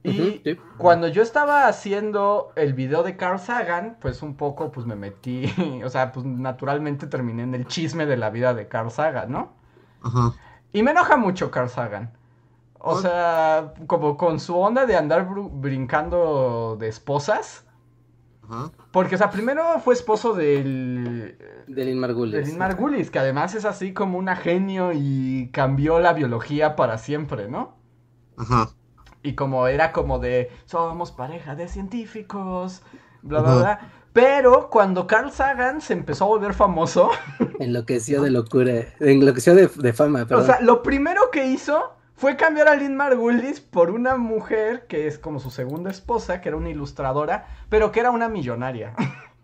[0.02, 0.60] Y sí.
[0.76, 5.46] cuando yo estaba haciendo el video de Carl Sagan, pues un poco pues me metí,
[5.84, 9.52] o sea, pues naturalmente terminé en el chisme de la vida de Carl Sagan, ¿no?
[10.02, 10.34] Ajá.
[10.74, 12.12] Y me enoja mucho Carl Sagan.
[12.78, 13.02] O ¿Por?
[13.02, 17.63] sea, como con su onda de andar brincando de esposas.
[18.48, 18.72] Ajá.
[18.90, 21.36] Porque, o sea, primero fue esposo del,
[21.66, 22.32] De Lynn Margulis.
[22.32, 26.98] de Lynn Margulis, que además es así como una genio y cambió la biología para
[26.98, 27.76] siempre, ¿no?
[28.36, 28.70] Ajá.
[29.22, 32.82] Y como era como de, somos pareja de científicos,
[33.22, 33.58] bla, bla, Ajá.
[33.58, 33.92] bla.
[34.12, 37.10] Pero cuando Carl Sagan se empezó a volver famoso,
[37.58, 38.72] Enloqueció de locura.
[39.00, 40.46] Enloqueció de, de fama, o perdón.
[40.46, 45.18] sea, lo primero que hizo fue cambiar a Lynn Margulis por una mujer que es
[45.18, 48.94] como su segunda esposa, que era una ilustradora, pero que era una millonaria.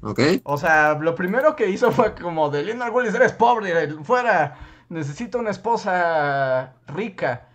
[0.00, 0.20] Ok.
[0.44, 4.56] O sea, lo primero que hizo fue como de Lynn Margulis, eres pobre, fuera,
[4.88, 7.48] necesito una esposa rica.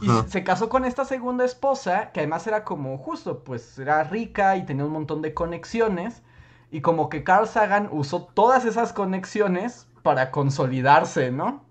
[0.00, 4.56] Y se casó con esta segunda esposa, que además era como justo, pues era rica
[4.56, 6.22] y tenía un montón de conexiones.
[6.70, 11.64] Y como que Carl Sagan usó todas esas conexiones para consolidarse, ¿no?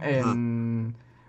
[0.00, 0.22] En-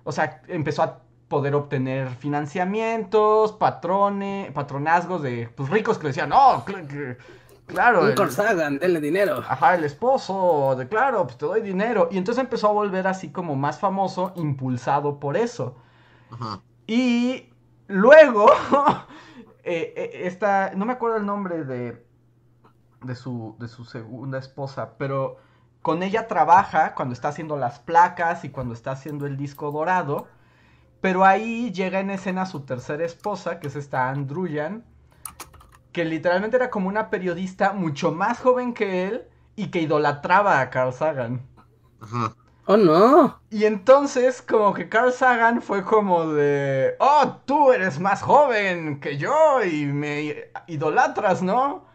[0.09, 6.29] O sea, empezó a poder obtener financiamientos, patrones, patronazgos de pues, ricos que le decían,
[6.29, 6.65] no,
[7.67, 8.01] claro.
[8.01, 9.43] Un Carl Sagan, denle dinero.
[9.47, 12.09] Ajá, el esposo, de claro, pues te doy dinero.
[12.11, 15.75] Y entonces empezó a volver así como más famoso, impulsado por eso.
[16.31, 16.59] Ajá.
[16.87, 17.53] Y
[17.85, 18.49] luego,
[19.63, 22.03] eh, eh, esta, no me acuerdo el nombre de,
[23.03, 25.37] de, su, de su segunda esposa, pero
[25.81, 30.27] con ella trabaja cuando está haciendo las placas y cuando está haciendo el disco dorado.
[31.01, 34.83] Pero ahí llega en escena su tercera esposa, que es esta Andruyan,
[35.93, 39.23] que literalmente era como una periodista mucho más joven que él
[39.55, 41.41] y que idolatraba a Carl Sagan.
[42.01, 42.35] Ajá.
[42.65, 43.41] Oh, no.
[43.49, 49.17] Y entonces, como que Carl Sagan fue como de, oh, tú eres más joven que
[49.17, 51.88] yo y me idolatras, ¿no?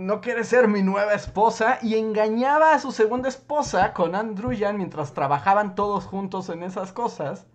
[0.00, 1.78] No quieres ser mi nueva esposa.
[1.82, 7.46] Y engañaba a su segunda esposa con Andruyan mientras trabajaban todos juntos en esas cosas.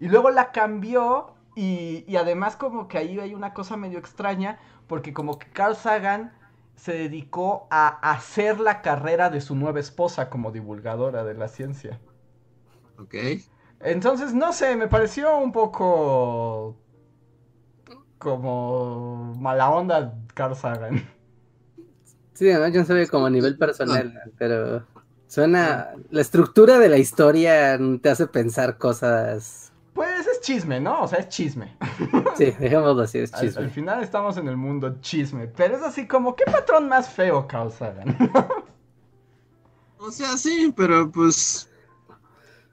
[0.00, 4.58] Y luego la cambió y, y, además como que ahí hay una cosa medio extraña
[4.88, 6.32] porque como que Carl Sagan
[6.74, 12.00] se dedicó a hacer la carrera de su nueva esposa como divulgadora de la ciencia.
[12.98, 13.14] Ok.
[13.78, 16.76] Entonces, no sé, me pareció un poco
[18.18, 21.08] como mala onda Carl Sagan.
[22.34, 24.84] Sí, además yo no sabía como a nivel personal, pero
[25.34, 25.90] Suena.
[26.10, 29.72] La estructura de la historia te hace pensar cosas.
[29.92, 31.02] Pues es chisme, ¿no?
[31.02, 31.76] O sea, es chisme.
[32.36, 33.62] Sí, dejémoslo así, es chisme.
[33.62, 35.48] Al, final estamos en el mundo chisme.
[35.48, 38.16] Pero es así como, ¿qué patrón más feo causaran?
[39.98, 41.68] o sea, sí, pero pues.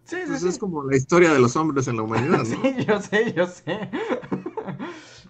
[0.03, 2.45] Sí, sí, pues es como la historia de los hombres en la humanidad, ¿no?
[2.45, 3.89] sí, yo sé, yo sé.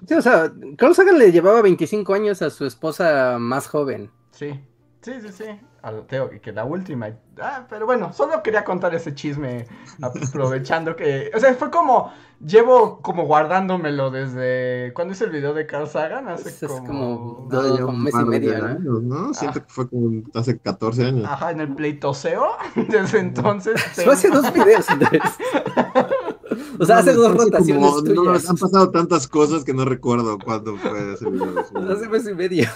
[0.06, 4.12] sí, o sea, Carl Sagan le llevaba 25 años a su esposa más joven.
[4.32, 4.60] Sí.
[5.02, 5.46] Sí, sí, sí.
[6.08, 7.08] Teo, que la última.
[7.42, 9.66] Ah, pero bueno, solo quería contar ese chisme
[10.02, 11.32] aprovechando que.
[11.36, 12.12] O sea, fue como.
[12.40, 14.94] Llevo como guardándomelo desde.
[14.94, 16.28] ¿Cuándo hice el video de Carl Sagan?
[16.28, 17.48] Hace como.
[17.48, 17.48] como,
[17.88, 19.00] un mes y medio, ¿no?
[19.00, 19.34] ¿no?
[19.34, 21.26] Siento que fue como hace 14 años.
[21.28, 22.50] Ajá, en el pleitoseo.
[22.90, 23.82] Desde entonces.
[23.96, 25.22] Fue hace dos videos, Andrés.
[26.80, 28.50] O sea, hace dos rotaciones tuyas.
[28.50, 31.60] han pasado tantas cosas que no recuerdo cuándo fue ese video.
[31.92, 32.68] Hace mes y medio.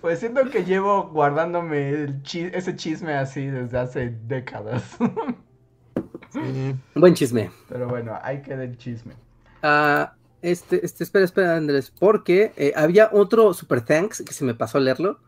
[0.00, 4.96] Pues siento que llevo guardándome ese chisme así desde hace décadas.
[6.94, 7.50] Buen chisme.
[7.68, 9.14] Pero bueno, hay que el chisme.
[9.62, 14.54] Ah, este, este, espera, espera, Andrés, porque eh, había otro Super Thanks que se me
[14.54, 15.18] pasó a leerlo.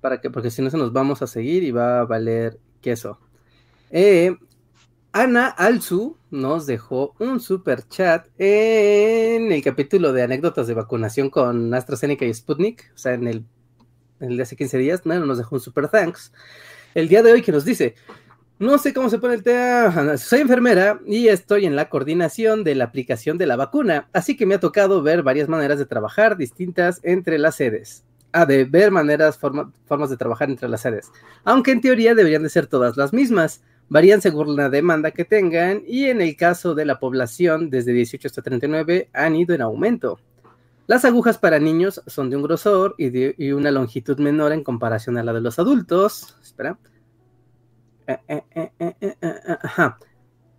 [0.00, 3.20] Para que, porque si no se nos vamos a seguir y va a valer queso.
[3.90, 4.36] Eh,
[5.12, 11.72] Ana Alzu nos dejó un super chat en el capítulo de anécdotas de vacunación con
[11.72, 13.44] AstraZeneca y Sputnik, o sea, en el
[14.20, 16.32] el de hace 15 días, no, nos dejó un super thanks.
[16.94, 17.94] El día de hoy que nos dice,
[18.58, 22.74] no sé cómo se pone el tema, soy enfermera y estoy en la coordinación de
[22.74, 26.36] la aplicación de la vacuna, así que me ha tocado ver varias maneras de trabajar
[26.36, 28.04] distintas entre las sedes.
[28.32, 31.10] Ah, de ver maneras, formas de trabajar entre las sedes.
[31.44, 33.62] Aunque en teoría deberían de ser todas las mismas.
[33.88, 38.28] Varían según la demanda que tengan y en el caso de la población desde 18
[38.28, 40.18] hasta 39 han ido en aumento.
[40.86, 45.18] Las agujas para niños son de un grosor y de una longitud menor en comparación
[45.18, 46.36] a la de los adultos.
[46.42, 46.78] Espera.
[48.06, 48.70] Eh, eh,
[49.00, 49.16] eh,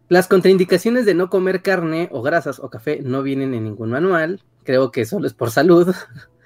[0.09, 4.41] Las contraindicaciones de no comer carne o grasas o café no vienen en ningún manual.
[4.63, 5.93] Creo que solo es por salud.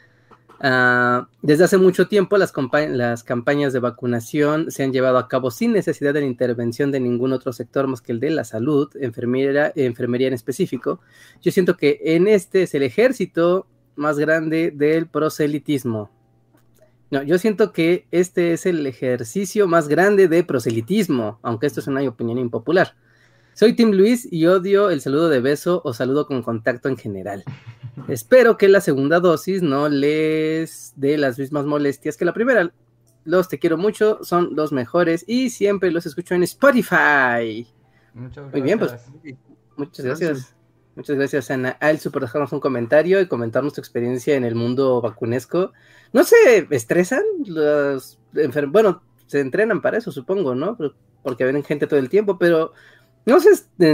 [0.63, 2.53] Ah, desde hace mucho tiempo las,
[2.91, 6.99] las, campañas de vacunación se han llevado a cabo sin necesidad de la intervención de
[6.99, 10.99] ningún otro sector más que el de la salud, enfermería, enfermería en específico.
[11.41, 13.65] Yo siento que en este es el ejército
[13.95, 16.09] más grande del proselitismo.
[17.11, 21.87] No, yo siento que este es el ejercicio más grande de proselitismo, aunque esto es
[21.87, 22.95] una opinión impopular.
[23.53, 27.43] Soy Tim Luis y odio el saludo de beso o saludo con contacto en general.
[28.07, 32.71] Espero que la segunda dosis no les dé las mismas molestias que la primera.
[33.25, 37.67] Los te quiero mucho, son los mejores y siempre los escucho en Spotify.
[38.13, 38.51] Muchas gracias.
[38.53, 38.93] Muy bien, pues.
[39.75, 40.55] Muchas gracias.
[41.01, 45.01] Muchas gracias, Ana Alzu, por dejarnos un comentario y comentarnos tu experiencia en el mundo
[45.01, 45.73] vacunesco.
[46.13, 48.71] ¿No se estresan los enfermos?
[48.71, 50.77] Bueno, se entrenan para eso, supongo, ¿no?
[51.23, 52.73] Porque ven gente todo el tiempo, pero
[53.25, 53.49] ¿No se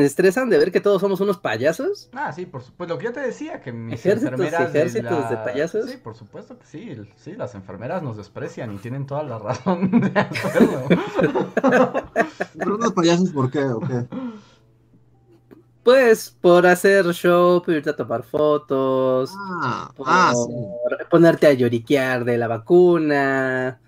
[0.05, 2.09] estresan de ver que todos somos unos payasos?
[2.13, 2.93] Ah, sí, por supuesto.
[2.93, 4.69] Lo que yo te decía, que mis ¿Ejércitos, enfermeras.
[4.69, 5.89] ¿Ejércitos de, payasos?
[5.89, 6.95] Sí, por supuesto que sí.
[7.15, 10.87] Sí, las enfermeras nos desprecian y tienen toda la razón de hacerlo.
[12.57, 14.05] ¿Pero unos payasos por qué o qué?
[15.87, 20.33] Pues por hacer show, por irte a tomar fotos, ah, ah,
[21.09, 23.79] ponerte a lloriquear de la vacuna.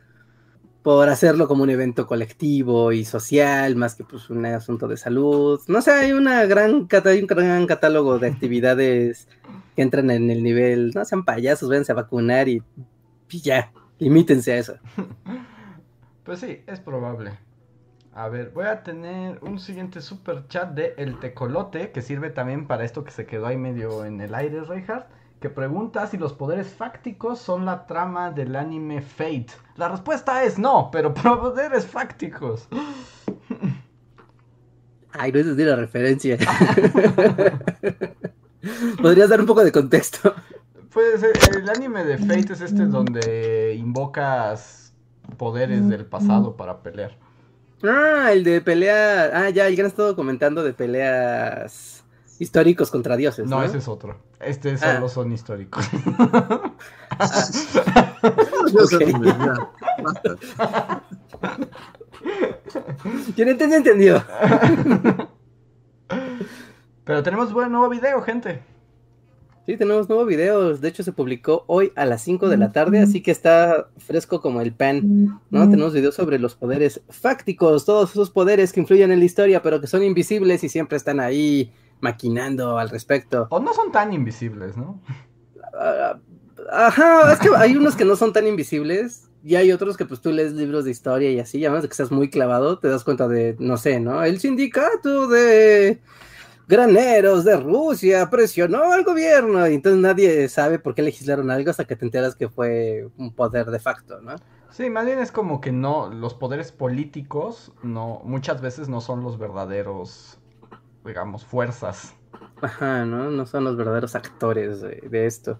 [0.82, 5.60] por hacerlo como un evento colectivo y social, más que pues un asunto de salud.
[5.68, 9.28] No sé, hay una gran hay un gran catálogo de actividades
[9.76, 12.64] que entran en el nivel, no sean payasos, váyanse a vacunar y,
[13.30, 14.76] y ya, limítense a eso.
[16.24, 17.32] Pues sí, es probable.
[18.20, 22.68] A ver, voy a tener un siguiente super chat de El Tecolote, que sirve también
[22.68, 25.08] para esto que se quedó ahí medio en el aire, Reinhardt,
[25.40, 29.48] que pregunta si los poderes fácticos son la trama del anime Fate.
[29.78, 32.68] La respuesta es no, pero poderes fácticos.
[35.14, 36.38] Ay, no es decir la referencia.
[39.02, 40.36] ¿Podrías dar un poco de contexto?
[40.92, 44.94] Pues el anime de Fate es este donde invocas
[45.38, 47.29] poderes del pasado para pelear.
[47.84, 49.32] Ah, el de pelea.
[49.34, 52.04] Ah, ya, el han estado comentando de peleas
[52.40, 53.48] históricos contra dioses.
[53.48, 54.18] No, ese es otro.
[54.40, 55.10] Este solo ah.
[55.10, 55.86] son históricos.
[63.36, 64.24] Quien entiende, entendió.
[67.04, 68.62] Pero tenemos buen nuevo video, gente.
[69.70, 70.82] Sí, tenemos nuevos videos.
[70.82, 74.42] De hecho, se publicó hoy a las 5 de la tarde, así que está fresco
[74.42, 75.40] como el pan.
[75.52, 75.70] ¿no?
[75.70, 79.80] Tenemos videos sobre los poderes fácticos, todos esos poderes que influyen en la historia, pero
[79.80, 83.46] que son invisibles y siempre están ahí maquinando al respecto.
[83.52, 85.00] O no son tan invisibles, ¿no?
[85.80, 86.18] Ah,
[86.72, 90.20] ajá, es que hay unos que no son tan invisibles y hay otros que pues
[90.20, 93.04] tú lees libros de historia y así, además de que estás muy clavado, te das
[93.04, 94.24] cuenta de, no sé, ¿no?
[94.24, 96.00] El sindicato de
[96.70, 101.86] graneros de Rusia presionó al gobierno y entonces nadie sabe por qué legislaron algo hasta
[101.86, 104.36] que te enteras que fue un poder de facto, ¿no?
[104.70, 109.24] Sí, más bien es como que no, los poderes políticos no, muchas veces no son
[109.24, 110.38] los verdaderos,
[111.04, 112.16] digamos, fuerzas.
[112.62, 113.32] Ajá, ¿no?
[113.32, 115.60] No son los verdaderos actores de esto.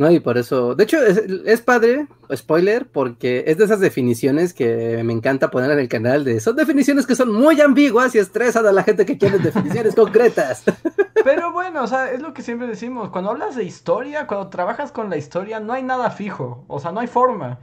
[0.00, 5.02] No, y por eso, de hecho, es, padre, spoiler, porque es de esas definiciones que
[5.04, 8.64] me encanta poner en el canal, de son definiciones que son muy ambiguas y estresan
[8.64, 10.64] a la gente que quiere definiciones concretas.
[11.22, 14.90] Pero bueno, o sea, es lo que siempre decimos, cuando hablas de historia, cuando trabajas
[14.90, 17.58] con la historia, no hay nada fijo, o sea, no hay forma.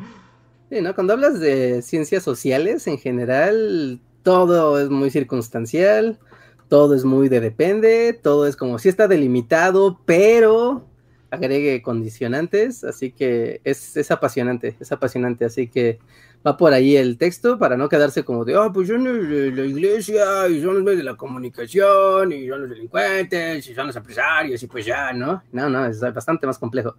[0.70, 0.94] Sí, ¿no?
[0.94, 6.20] Cuando hablas de ciencias sociales, en general, todo es muy circunstancial,
[6.68, 10.86] todo es muy de depende, todo es como si está delimitado, pero
[11.30, 16.00] agregue condicionantes, así que es, es, apasionante, es apasionante, así que
[16.46, 19.66] va por ahí el texto para no quedarse como de, oh, pues son de la
[19.66, 23.96] iglesia y son los medios de la comunicación y son los delincuentes y son los
[23.96, 25.44] empresarios y pues ya, ¿no?
[25.52, 26.96] No, no, es bastante más complejo.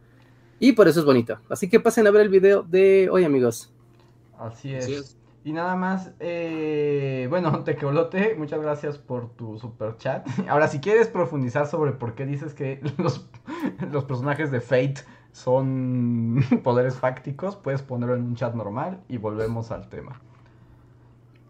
[0.60, 1.38] Y por eso es bonito.
[1.48, 3.72] Así que pasen a ver el video de hoy, amigos.
[4.38, 5.17] Así es.
[5.48, 10.28] Y nada más, eh, bueno, Tequeolote, muchas gracias por tu super chat.
[10.50, 13.30] Ahora, si quieres profundizar sobre por qué dices que los,
[13.90, 14.96] los personajes de Fate
[15.32, 20.20] son poderes fácticos, puedes ponerlo en un chat normal y volvemos al tema.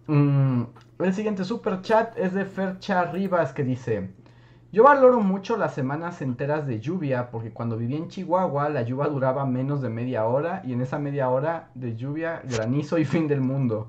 [0.07, 0.63] Mm,
[1.01, 4.13] el siguiente super chat es de Fercha Rivas que dice:
[4.71, 9.09] yo valoro mucho las semanas enteras de lluvia porque cuando vivía en Chihuahua la lluvia
[9.09, 13.29] duraba menos de media hora y en esa media hora de lluvia granizo y fin
[13.29, 13.89] del mundo.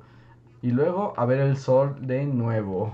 [0.62, 2.94] Y luego a ver el sol de nuevo.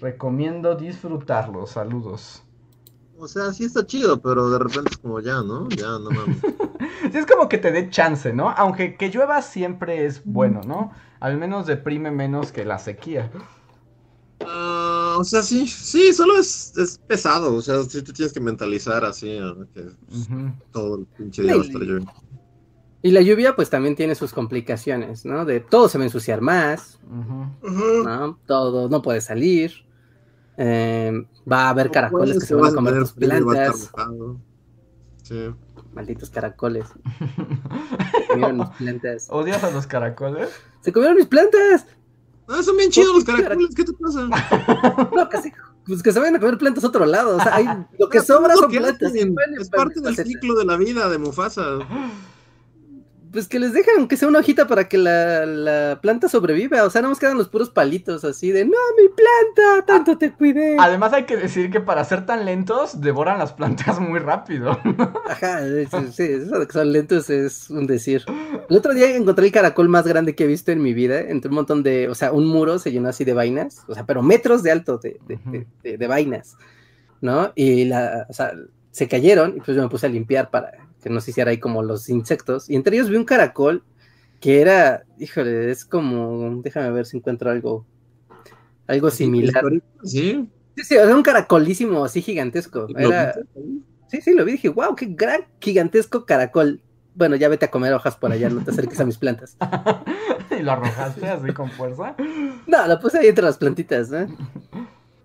[0.00, 1.66] Recomiendo disfrutarlo.
[1.66, 2.44] Saludos.
[3.18, 5.68] O sea, sí está chido, pero de repente es como ya, ¿no?
[5.70, 6.38] Ya, no mames.
[7.10, 8.50] sí, es como que te dé chance, ¿no?
[8.50, 10.92] Aunque que llueva siempre es bueno, ¿no?
[11.18, 13.28] Al menos deprime menos que la sequía.
[14.46, 14.77] Ah,
[15.18, 19.04] o sea, sí, sí, solo es, es, pesado, o sea, sí te tienes que mentalizar
[19.04, 19.38] así,
[19.74, 19.86] que
[20.72, 22.12] todo el pinche día va a estar lloviendo.
[23.02, 25.44] Y la lluvia pues también tiene sus complicaciones, ¿no?
[25.44, 27.00] De todo se va a ensuciar más,
[27.62, 28.38] ¿no?
[28.46, 29.72] Todo no puede salir,
[30.56, 33.92] eh, va a haber caracoles que se van a comer tus plantas.
[35.22, 35.50] Sí.
[35.92, 36.86] Malditos caracoles.
[38.18, 39.26] se comieron mis plantas.
[39.30, 40.48] ¿Odias a los caracoles?
[40.80, 41.86] Se comieron mis plantas.
[42.48, 44.22] Ah, son bien chidos los caracoles, ¿qué te pasa?
[45.14, 45.52] no, que
[45.86, 47.36] pues que se vayan a comer plantas a otro lado.
[47.36, 47.66] O sea, hay,
[47.98, 49.12] lo que sobra son plantas.
[49.14, 51.78] Es parte del ciclo de la vida de Mufasa
[53.32, 56.84] pues que les dejan que sea una hojita para que la, planta sobreviva.
[56.84, 60.32] O sea, no nos quedan los puros palitos así de, no, mi planta, tanto te
[60.32, 60.76] cuidé.
[60.78, 64.78] Además hay que decir que para ser tan lentos, devoran las plantas muy rápido.
[65.28, 65.60] Ajá,
[66.12, 68.24] sí, eso de que son lentos es un decir.
[68.68, 71.48] El otro día encontré el caracol más grande que he visto en mi vida, entre
[71.48, 74.22] un montón de, o sea, un muro se llenó así de vainas, o sea, pero
[74.22, 75.18] metros de alto de,
[75.82, 76.56] de, de vainas,
[77.20, 77.52] ¿no?
[77.54, 78.52] Y la, o sea,
[78.90, 81.58] se cayeron y pues yo me puse a limpiar para que no se hiciera ahí
[81.58, 82.68] como los insectos.
[82.68, 83.84] Y entre ellos vi un caracol
[84.40, 87.84] que era, híjole, es como, déjame ver si encuentro algo,
[88.86, 89.64] algo similar.
[90.04, 90.48] Sí.
[90.76, 92.86] Sí, sí, era un caracolísimo así gigantesco.
[92.96, 93.34] Era...
[94.06, 96.80] Sí, sí, lo vi, dije, wow, qué gran gigantesco caracol.
[97.14, 99.56] bueno, ya vete a comer hojas por allá, no te acerques a mis plantas.
[100.58, 102.14] ¿Y lo arrojaste así con fuerza?
[102.66, 104.28] No, lo puse ahí entre las plantitas, ¿no?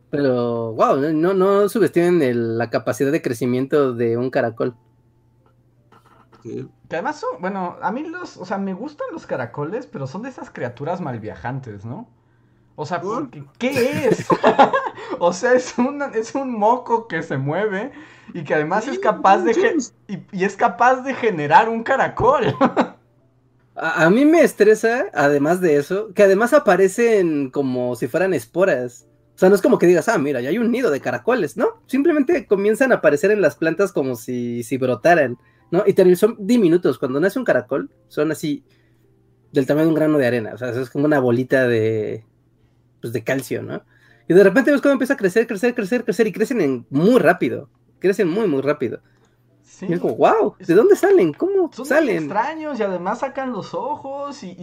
[0.10, 4.76] Pero, wow, no, no subestimen la capacidad de crecimiento de un caracol.
[6.44, 10.24] Que además son, bueno, a mí los, o sea, me gustan los caracoles, pero son
[10.24, 12.08] de esas criaturas malviajantes, ¿no?
[12.76, 13.02] O sea,
[13.60, 14.28] ¿qué, es?
[15.20, 15.76] o sea, es,
[16.16, 17.92] es un moco que se mueve
[18.34, 19.78] y que además es capaz de
[20.08, 22.56] y, es capaz de generar un caracol.
[23.76, 29.08] a, mí me estresa, además de eso, que además aparecen como si fueran esporas.
[29.36, 31.58] O sea, no es como que digas, ah, mira, ya hay un nido de caracoles,
[31.58, 31.80] ¿no?
[31.88, 35.38] Simplemente comienzan a aparecer en las plantas como si, si brotaran.
[35.74, 35.84] ¿No?
[35.88, 37.00] Y son diminutos.
[37.00, 38.64] Cuando nace un caracol, son así
[39.52, 40.52] del tamaño de un grano de arena.
[40.54, 42.24] O sea, es como una bolita de,
[43.02, 43.84] pues, de calcio, ¿no?
[44.28, 47.20] Y de repente ves cómo empieza a crecer, crecer, crecer, crecer y crecen en muy
[47.20, 47.72] rápido.
[47.98, 49.02] Crecen muy, muy rápido.
[49.74, 49.88] Sí.
[49.90, 51.34] Y es como, wow, ¿de dónde salen?
[51.34, 52.18] ¿Cómo son salen?
[52.18, 54.54] extraños y además sacan los ojos y,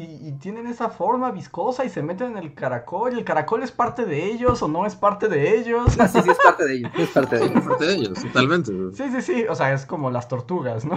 [0.41, 3.15] tienen esa forma viscosa y se meten en el caracol.
[3.15, 5.99] ¿Y el caracol es parte de ellos o no es parte de ellos?
[5.99, 6.93] Ah, sí, sí, es parte de ellos.
[6.97, 7.57] Es parte de ellos.
[7.59, 8.73] Es parte de ellos, totalmente.
[8.95, 9.45] Sí, sí, sí.
[9.49, 10.95] O sea, es como las tortugas, ¿no?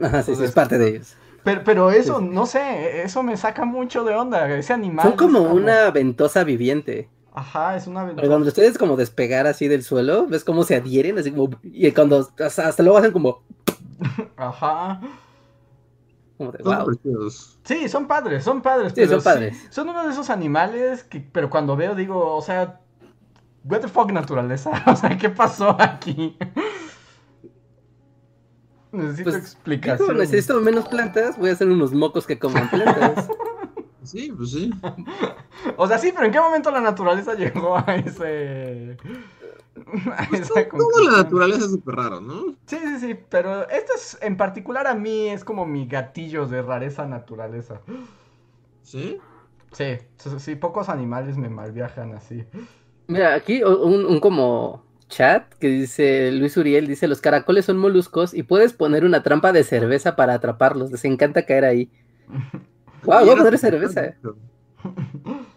[0.00, 1.16] Ajá, sí, sí, es parte de ellos.
[1.44, 4.52] Pero, pero eso, no sé, eso me saca mucho de onda.
[4.56, 5.06] Ese animal.
[5.06, 7.08] Son como, una ventosa viviente.
[7.34, 8.28] Ajá, es una ventosa.
[8.28, 11.50] cuando ustedes como despegar así del suelo, ves cómo se adhieren, así como.
[11.62, 13.42] Y cuando hasta luego hacen como.
[14.36, 15.00] Ajá.
[17.64, 18.92] Sí, son padres, son padres.
[18.94, 19.66] Sí, son padres.
[19.70, 22.80] son uno de esos animales que, pero cuando veo digo, o sea,
[23.64, 26.36] what the fuck naturaleza, o sea, ¿qué pasó aquí?
[28.90, 30.18] necesito pues, explicación.
[30.18, 33.28] necesito menos plantas, voy a hacer unos mocos que coman plantas.
[34.04, 34.70] Sí, pues sí.
[35.76, 38.96] o sea, sí, pero ¿en qué momento la naturaleza llegó a ese
[40.30, 42.54] pues todo, la naturaleza es súper raro, ¿no?
[42.66, 46.62] Sí, sí, sí, pero este es, en particular a mí es como mi gatillo de
[46.62, 47.80] rareza naturaleza.
[48.82, 49.18] ¿Sí?
[49.72, 49.98] Sí,
[50.38, 52.44] sí, pocos animales me malviajan así.
[53.06, 58.34] Mira, aquí un, un como chat que dice Luis Uriel, dice, los caracoles son moluscos
[58.34, 61.90] y puedes poner una trampa de cerveza para atraparlos, les encanta caer ahí.
[63.04, 64.14] wow, voy a poner cerveza.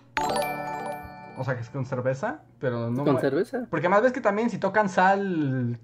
[1.38, 3.04] O sea, que es con cerveza, pero no.
[3.04, 3.68] Con cerveza.
[3.70, 5.78] Porque más ves que también si tocan sal.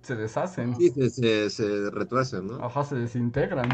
[0.00, 0.74] Se deshacen.
[0.76, 2.64] Sí, se, se, retuercen, ¿no?
[2.64, 3.68] Ajá, se desintegran.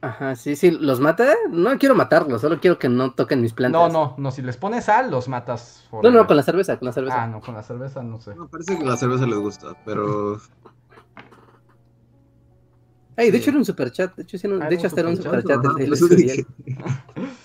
[0.00, 1.34] Ajá, sí, sí, ¿los mata?
[1.50, 3.80] No quiero matarlos, solo quiero que no toquen mis plantas.
[3.80, 5.88] No, no, no, si les pones sal, los matas.
[6.02, 7.22] No, no, con la cerveza, con la cerveza.
[7.22, 8.34] Ah, no, con la cerveza no sé.
[8.34, 10.38] No, parece que la cerveza les gusta, pero
[13.16, 15.62] Ay, de hecho era un superchat, de hecho, sí, de hecho hasta era un superchat
[15.62, 16.46] de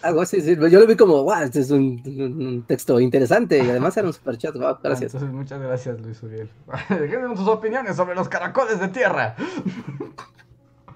[0.01, 3.95] Algo así, sí, yo lo vi como, wow, este es un, texto interesante y además
[3.97, 5.13] era un superchat, wow, ah, gracias.
[5.13, 6.49] Entonces, muchas gracias Luis Uriel.
[6.89, 9.35] Déjenme sus opiniones sobre los caracoles de tierra.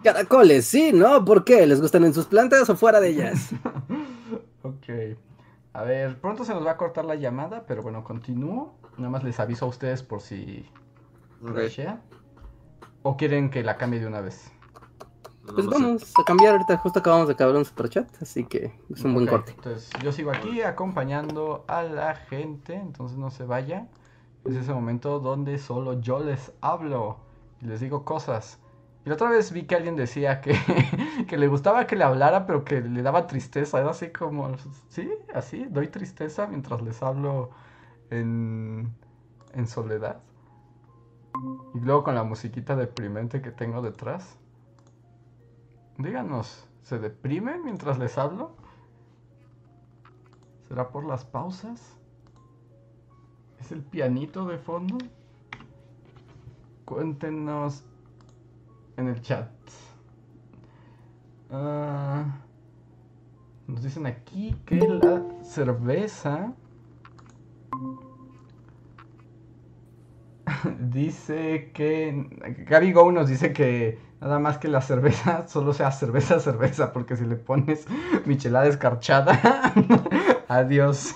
[0.03, 1.24] Caracoles, sí, ¿no?
[1.24, 1.65] ¿Por qué?
[1.65, 3.51] ¿Les gustan en sus plantas o fuera de ellas?
[4.61, 5.17] ok.
[5.71, 8.78] A ver, pronto se nos va a cortar la llamada, pero bueno, continúo.
[8.97, 10.69] Nada más les aviso a ustedes por si...
[11.41, 11.88] Okay.
[13.01, 14.53] ¿O quieren que la cambie de una vez?
[15.46, 19.14] Pues vamos a cambiar ahorita, justo acabamos de acabar un superchat, así que es un
[19.14, 19.52] buen corte.
[19.52, 23.88] Entonces, yo sigo aquí acompañando a la gente, entonces no se vaya.
[24.46, 27.18] Es ese momento donde solo yo les hablo
[27.62, 28.60] y les digo cosas.
[29.06, 30.56] Y la otra vez vi que alguien decía que,
[31.28, 33.80] que le gustaba que le hablara, pero que le daba tristeza.
[33.80, 34.56] Era así como,
[34.88, 37.50] sí, así, doy tristeza mientras les hablo
[38.10, 38.94] en,
[39.54, 40.22] en soledad.
[41.76, 44.38] Y luego con la musiquita deprimente que tengo detrás.
[45.98, 48.56] Díganos, ¿se deprimen mientras les hablo?
[50.68, 51.98] ¿Será por las pausas?
[53.60, 54.98] ¿Es el pianito de fondo?
[56.86, 57.84] Cuéntenos
[58.98, 59.50] en el chat.
[61.52, 62.26] Ah,
[63.68, 66.54] nos dicen aquí que la cerveza
[70.80, 72.28] dice que
[72.68, 77.18] Gaby Go nos dice que Nada más que la cerveza solo sea cerveza, cerveza, porque
[77.18, 77.86] si le pones
[78.26, 79.74] michelada escarchada,
[80.47, 81.14] adiós.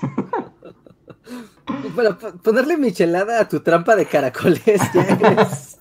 [1.96, 5.02] Bueno, ponerle michelada a tu trampa de caracoles ya
[5.42, 5.80] es...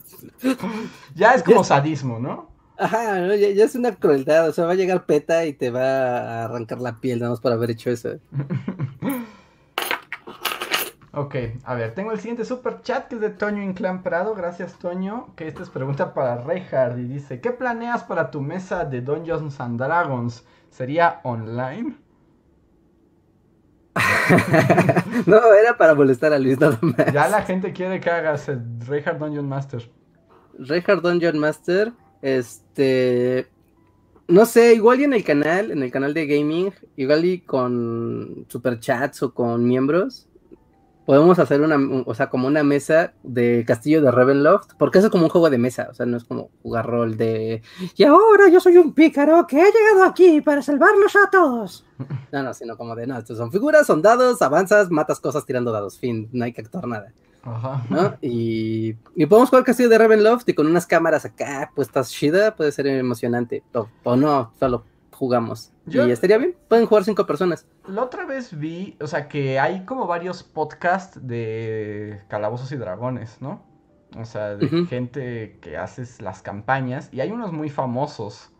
[1.16, 2.48] ya es como sadismo, ¿no?
[2.78, 5.80] Ajá, ya, ya, es una crueldad, o sea, va a llegar PETA y te va
[5.80, 8.20] a arrancar la piel nada más por haber hecho eso.
[11.18, 14.34] Ok, a ver, tengo el siguiente super chat que es de Toño Inclán Prado.
[14.34, 15.34] Gracias, Toño.
[15.34, 19.58] Que esta es pregunta para Reinhard y dice: ¿Qué planeas para tu mesa de Dungeons
[19.58, 20.44] and Dragons?
[20.68, 21.96] ¿Sería online?
[25.26, 27.10] no, era para molestar a Luis nada más.
[27.10, 29.90] Ya la gente quiere que hagas el Reinhard Dungeon Master.
[30.58, 31.94] Reinhard Dungeon Master.
[32.20, 33.46] Este,
[34.28, 38.44] no sé, igual y en el canal, en el canal de gaming, igual y con
[38.48, 40.28] superchats o con miembros,
[41.06, 45.10] podemos hacer una, o sea, como una mesa de Castillo de Ravenloft, porque eso es
[45.12, 47.62] como un juego de mesa, o sea, no es como jugar rol de,
[47.96, 51.84] y ahora yo soy un pícaro que ha llegado aquí para salvarlos a todos.
[52.32, 55.72] No, no, sino como de, no, estos son figuras, son dados, avanzas, matas cosas tirando
[55.72, 57.12] dados, fin, no hay que actuar nada.
[57.42, 57.86] Ajá.
[57.88, 58.16] ¿no?
[58.20, 62.72] Y, y podemos jugar Castillo de Ravenloft y con unas cámaras acá puestas chida, puede
[62.72, 63.62] ser emocionante.
[63.72, 64.84] O, o no, solo
[65.16, 65.72] jugamos.
[65.86, 67.66] Yo- Y estaría bien, pueden jugar cinco personas.
[67.88, 73.38] La otra vez vi, o sea, que hay como varios podcasts de Calabozos y Dragones,
[73.40, 73.62] ¿no?
[74.16, 78.50] O sea, de gente que hace las campañas y hay unos muy famosos.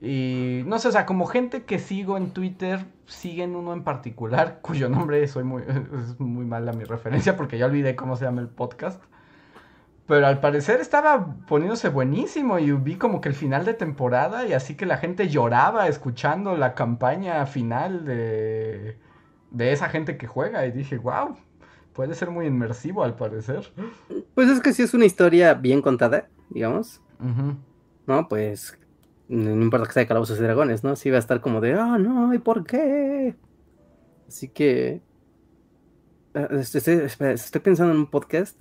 [0.00, 4.58] Y no sé, o sea, como gente que sigo en Twitter, siguen uno en particular,
[4.62, 5.62] cuyo nombre soy muy,
[6.02, 9.02] es muy mala mi referencia porque ya olvidé cómo se llama el podcast.
[10.06, 14.52] Pero al parecer estaba poniéndose buenísimo y vi como que el final de temporada y
[14.52, 18.98] así que la gente lloraba escuchando la campaña final de,
[19.50, 21.36] de esa gente que juega y dije, wow,
[21.92, 23.72] puede ser muy inmersivo al parecer.
[24.34, 27.00] Pues es que si es una historia bien contada, digamos.
[28.06, 28.28] ¿no?
[28.28, 28.78] Pues
[29.28, 30.94] no importa que sea de Calabozos y Dragones, ¿no?
[30.94, 33.34] Sí va a estar como de, ah, no, ¿y por qué?
[34.28, 35.00] Así que...
[36.34, 38.56] ah, Estoy, estoy- espera, estoy pensando en un podcast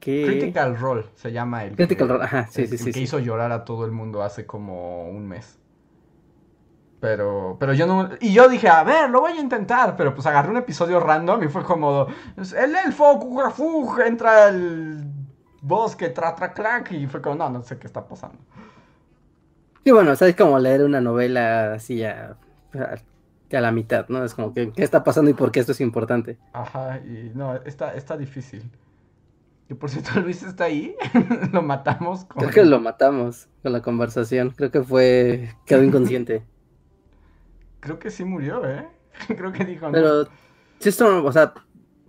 [0.00, 0.24] que...
[0.26, 3.02] Critical Role se llama el Critical que, Role, ajá, sí, el sí, que sí, sí.
[3.02, 5.60] hizo llorar a todo el mundo hace como un mes.
[7.00, 8.10] Pero, pero yo no.
[8.20, 9.96] Y yo dije, a ver, lo voy a intentar.
[9.96, 12.06] Pero pues agarré un episodio random y fue como.
[12.36, 15.02] El elfo, Cucafug, entra al
[15.62, 16.92] bosque, tra, tra, clac.
[16.92, 18.38] Y fue como, no, no sé qué está pasando.
[19.82, 22.36] Y bueno, o sea, es como leer una novela así a,
[22.74, 24.22] a, a la mitad, ¿no?
[24.22, 26.36] Es como que, ¿qué está pasando y por qué esto es importante?
[26.52, 28.70] Ajá, y no, está, está difícil.
[29.70, 30.96] Y por cierto, Luis está ahí.
[31.52, 32.42] lo matamos con.
[32.42, 34.50] Creo que lo matamos con la conversación.
[34.50, 36.42] Creo que fue, quedó inconsciente.
[37.80, 38.86] Creo que sí murió, ¿eh?
[39.28, 39.92] Creo que dijo no.
[39.92, 40.24] Pero,
[40.80, 41.54] si esto, o sea,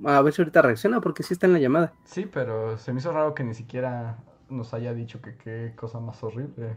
[0.04, 1.94] a ver si ahorita reacciona porque sí está en la llamada.
[2.04, 4.18] Sí, pero se me hizo raro que ni siquiera
[4.50, 6.76] nos haya dicho que qué cosa más horrible.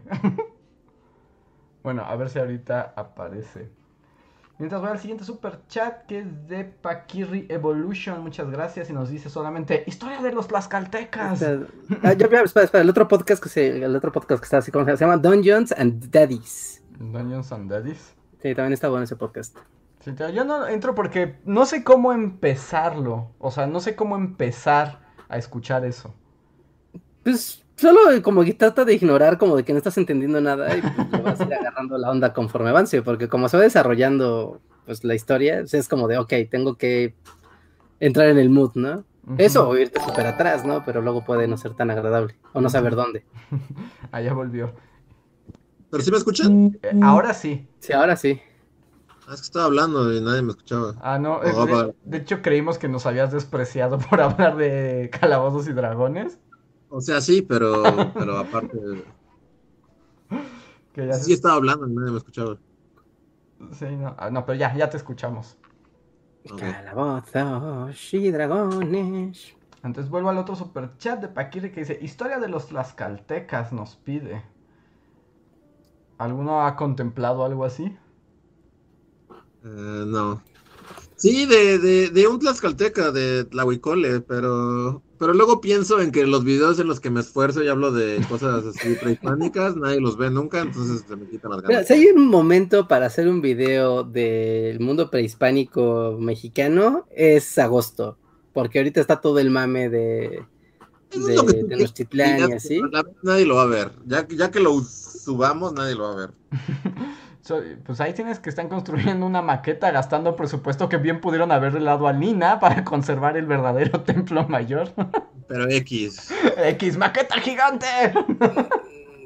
[1.83, 3.69] bueno, a ver si ahorita aparece.
[4.57, 8.21] Mientras voy al siguiente super chat que es de Paquirri Evolution.
[8.21, 11.39] Muchas gracias y nos dice solamente historia de los tlaxcaltecas.
[11.39, 11.59] sea,
[12.03, 14.59] ah, ya, ya, espera, espera, el otro podcast que se, el otro podcast que está
[14.59, 16.81] así como se llama Dungeons and Daddies.
[16.97, 18.15] Dungeons and Daddies.
[18.41, 19.57] Sí, también está bueno ese podcast.
[19.99, 23.31] Sí, yo no entro porque no sé cómo empezarlo.
[23.39, 26.13] O sea, no sé cómo empezar a escuchar eso.
[27.23, 30.81] Pues solo como que trata de ignorar como de que no estás entendiendo nada y
[30.81, 34.61] pues, le vas a ir agarrando la onda conforme avance, porque como se va desarrollando
[34.85, 37.15] pues la historia, pues, es como de, ok, tengo que
[37.99, 39.03] entrar en el mood, ¿no?
[39.37, 40.83] Eso o irte súper atrás, ¿no?
[40.85, 43.25] Pero luego puede no ser tan agradable o no saber dónde.
[44.11, 44.73] Allá volvió.
[45.89, 46.77] ¿Pero sí me escuchan?
[46.83, 47.67] Eh, ahora sí.
[47.79, 48.39] Sí, ahora sí.
[49.27, 50.93] Ah, es que estaba hablando y nadie me escuchaba.
[51.01, 51.39] Ah, no.
[51.39, 56.37] de hecho, creímos que nos habías despreciado por hablar de calabozos y dragones.
[56.97, 57.83] O sea, sí, pero,
[58.17, 58.77] pero aparte.
[60.93, 62.57] Que ya Sí estaba hablando nadie me escuchaba.
[63.73, 64.15] Sí, no.
[64.17, 65.57] Ah, no, pero ya, ya te escuchamos.
[66.49, 66.61] Ok.
[66.61, 69.55] Calabozos y dragones.
[69.83, 73.95] Entonces vuelvo al otro super chat de Paquire que dice: Historia de los tlaxcaltecas nos
[73.95, 74.43] pide.
[76.17, 77.97] ¿Alguno ha contemplado algo así?
[79.63, 80.41] Eh, no.
[81.17, 86.43] Sí, de, de, de un tlaxcalteca, de Tlahuicole, pero, pero luego pienso en que los
[86.43, 90.29] videos en los que me esfuerzo y hablo de cosas así prehispánicas, nadie los ve
[90.29, 91.87] nunca, entonces se me quitan las ganas.
[91.87, 98.17] si hay un momento para hacer un video del mundo prehispánico mexicano, es agosto.
[98.53, 100.45] Porque ahorita está todo el mame de,
[101.11, 102.81] Eso de, que Tenochtitlán y pero así.
[103.21, 103.91] Nadie lo va a ver.
[104.05, 106.29] Ya, que- ya que lo subamos, nadie lo va a ver.
[107.45, 111.83] So- pues ahí tienes que están construyendo una maqueta gastando presupuesto que bien pudieron haberle
[111.83, 114.91] dado a Nina para conservar el verdadero templo mayor.
[115.47, 116.31] Pero X.
[116.57, 117.85] X, maqueta gigante.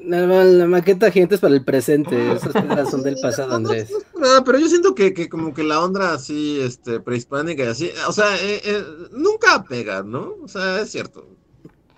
[0.03, 3.91] La, la maqueta gigante es para el presente, esas piedras son del pasado, Andrés.
[4.21, 7.91] Ah, pero yo siento que, que como que la onda así, este, prehispánica y así,
[8.07, 10.35] o sea, eh, eh, nunca pega, ¿no?
[10.43, 11.27] O sea, es cierto.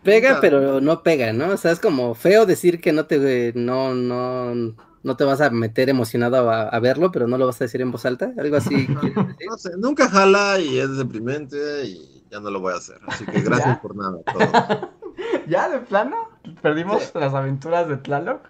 [0.04, 1.50] Pega, Nunca- pero no pega, ¿no?
[1.50, 5.50] O sea, es como feo decir que no te no, no, no te vas a
[5.50, 8.56] meter emocionado a, a verlo, pero no lo vas a decir en voz alta, algo
[8.58, 8.88] así.
[9.50, 13.00] No sé, nunca jala y es deprimente y ya no lo voy a hacer.
[13.08, 13.82] Así que gracias ¿Ya?
[13.82, 14.18] por nada.
[14.26, 14.90] a todos.
[15.48, 16.16] ¿Ya de plano?
[16.62, 18.42] ¿Perdimos las aventuras de Tlaloc?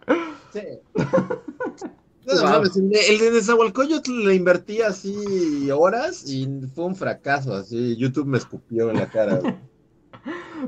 [2.27, 2.43] No Wow.
[2.43, 7.97] mames, el de, el de Nezahualcóyotl le invertí así horas y fue un fracaso, así
[7.97, 9.41] YouTube me escupió en la cara.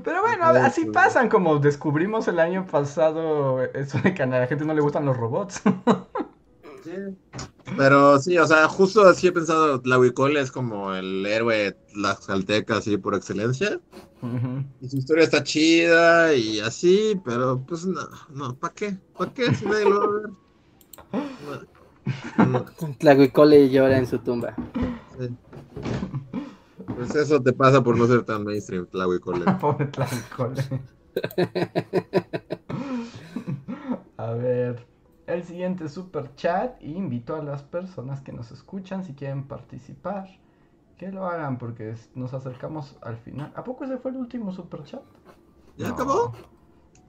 [0.03, 4.65] Pero bueno, así pasan, como descubrimos el año pasado eso de que a la gente
[4.65, 5.61] no le gustan los robots.
[6.83, 6.91] Sí.
[7.77, 12.77] Pero sí, o sea, justo así he pensado, la Wicol es como el héroe Tlaxcalteca,
[12.77, 13.79] así por excelencia.
[14.81, 18.97] Y su historia está chida y así, pero pues no, no, ¿para qué?
[19.17, 21.67] ¿Para qué si nadie lo va a ver?
[22.37, 23.65] No.
[23.69, 24.55] llora en su tumba.
[26.85, 29.45] Pues eso te pasa por no ser tan mainstream, Tlahuicole.
[29.61, 30.63] Pobre Tlahuicole.
[34.17, 34.85] a ver,
[35.27, 36.81] el siguiente super chat.
[36.81, 40.27] Invito a las personas que nos escuchan, si quieren participar,
[40.97, 43.51] que lo hagan porque nos acercamos al final.
[43.55, 45.03] ¿A poco ese fue el último super chat?
[45.77, 46.33] ¿Ya acabó?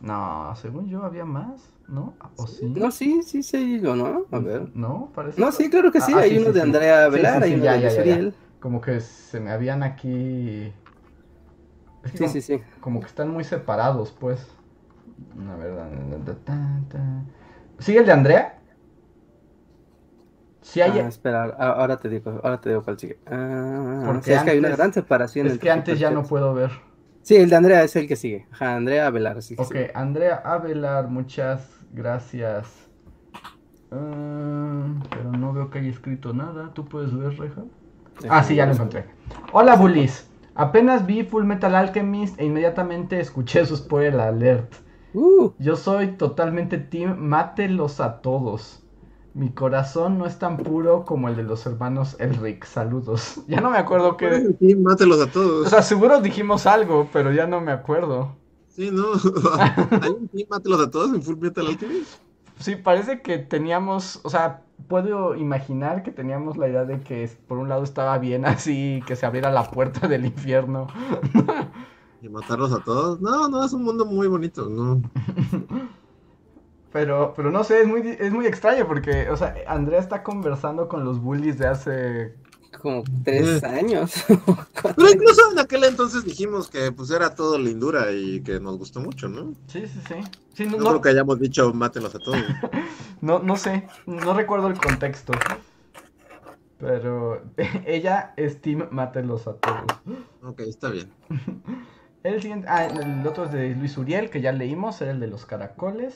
[0.01, 2.15] No, según yo había más, ¿no?
[2.37, 2.67] ¿O sí?
[2.67, 4.27] No, sí, sí, sí, ¿no?
[4.31, 4.71] A ver.
[4.75, 5.41] No, parece.
[5.41, 6.13] No, sí, claro que sí.
[6.15, 8.33] Ah, hay uno de Andrea Velar, hay uno de
[8.65, 10.73] Como que se me habían aquí.
[12.15, 12.63] sí, sí, sí.
[12.81, 14.41] Como que están muy separados, pues.
[15.47, 15.75] A ver,
[17.79, 18.59] ¿Sigue el de Andrea?
[20.63, 20.99] Sí hay...
[20.99, 23.19] Ah, espera, ahora te digo, ahora te digo cuál sigue.
[23.27, 25.47] Ah, Porque es que hay una gran separación.
[25.47, 26.71] Es que antes ya no puedo ver.
[27.21, 28.47] Sí, el de Andrea es el que sigue.
[28.51, 29.43] Ajá, Andrea Avelar.
[29.43, 32.89] Sí ok, Andrea Avelar, muchas gracias.
[33.91, 36.73] Ah, pero no veo que haya escrito nada.
[36.73, 37.65] ¿Tú puedes ver, Reja?
[38.29, 39.05] Ah, sí, ya lo encontré.
[39.53, 40.27] Hola, Bullies.
[40.55, 44.73] Apenas vi Full Metal Alchemist e inmediatamente escuché su spoiler alert.
[45.15, 45.53] Uh.
[45.59, 48.81] Yo soy totalmente team, mátelos a todos.
[49.35, 52.65] Mi corazón no es tan puro como el de los hermanos Elric.
[52.65, 53.41] Saludos.
[53.49, 54.55] Ya no me acuerdo qué.
[54.61, 55.67] Sí, mátelos a todos.
[55.67, 58.37] O sea, seguro dijimos algo, pero ya no me acuerdo.
[58.69, 59.07] Sí, no.
[60.03, 62.24] ¿Hay un team mátelos a todos en Full Metal Alchemist?
[62.65, 67.59] Sí, parece que teníamos, o sea, puedo imaginar que teníamos la idea de que por
[67.59, 70.87] un lado estaba bien así, que se abriera la puerta del infierno.
[72.23, 73.21] ¿Y matarlos a todos?
[73.21, 75.03] No, no, es un mundo muy bonito, no.
[76.93, 80.89] Pero, pero no sé, es muy, es muy extraño porque, o sea, Andrea está conversando
[80.89, 82.37] con los bullies de hace...
[82.81, 83.67] Como tres eh.
[83.67, 84.13] años.
[84.97, 89.01] pero incluso en aquel entonces dijimos que pues era todo lindura y que nos gustó
[89.01, 89.55] mucho, ¿no?
[89.69, 90.01] Sí, sí,
[90.55, 90.67] sí.
[90.67, 92.39] no, creo que hayamos dicho mátenlos a todos.
[93.21, 95.33] no, no sé, no recuerdo el contexto.
[96.79, 97.43] Pero
[97.87, 99.85] ella es Team Mátenlos a todos.
[100.43, 101.11] Ok, está bien.
[102.23, 105.27] El siguiente, ah, el otro es de Luis Uriel, que ya leímos, era el de
[105.27, 106.15] los caracoles.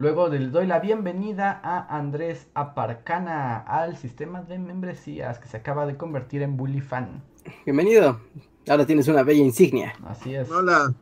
[0.00, 5.86] Luego le doy la bienvenida a Andrés Aparcana al sistema de membresías que se acaba
[5.86, 7.20] de convertir en Bully Fan.
[7.64, 8.20] Bienvenido.
[8.68, 9.94] Ahora tienes una bella insignia.
[10.06, 10.48] Así es.
[10.52, 10.94] Hola.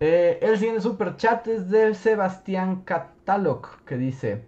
[0.00, 4.46] Eh, el siguiente super chat es del Sebastián Catalog que dice: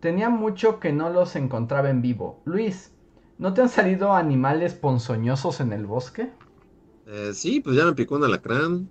[0.00, 2.40] Tenía mucho que no los encontraba en vivo.
[2.44, 2.90] Luis,
[3.38, 6.30] ¿no te han salido animales ponzoñosos en el bosque?
[7.06, 8.88] Eh, sí, pues ya me picó un alacrán.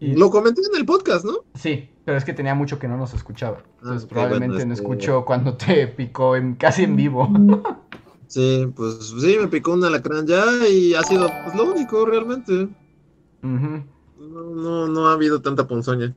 [0.00, 1.44] Lo comenté en el podcast, ¿no?
[1.54, 3.58] Sí, pero es que tenía mucho que no nos escuchaba.
[3.62, 7.28] Ah, Entonces probablemente no este escuchó cuando te picó en, casi en vivo.
[8.28, 12.68] Sí, pues sí, me picó un alacrán ya y ha sido pues, lo único realmente.
[13.40, 16.12] no, no, ha habido tanta ponzoña.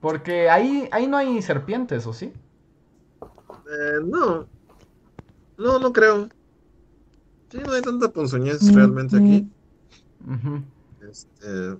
[0.00, 2.26] Porque ahí, ahí no hay serpientes, ¿o sí?
[3.22, 4.46] Eh, no.
[5.56, 6.28] No, no creo.
[7.50, 9.48] Sí, no hay tanta ponzoñez realmente aquí.
[11.08, 11.76] Este,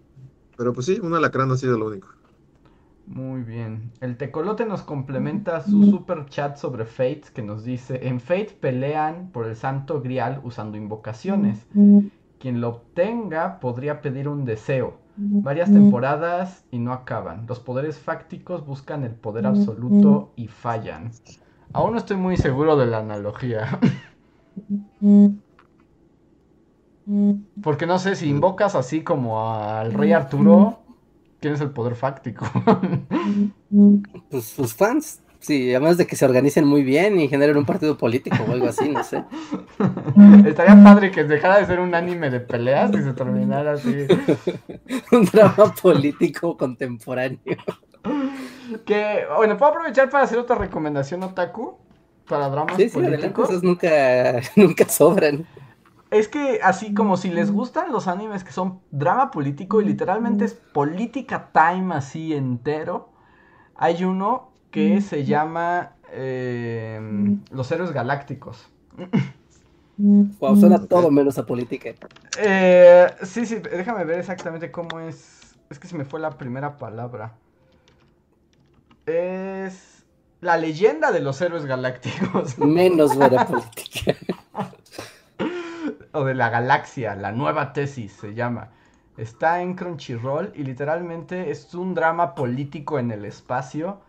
[0.60, 2.08] pero pues sí, un alacrán ha sido lo único.
[3.06, 3.92] Muy bien.
[4.02, 9.30] El tecolote nos complementa su super chat sobre Fate que nos dice, en Fate pelean
[9.32, 11.66] por el santo grial usando invocaciones.
[12.38, 14.98] Quien lo obtenga podría pedir un deseo.
[15.16, 17.46] Varias temporadas y no acaban.
[17.48, 21.10] Los poderes fácticos buscan el poder absoluto y fallan.
[21.72, 23.80] Aún no estoy muy seguro de la analogía.
[27.62, 30.78] Porque no sé, si invocas así como al rey Arturo,
[31.40, 32.46] ¿quién es el poder fáctico?
[34.30, 35.20] pues sus fans.
[35.40, 38.68] Sí, además de que se organicen muy bien y generen un partido político o algo
[38.68, 39.24] así, no sé.
[40.46, 44.06] Estaría padre que dejara de ser un anime de peleas y se terminara así.
[45.12, 47.40] un drama político contemporáneo.
[48.84, 51.78] Que, bueno, ¿puedo aprovechar para hacer otra recomendación otaku?
[52.28, 53.48] Para dramas sí, sí, políticos.
[53.48, 55.46] Esas nunca, nunca sobran.
[56.10, 60.44] Es que así como si les gustan los animes que son drama político y literalmente
[60.44, 63.10] es política time así entero,
[63.76, 68.68] hay uno que se llama eh, Los Héroes Galácticos.
[69.96, 71.90] Wow, suena todo menos a política.
[72.38, 75.56] Eh, sí, sí, déjame ver exactamente cómo es.
[75.68, 77.36] Es que se me fue la primera palabra.
[79.06, 80.04] Es
[80.40, 82.58] la leyenda de los héroes galácticos.
[82.58, 84.16] Menos buena política.
[86.12, 88.70] O de la galaxia, la nueva tesis se llama.
[89.16, 94.00] Está en Crunchyroll y literalmente es un drama político en el espacio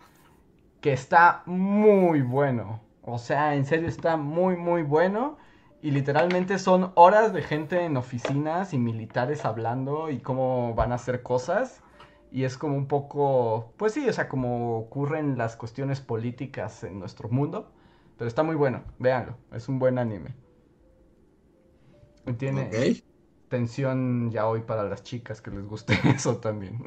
[0.80, 2.82] que está muy bueno.
[3.04, 5.38] O sea, en serio está muy, muy bueno.
[5.82, 10.96] Y literalmente son horas de gente en oficinas y militares hablando y cómo van a
[10.96, 11.82] hacer cosas.
[12.32, 17.00] Y es como un poco, pues sí, o sea, como ocurren las cuestiones políticas en
[17.00, 17.72] nuestro mundo.
[18.18, 20.36] Pero está muy bueno, véanlo, es un buen anime.
[22.38, 22.70] Tiene
[23.50, 26.80] tensión ya hoy para las chicas que les guste eso también.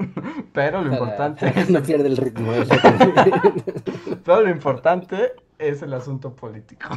[0.52, 2.52] Pero lo Para- importante para no pierde el ritmo.
[4.24, 6.88] pero lo importante es el asunto político.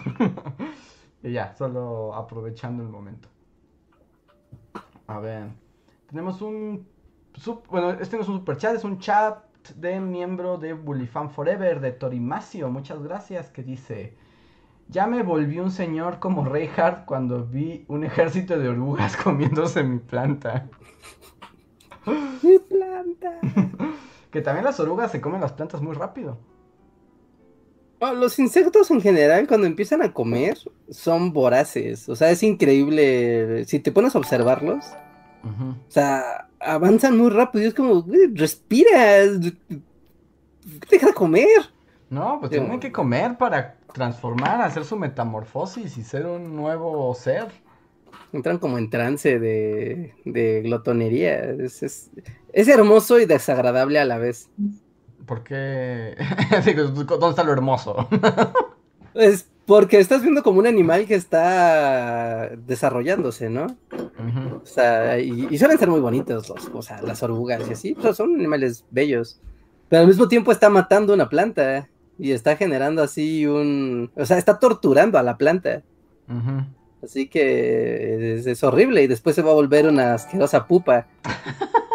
[1.24, 3.28] y ya, solo aprovechando el momento.
[5.08, 5.48] A ver,
[6.08, 6.88] tenemos un
[7.70, 9.44] bueno, este no es un super chat, es un chat
[9.76, 12.70] de miembro de Bullifan Forever de Torimacio.
[12.70, 14.18] Muchas gracias que dice
[14.90, 20.00] ya me volví un señor como Reinhardt cuando vi un ejército de orugas comiéndose mi
[20.00, 20.68] planta.
[22.42, 23.40] ¡Mi planta!
[24.32, 26.38] Que también las orugas se comen las plantas muy rápido.
[28.00, 30.58] Oh, los insectos en general, cuando empiezan a comer,
[30.90, 32.08] son voraces.
[32.10, 33.64] O sea, es increíble.
[33.66, 34.86] Si te pones a observarlos,
[35.44, 37.64] o sea, avanzan muy rápido.
[37.64, 39.40] Y es como, güey, respiras.
[40.92, 41.48] Deja de comer.
[42.10, 47.48] No, pues tienen que comer para transformar, hacer su metamorfosis y ser un nuevo ser.
[48.32, 51.44] Entran como en trance de, de glotonería.
[51.46, 52.12] Es, es,
[52.54, 54.50] es hermoso y desagradable a la vez.
[55.26, 56.16] Porque...
[56.66, 58.08] Digo, ¿Dónde está lo hermoso?
[59.16, 63.66] Es porque estás viendo como un animal que está desarrollándose, ¿no?
[64.62, 67.94] O sea, y, y suelen ser muy bonitos los, o sea, las orugas y así,
[67.96, 69.42] pues, son animales bellos.
[69.90, 74.38] Pero al mismo tiempo está matando una planta y está generando así un, o sea,
[74.38, 75.84] está torturando a la planta.
[77.04, 81.08] Así que es, es horrible y después se va a volver una asquerosa pupa.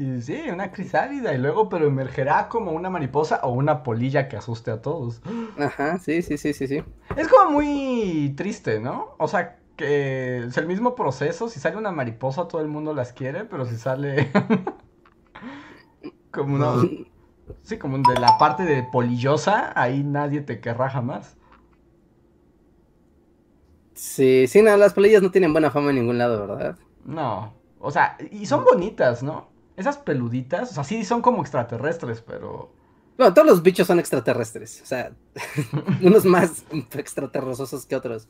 [0.00, 4.36] Y sí, una crisálida y luego pero emergerá como una mariposa o una polilla que
[4.38, 5.20] asuste a todos.
[5.58, 6.82] Ajá, sí, sí, sí, sí, sí.
[7.16, 9.14] Es como muy triste, ¿no?
[9.18, 11.50] O sea, que es el mismo proceso.
[11.50, 14.30] Si sale una mariposa, todo el mundo las quiere, pero si sale
[16.30, 16.82] como una...
[17.62, 21.36] Sí, como de la parte de polillosa, ahí nadie te querrá jamás.
[23.94, 26.76] Sí, sí, no, las polillas no tienen buena fama en ningún lado, ¿verdad?
[27.04, 27.54] No.
[27.78, 29.48] O sea, y son bonitas, ¿no?
[29.76, 32.70] Esas peluditas, o sea, sí son como extraterrestres, pero...
[33.16, 35.12] Bueno, todos los bichos son extraterrestres, o sea,
[36.02, 38.28] unos más extraterrosos que otros.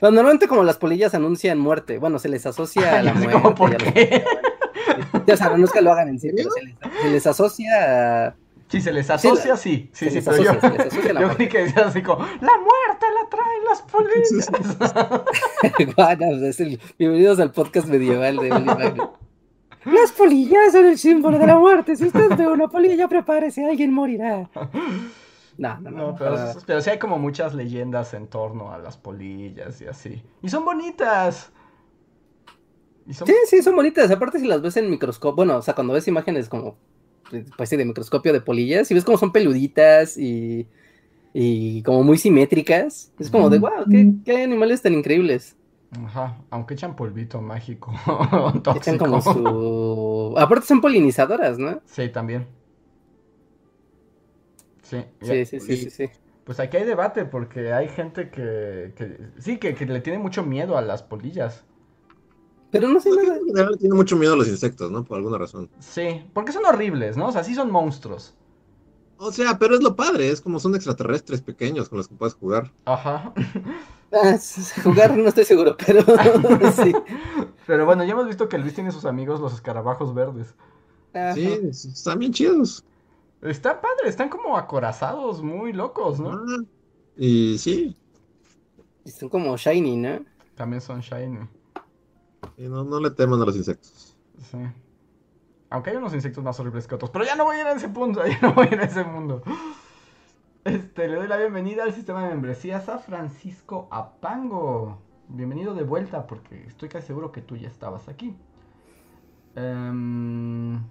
[0.00, 3.32] Pero normalmente como las polillas anuncian muerte, bueno, se les asocia a la muerte.
[3.32, 4.24] como, ¿por y a los- qué?
[5.26, 8.26] Sí, o sea, no es que lo hagan en serio, se les, se les asocia
[8.28, 8.34] a...
[8.68, 9.88] Si se les asocia, sí.
[9.92, 11.86] Sí, se sí, les pero asocia, yo, se les asocia la yo creí que decías
[11.86, 15.24] así como, la muerte la traen las polillas.
[15.96, 19.02] Bueno, es el- Bienvenidos al podcast medieval de Oli.
[19.84, 21.96] Las polillas son el símbolo de la muerte.
[21.96, 24.50] Si usted ve una polilla, prepárese, alguien morirá.
[25.56, 25.90] No, no, no.
[26.08, 26.36] No, pero,
[26.66, 30.22] pero sí hay como muchas leyendas en torno a las polillas y así.
[30.42, 31.52] Y son bonitas.
[33.06, 33.26] Y son...
[33.28, 34.10] Sí, sí, son bonitas.
[34.10, 36.76] Aparte, si las ves en microscopio, bueno, o sea, cuando ves imágenes como,
[37.56, 40.68] pues sí, de microscopio de polillas, y ves cómo son peluditas y,
[41.34, 45.56] y como muy simétricas, es como de, wow, qué, qué animales tan increíbles.
[45.90, 47.92] Ajá, aunque echan polvito mágico.
[48.70, 50.34] Echan como su.
[50.38, 51.82] Aparte, son polinizadoras, ¿no?
[51.86, 52.46] Sí, también.
[54.82, 56.10] Sí, Sí, sí, sí, sí, sí.
[56.44, 60.42] Pues aquí hay debate porque hay gente que, que sí, que, que le tiene mucho
[60.44, 61.64] miedo a las polillas.
[62.70, 63.34] Pero no sé La nada.
[63.34, 65.04] gente en general tiene mucho miedo a los insectos, ¿no?
[65.04, 65.70] Por alguna razón.
[65.80, 67.28] Sí, porque son horribles, ¿no?
[67.28, 68.34] O sea, sí son monstruos.
[69.16, 72.34] O sea, pero es lo padre, es como son extraterrestres pequeños con los que puedes
[72.34, 72.72] jugar.
[72.84, 73.32] Ajá.
[74.10, 74.38] Ah,
[74.82, 76.00] jugar no estoy seguro, pero
[76.72, 76.94] sí.
[77.66, 80.54] Pero bueno, ya hemos visto que Luis tiene sus amigos los escarabajos verdes.
[81.12, 81.34] Ajá.
[81.34, 81.42] Sí,
[81.72, 82.84] están bien chidos.
[83.42, 86.30] Está padre, están como acorazados, muy locos, ¿no?
[86.30, 86.64] Ah,
[87.16, 87.96] Y sí,
[89.04, 90.24] Y Son como shiny, ¿no?
[90.54, 91.48] También son shiny.
[92.58, 94.16] Y no, no le teman a los insectos.
[94.50, 94.58] Sí.
[95.70, 97.10] Aunque hay unos insectos más horribles que otros.
[97.10, 98.84] Pero ya no voy a ir a ese punto, ya no voy a ir a
[98.84, 99.42] ese mundo.
[100.64, 104.98] Este, le doy la bienvenida al sistema de membresías a Francisco Apango.
[105.28, 108.36] Bienvenido de vuelta, porque estoy casi seguro que tú ya estabas aquí.
[109.54, 110.82] Em,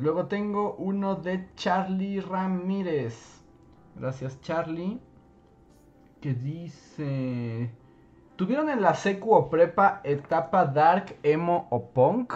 [0.00, 3.42] luego tengo uno de Charlie Ramírez.
[3.96, 4.98] Gracias, Charlie.
[6.20, 7.70] Que dice...
[8.36, 12.32] ¿Tuvieron en la secu o prepa etapa dark, emo o punk?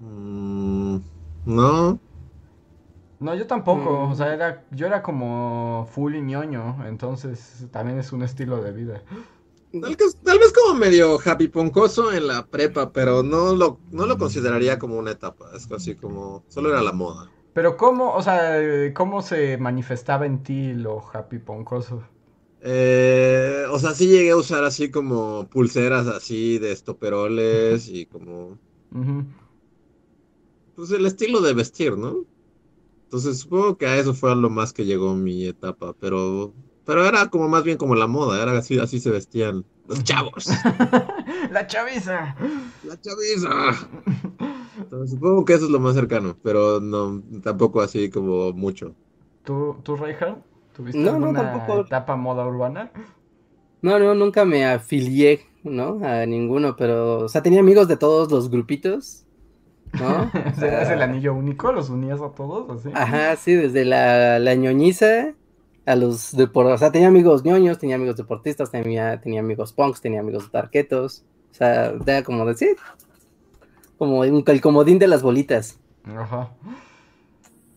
[0.00, 1.00] Mm,
[1.46, 2.00] no,
[3.20, 4.04] No, yo tampoco.
[4.06, 4.12] Mm.
[4.12, 6.84] O sea, era, yo era como full y ñoño.
[6.86, 9.02] Entonces también es un estilo de vida.
[9.80, 14.06] Tal, que- tal vez como medio happy poncoso en la prepa, pero no lo, no
[14.06, 15.50] lo consideraría como una etapa.
[15.54, 16.44] Es así como.
[16.48, 17.30] Solo era la moda.
[17.52, 18.58] Pero cómo, o sea,
[18.94, 22.04] cómo se manifestaba en ti lo happy poncoso.
[22.60, 28.58] Eh, o sea, sí llegué a usar así como pulseras así de estoperoles y como.
[30.74, 32.24] Pues el estilo de vestir, ¿no?
[33.04, 36.52] Entonces supongo que a eso fue a lo más que llegó mi etapa, pero.
[36.84, 40.46] Pero era como más bien como la moda, era así, así se vestían los chavos.
[41.50, 42.34] La chaviza.
[42.82, 43.88] La chaviza.
[44.78, 48.94] Entonces, supongo que eso es lo más cercano, pero no, tampoco así como mucho.
[49.44, 50.47] ¿Tú, tú Reinhardt?
[50.78, 51.80] ¿Tuviste No, no, tampoco.
[51.80, 52.92] etapa moda urbana?
[53.82, 55.98] No, no, nunca me afilié, ¿no?
[56.06, 59.24] A ninguno, pero, o sea, tenía amigos de todos los grupitos,
[59.98, 60.30] ¿no?
[60.32, 61.72] O sea, ¿Eras el anillo único?
[61.72, 62.70] ¿Los unías a todos?
[62.70, 62.90] Así?
[62.94, 65.34] Ajá, sí, desde la, la ñoñiza
[65.84, 70.00] a los deportistas, o sea, tenía amigos ñoños, tenía amigos deportistas, tenía, tenía amigos punks,
[70.00, 72.76] tenía amigos tarquetos, o sea, era como decir,
[73.98, 75.80] como el comodín de las bolitas.
[76.04, 76.50] Ajá.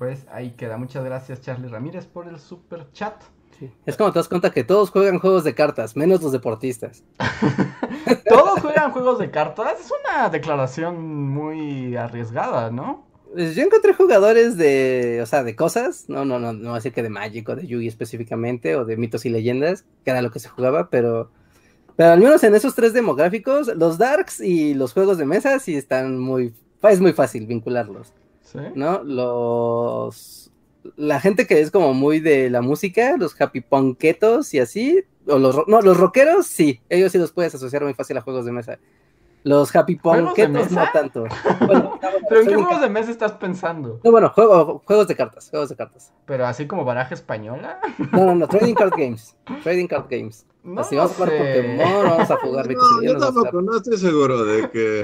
[0.02, 0.78] Pues ahí queda.
[0.78, 3.22] Muchas gracias, Charlie Ramírez, por el super chat.
[3.60, 3.69] Sí.
[3.86, 7.03] Es como te das cuenta que todos juegan juegos de cartas, menos los deportistas.
[8.28, 9.80] ¿Todos juegan juegos de cartas?
[9.80, 13.06] Es una declaración muy arriesgada, ¿no?
[13.32, 16.76] Pues Yo encontré jugadores de, o sea, de cosas, no, no, no, no voy a
[16.78, 20.23] decir que de Magic o de Yugi específicamente, o de mitos y leyendas, que era
[20.23, 21.30] lo que se jugaba, pero,
[21.95, 25.76] pero al menos en esos tres demográficos, los Darks y los juegos de mesa sí
[25.76, 26.56] están muy,
[26.90, 28.15] es muy fácil vincularlos,
[28.52, 28.60] Sí.
[28.76, 29.03] ¿no?
[29.03, 30.52] Los,
[30.95, 35.38] la gente que es como muy de la música, los happy punketos y así, o
[35.38, 38.52] los, no, los rockeros sí, ellos sí los puedes asociar muy fácil a juegos de
[38.52, 38.80] mesa.
[39.44, 41.23] Los happy ¿Juegos de punketos no tanto.
[41.65, 41.99] Bueno,
[42.30, 43.99] ¿Pero en qué juegos de mesa estás pensando?
[44.03, 46.14] no, bueno, juego, juegos de cartas, juegos de cartas.
[46.26, 47.80] ¿Pero así como baraja española?
[48.11, 49.36] No, no, no, trading card games.
[49.64, 50.45] Trading card games.
[50.63, 51.38] No Así vamos a jugar sé.
[51.38, 55.03] Pokémon, vamos a jugar y No, yo tampoco, no estoy seguro de que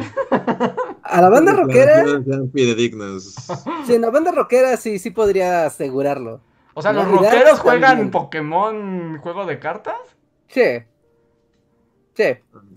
[1.03, 3.23] A la banda rockera, declaraciones sean fidedignas.
[3.87, 6.41] sí, en la banda rockera sí, sí podría asegurarlo.
[6.75, 8.11] O sea, ¿los rockeros juegan también.
[8.11, 9.95] Pokémon juego de cartas?
[10.47, 10.83] Sí.
[12.13, 12.23] Sí.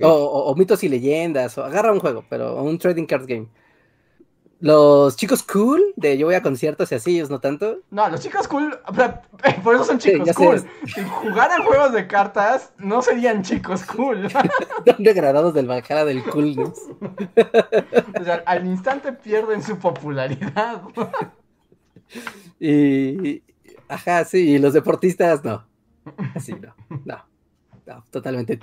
[0.03, 3.49] O, o- o mitos y leyendas, o agarra un juego, pero un trading card game.
[4.61, 7.79] Los chicos cool, de yo voy a conciertos y así, ellos no tanto.
[7.91, 8.79] No, los chicos cool,
[9.65, 10.35] por eso son Sí, chicos sé.
[10.35, 10.65] cool.
[10.87, 14.31] Si jugaran juegos de cartas, no serían chicos cool.
[14.87, 16.89] Son degradados del Valhalla del coolness.
[18.21, 20.83] o sea, al instante pierden su popularidad.
[22.59, 23.43] Y,
[23.89, 25.65] ajá, sí, y los deportistas no.
[26.35, 26.75] Así no,
[27.05, 27.25] no.
[27.87, 28.59] No, totalmente.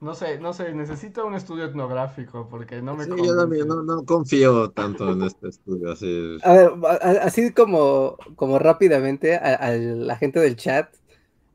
[0.00, 3.82] No sé, no sé, necesito un estudio etnográfico porque no me Sí, yo también no,
[3.82, 5.90] no confío tanto en este estudio.
[5.92, 6.38] Así.
[6.44, 6.70] A ver,
[7.22, 10.88] así como, como rápidamente a, a la gente del chat.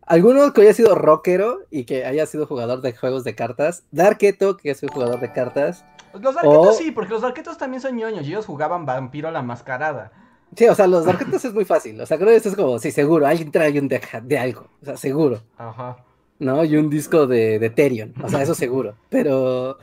[0.05, 3.83] Alguno que haya sido rockero y que haya sido jugador de juegos de cartas.
[3.91, 5.85] Darketo, que es un jugador de cartas.
[6.19, 9.31] Los arquetos O- sí, porque los arquetos también son ñoños y ellos jugaban vampiro a
[9.31, 10.11] la mascarada.
[10.55, 11.99] Sí, o sea, los darketos es muy fácil.
[12.01, 14.67] O sea, creo que esto es como, sí, seguro, alguien trae un deck de algo.
[14.81, 15.41] O sea, seguro.
[15.57, 15.97] Ajá.
[16.39, 16.63] ¿No?
[16.63, 18.95] Y un disco de, de Therion, o sea, eso seguro.
[19.09, 19.77] Pero,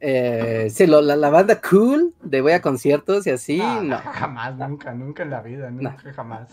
[0.00, 3.98] eh, sí, lo- la, la banda cool de voy a conciertos y así, Ah, no.
[3.98, 6.48] Jamás, nunca, nunca en la vida, nunca, jamás.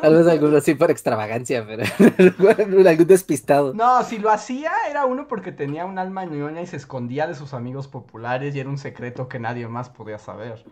[0.00, 1.84] Tal vez alguno sí por extravagancia, pero
[2.88, 3.72] algún despistado.
[3.74, 7.34] No, si lo hacía era uno porque tenía un alma ñoña y se escondía de
[7.34, 10.64] sus amigos populares y era un secreto que nadie más podía saber.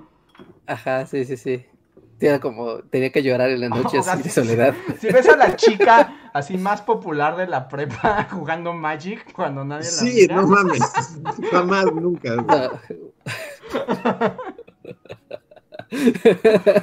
[0.67, 1.65] Ajá, sí, sí, sí.
[2.41, 4.75] Como, tenía que llorar en la noche O sea, así de si- soledad.
[5.01, 9.85] Si ves a la chica así más popular de la prepa jugando Magic cuando nadie
[9.85, 10.37] la Sí, mira.
[10.37, 10.81] no mames.
[11.51, 12.37] Jamás, nunca.
[12.37, 12.71] No,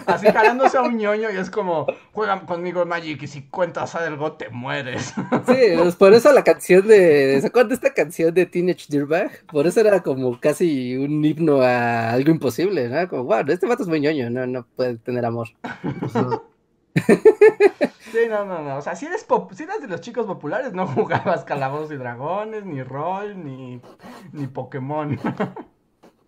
[0.05, 4.33] Así jalándose a un ñoño y es como, juegan conmigo Magic y si cuentas algo
[4.33, 5.13] te mueres.
[5.47, 7.39] Sí, pues por eso la canción de.
[7.41, 9.45] ¿Se acuerdan de esta canción de Teenage Dirtbag?
[9.47, 13.07] Por eso era como casi un himno a algo imposible, ¿no?
[13.07, 15.49] Como, wow, este vato es muy ñoño, no, no puede tener amor.
[18.11, 18.77] Sí, no, no, no.
[18.77, 22.65] O sea, si eres, si eras de los chicos populares, no jugabas Calabozos y Dragones,
[22.65, 23.81] ni rol, ni,
[24.31, 25.19] ni Pokémon.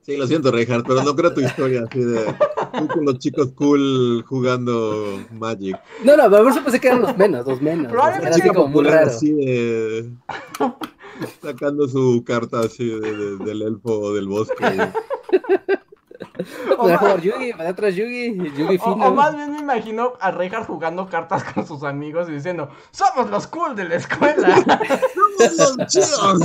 [0.04, 2.26] Sí, lo siento, Reinhardt, pero no creo tu historia así de
[2.78, 5.78] tú con los chicos cool jugando Magic.
[6.04, 7.92] No, no, por eso pensé que eran los menos, los menos.
[7.92, 9.08] Probablemente Era así como muy Popular raro.
[9.12, 10.10] Así de
[11.42, 14.90] sacando su carta así de- de- del elfo del bosque.
[16.80, 19.06] O jugar Yugi, para atrás Yugi, Yugi o- fino.
[19.08, 23.30] o más bien me imagino a Reinhardt jugando cartas con sus amigos y diciendo, somos
[23.30, 24.56] los cool de la escuela,
[25.38, 26.40] ¡Somos los chidos!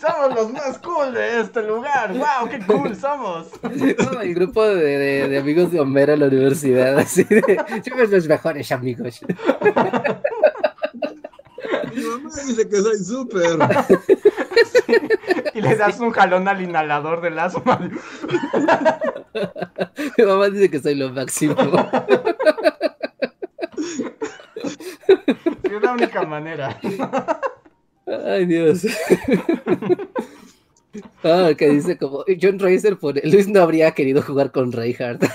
[0.00, 3.48] Somos los más cool de este lugar, wow, qué cool somos.
[3.62, 7.42] No, el grupo de, de- de amigos de Homero en la universidad, así de.
[7.88, 9.20] Somos los mejores amigos.
[11.94, 13.58] mamá dice que soy súper.
[15.54, 17.78] Y le das un jalón al inhalador del asma.
[20.18, 21.54] Mi mamá dice que soy lo máximo.
[25.62, 26.76] Es la única manera.
[28.10, 28.86] Ay, Dios.
[31.22, 35.22] Ah, que dice como John Racer pone, Luis no habría querido jugar con Reinhardt.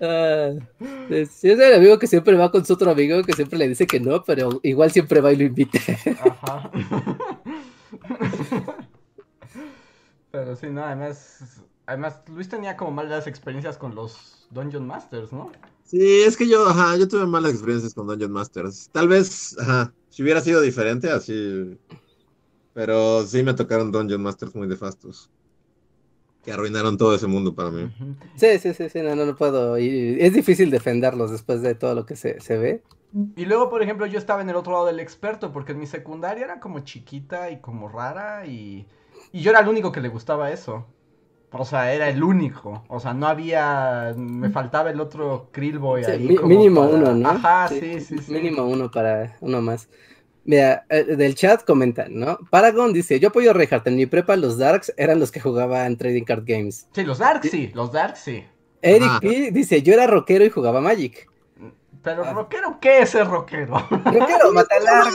[0.00, 0.50] Ah,
[1.08, 3.86] es, es el amigo que siempre va con su otro amigo que siempre le dice
[3.86, 5.78] que no, pero igual siempre va y lo invita.
[6.20, 6.70] Ajá.
[10.30, 15.52] Pero sí, no, además, además Luis tenía como malas experiencias con los Dungeon Masters, ¿no?
[15.84, 18.88] Sí, es que yo, ajá, yo tuve malas experiencias con Dungeon Masters.
[18.90, 21.78] Tal vez, ajá, si hubiera sido diferente, así.
[22.74, 25.30] Pero sí me tocaron Dungeon Masters muy nefastos.
[26.42, 27.90] Que arruinaron todo ese mundo para mí.
[28.36, 29.78] Sí, sí, sí, sí, no, no, no puedo.
[29.78, 32.82] y es difícil defenderlos después de todo lo que se, se ve.
[33.36, 35.86] Y luego, por ejemplo, yo estaba en el otro lado del experto, porque en mi
[35.86, 38.86] secundaria era como chiquita y como rara, y,
[39.32, 40.86] y yo era el único que le gustaba eso.
[41.56, 42.82] O sea, era el único.
[42.88, 44.12] O sea, no había.
[44.16, 46.34] Me faltaba el otro Krillboy Sí, ahí.
[46.34, 47.28] como mínimo para- uno, ¿no?
[47.30, 48.32] Ajá, sí, sí, sí.
[48.32, 49.88] Mínimo uno para uno más.
[50.46, 52.38] Mira, eh, del chat comentan, ¿no?
[52.50, 55.96] Paragon dice, yo apoyo a Reinhardt, en mi prepa los Darks eran los que jugaban
[55.96, 56.86] Trading Card Games.
[56.92, 58.44] Sí, los Dark sí, los Dark sí.
[58.82, 59.20] Eric Ajá.
[59.20, 61.30] P dice, yo era rockero y jugaba Magic.
[62.02, 62.32] Pero Ah.
[62.34, 63.78] rockero, ¿qué es el rockero?
[63.88, 65.10] Rockero, mata Ah, larga.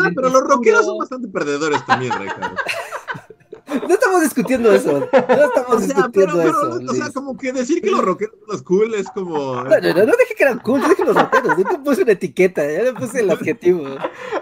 [0.00, 2.54] ah, pero los rockeros son bastante perdedores también, Ricardo.
[3.66, 5.00] No estamos discutiendo eso.
[5.12, 6.92] No estamos O sea, discutiendo pero, pero, eso.
[6.92, 9.54] o sea, como que decir que los rockeros son los cool es como.
[9.56, 11.56] No, no, no, no dije que eran cool, yo dije los rockeros.
[11.56, 13.84] Yo te puse una etiqueta, ya le puse el adjetivo.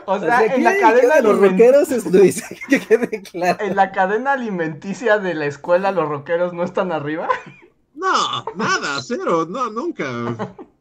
[0.07, 3.65] O O sea, en la cadena de los rockeros es Luis, que quede claro.
[3.65, 7.29] En la cadena alimenticia de la escuela, los rockeros no están arriba.
[7.95, 10.05] No, nada, cero, no, nunca.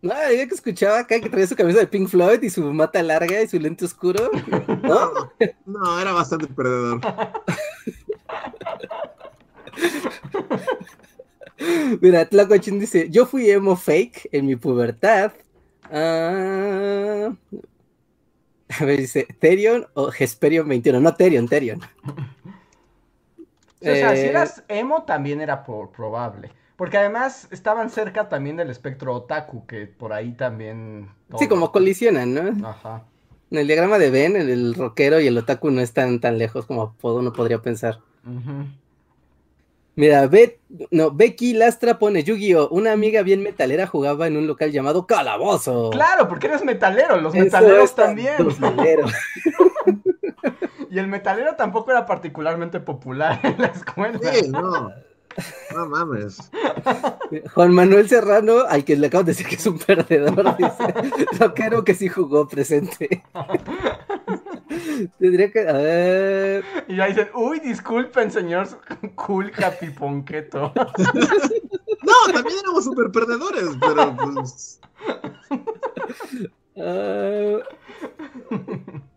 [0.01, 3.03] No, yo que escuchaba acá que traía su camisa de Pink Floyd y su mata
[3.03, 4.31] larga y su lente oscuro.
[4.81, 5.30] ¿No?
[5.68, 7.01] No, era bastante perdedor.
[12.01, 15.33] Mira, Tlacochín dice, yo fui emo fake en mi pubertad.
[15.91, 17.35] Ah,
[18.79, 20.99] A ver, dice, Therion o Hesperion 21.
[20.99, 21.81] No, Therion, Therion.
[23.85, 26.51] O sea, si Eh, eras emo también era por probable.
[26.75, 31.09] Porque además estaban cerca también del espectro otaku, que por ahí también...
[31.37, 32.67] Sí, como colisionan, ¿no?
[32.67, 33.05] Ajá.
[33.51, 36.65] En el diagrama de Ben, el, el rockero y el otaku no están tan lejos
[36.65, 37.99] como uno podría pensar.
[39.95, 42.69] Mira, Be- no, Becky Lastra pone Yu-Gi-Oh!
[42.69, 45.89] Una amiga bien metalera jugaba en un local llamado Calabozo.
[45.89, 48.34] Claro, porque eres metalero, los Eso metaleros también.
[48.45, 49.06] metalero.
[50.89, 54.19] Y el metalero tampoco era particularmente popular en la escuela.
[54.34, 54.91] Sí, no.
[55.73, 56.52] No mames.
[57.53, 61.85] Juan Manuel Serrano, al que le acabo de decir que es un perdedor, dice, rockero
[61.85, 63.23] que sí jugó presente.
[65.19, 68.68] Tendría que, a ver, Y ya dicen, uy, disculpen, señor
[69.15, 70.73] cool capiponqueto.
[72.03, 74.81] No, también éramos súper perdedores, pero pues.
[76.77, 77.60] ah,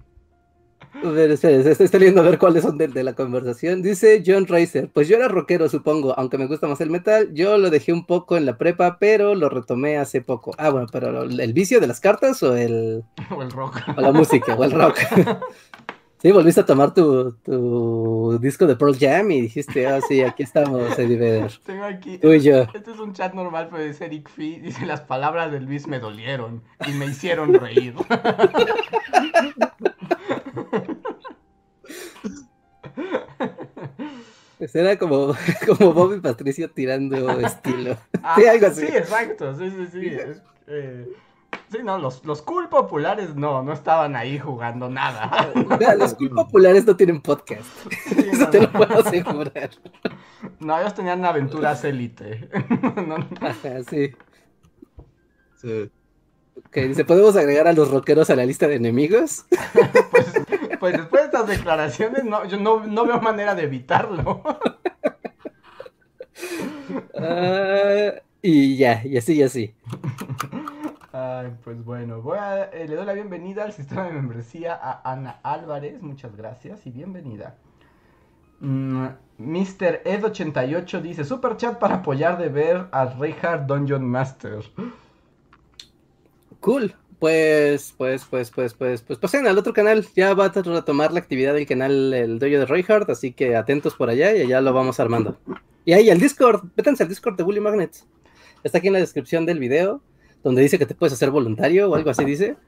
[1.03, 1.63] a ver, estoy,
[1.99, 3.83] leyendo a ver cuáles son de, de la conversación.
[3.83, 7.33] Dice John Racer, pues yo era rockero, supongo, aunque me gusta más el metal.
[7.35, 10.53] Yo lo dejé un poco en la prepa, pero lo retomé hace poco.
[10.59, 13.81] Ah, bueno, pero ¿el vicio de las cartas o el, o el rock.
[13.97, 14.99] o la música, o el rock?
[16.25, 20.43] Sí, volviste a tomar tu, tu disco de Pearl Jam y dijiste, ah, sí, aquí
[20.43, 21.53] estamos, Eddie Vedder.
[21.67, 22.17] Tengo aquí.
[22.17, 22.63] Tú y yo.
[22.63, 24.59] Este es un chat normal, pero es Eric Fee.
[24.59, 27.95] Dice: Las palabras de Luis me dolieron y me hicieron reír.
[34.65, 35.35] Pues era como,
[35.67, 37.99] como Bobby Patricio tirando estilo.
[38.23, 38.87] Ah, Sí, algo así.
[38.87, 39.55] Sí, exacto.
[39.59, 40.07] Sí, sí, sí.
[40.07, 41.07] Es, eh,
[41.71, 45.53] sí, no, los, los cool populares no, no estaban ahí jugando nada.
[45.99, 47.67] Los cool populares no tienen podcast.
[47.91, 49.69] Sí, Eso no, te lo puedo asegurar.
[50.61, 52.49] No, ellos tenían aventuras élite.
[52.97, 53.29] No, no.
[53.43, 54.13] Ajá, sí.
[55.57, 55.91] Sí.
[56.57, 59.45] Ok, dice, ¿podemos agregar a los rockeros a la lista de enemigos?
[60.11, 60.33] Pues,
[60.85, 64.43] pues después de estas declaraciones, no, yo no, no veo manera de evitarlo.
[67.19, 68.13] Ah,
[68.43, 69.75] y ya, y así, y así.
[71.11, 75.11] Ay, pues bueno, voy a, eh, le doy la bienvenida al sistema de membresía a
[75.11, 76.03] Ana Álvarez.
[76.03, 77.57] Muchas gracias y bienvenida.
[78.61, 79.07] Mm,
[79.39, 80.03] Mr.
[80.05, 84.63] Ed88 dice: Super chat para apoyar de ver a Reinhardt Dungeon Master.
[86.61, 86.95] Cool.
[87.25, 90.07] Pues, pues, pues, pues, pues, pues pasen al otro canal.
[90.15, 93.95] Ya va a retomar la actividad del canal El Dojo de Reinhardt, así que atentos
[93.95, 95.39] por allá y allá lo vamos armando.
[95.87, 98.07] Y ahí al Discord, vétanse al Discord de Bully Magnets.
[98.63, 100.03] Está aquí en la descripción del video.
[100.43, 102.59] donde dice que te puedes hacer voluntario o algo así dice.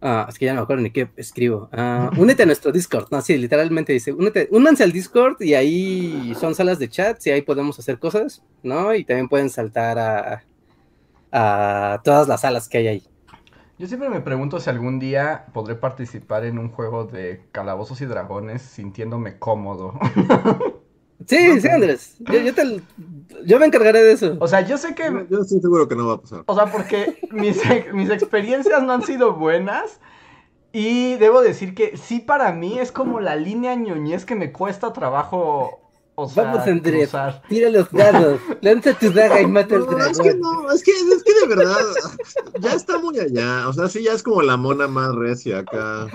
[0.00, 1.68] Ah, es que ya no me acuerdo ni qué escribo.
[1.72, 3.08] Ah, únete a nuestro Discord.
[3.10, 7.30] No, sí, literalmente dice, únete, únanse al Discord y ahí son salas de chat y
[7.30, 8.94] ahí podemos hacer cosas, ¿no?
[8.94, 10.44] Y también pueden saltar a,
[11.32, 13.02] a todas las salas que hay ahí.
[13.78, 18.06] Yo siempre me pregunto si algún día podré participar en un juego de calabozos y
[18.06, 19.98] dragones sintiéndome cómodo.
[21.26, 22.16] Sí, sí, Andrés.
[22.20, 22.82] Yo, yo te-
[23.44, 24.36] yo me encargaré de eso.
[24.38, 26.44] O sea, yo sé que Yo, yo estoy seguro que no va a pasar.
[26.46, 27.60] O sea, porque mis,
[27.92, 30.00] mis experiencias no han sido buenas.
[30.72, 34.92] Y debo decir que sí, para mí es como la línea ñoñez que me cuesta
[34.92, 35.85] trabajo.
[36.16, 37.10] Vamos, Andrés.
[37.10, 37.42] cruzar.
[37.48, 38.40] Tira los dados.
[38.62, 40.40] Lanza tu daga y mata al No, es que dragón.
[40.40, 41.76] no, es que, es que de verdad,
[42.60, 43.68] ya está muy allá.
[43.68, 46.06] O sea, sí, ya es como la mona más recia acá.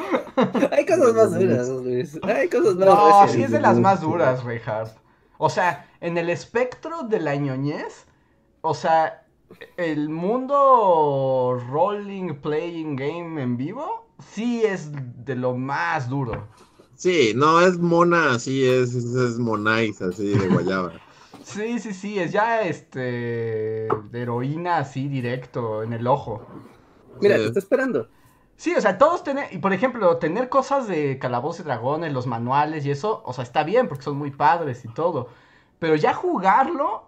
[0.71, 2.19] Hay cosas más duras, Luis.
[2.23, 3.31] Hay cosas más No, recias.
[3.33, 4.91] sí es de las más duras, Reinhardt.
[5.37, 8.05] O sea, en el espectro de la ñoñez,
[8.61, 9.23] o sea,
[9.77, 14.89] el mundo rolling, playing game en vivo, sí es
[15.25, 16.47] de lo más duro.
[17.05, 21.01] Sí, no, es mona, así es, es, es monais, así de guayaba.
[21.43, 26.47] Sí, sí, sí, es ya este de heroína así directo en el ojo.
[27.19, 27.41] Mira, Sí.
[27.41, 28.09] te está esperando.
[28.57, 32.27] Sí, o sea, todos tener, y por ejemplo, tener cosas de calabozos y dragones, los
[32.27, 35.29] manuales y eso, o sea, está bien porque son muy padres y todo.
[35.79, 37.05] Pero ya jugarlo,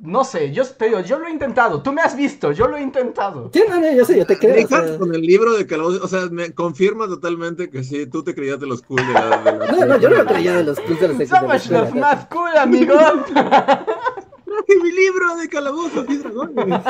[0.00, 2.76] no sé, yo te digo, yo lo he intentado, tú me has visto, yo lo
[2.76, 3.50] he intentado.
[3.52, 4.64] Sí, no, no, yo sé, yo te creo.
[4.64, 8.24] o sea, con el libro de Calabozos, o sea, me confirma totalmente que sí, tú
[8.24, 9.36] te creías de los cool de la...
[9.38, 11.58] de la- No, no, yo no me creía de los clubs de la secundaria.
[11.60, 13.00] Somos los más cool, amigos.
[13.32, 16.80] Traje mi libro de Calabozos y Dragones.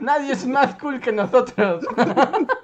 [0.00, 1.82] Nadie es más cool que nosotros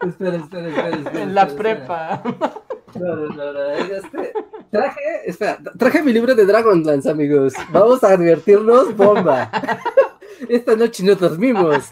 [0.07, 1.23] Espera, espera, espera, espera.
[1.23, 2.23] en la espera, prepa.
[2.25, 2.63] espera.
[2.95, 4.33] No, no, no, no, este,
[4.71, 7.55] Traje, espera, traje mi libro de Dragonlance, amigos.
[7.71, 9.51] Vamos a divertirnos, bomba.
[10.49, 11.87] Esta noche no dormimos.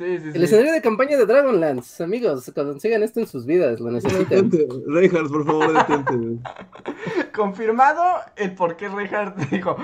[0.00, 0.44] Sí, sí, El sí.
[0.44, 4.50] escenario de campaña de Dragonlance, amigos, consigan esto en sus vidas, lo necesitan.
[4.86, 6.38] Reinhardt, por favor, detente.
[7.34, 8.02] Confirmado
[8.36, 9.76] el por qué Reinhardt dijo.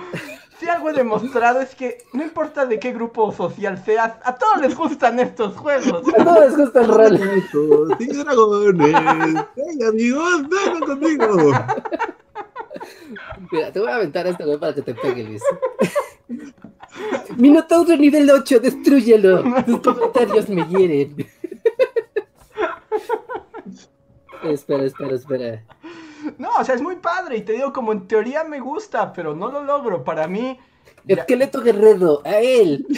[0.58, 4.62] Si algo he demostrado es que no importa de qué grupo social seas, a todos
[4.62, 6.02] les gustan estos juegos.
[6.18, 7.20] A todos les gusta el rol.
[7.98, 9.44] Y Dragones.
[9.54, 11.52] Hey, amigos, vengan conmigo.
[13.52, 15.42] Mira, te voy a aventar a este güey para que te pegue, Luis.
[17.36, 19.42] Minotauro nivel 8, destrúyelo.
[19.64, 21.16] Tus comentarios me hieren.
[24.44, 25.64] espera, espera, espera.
[26.38, 29.34] No, o sea, es muy padre y te digo, como en teoría me gusta, pero
[29.34, 30.02] no lo logro.
[30.04, 30.58] Para mí.
[31.04, 32.86] ya- Esqueleto guerrero, a él.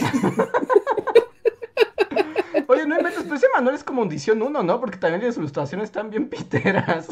[2.68, 4.80] Oye, no inventes, pero ese manual es como edición 1, ¿no?
[4.80, 7.08] Porque también las ilustraciones están bien piteras.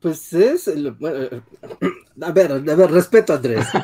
[0.00, 0.68] Pues es.
[0.68, 1.42] el- bueno,
[2.22, 3.66] a ver, a ver, respeto, Andrés.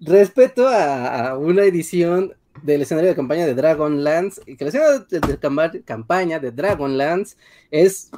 [0.00, 4.40] respeto a, a una edición del escenario de campaña de Dragonlance.
[4.44, 7.36] Que el escenario de, de camba- campaña de Dragonlance
[7.70, 8.10] es,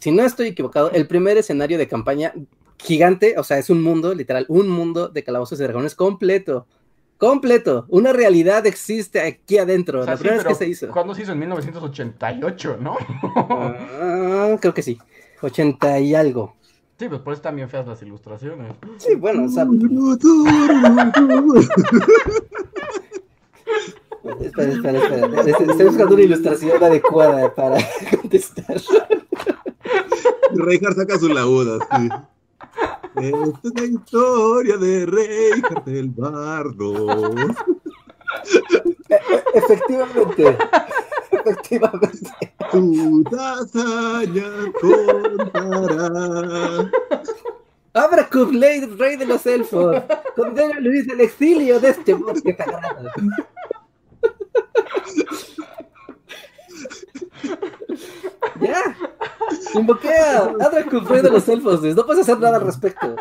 [0.00, 2.32] si no estoy equivocado, el primer escenario de campaña
[2.78, 3.34] gigante.
[3.38, 6.66] O sea, es un mundo, literal, un mundo de calabozos y dragones completo.
[7.16, 7.86] Completo.
[7.88, 10.00] Una realidad existe aquí adentro.
[10.00, 10.88] O sea, la sí, primera vez pero que se hizo.
[10.92, 11.32] ¿Cuándo se hizo?
[11.32, 12.96] En 1988, ¿no?
[13.22, 14.98] Ah, creo que sí.
[15.40, 16.56] 80 y algo.
[16.98, 18.72] Sí, pues por eso están bien feas las ilustraciones.
[18.98, 19.66] Sí, bueno, o sea,
[24.40, 25.42] Espera, espera, espera.
[25.42, 27.76] Estoy buscando una ilustración adecuada para
[28.10, 28.80] contestar.
[30.54, 32.08] Reinhardt saca su laúd así.
[33.16, 37.34] Esta es la historia de Reinhardt el Bardo.
[39.54, 40.56] Efectivamente.
[41.44, 42.54] Efectivamente.
[42.70, 44.48] Tu hazaña
[44.80, 46.00] contará.
[47.92, 50.02] Abra Kublai, rey de los elfos.
[50.34, 53.10] Condena a Luis al exilio de este bosque sagrado.
[58.60, 58.96] Ya.
[59.74, 61.82] Invoqué a Adrakul, rey de los elfos.
[61.82, 61.94] Luis.
[61.94, 63.14] No puedes hacer nada al respecto.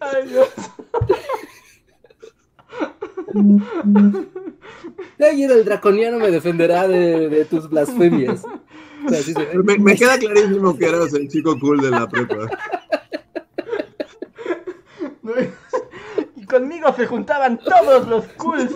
[0.00, 0.48] Ay, Dios.
[5.20, 8.44] Ay, el draconiano me defenderá de, de tus blasfemias.
[8.44, 12.08] O sea, sí se- Me, me queda clarísimo que eras el chico cool de la
[12.08, 12.48] prepa.
[16.36, 18.70] Y conmigo se juntaban todos los cools.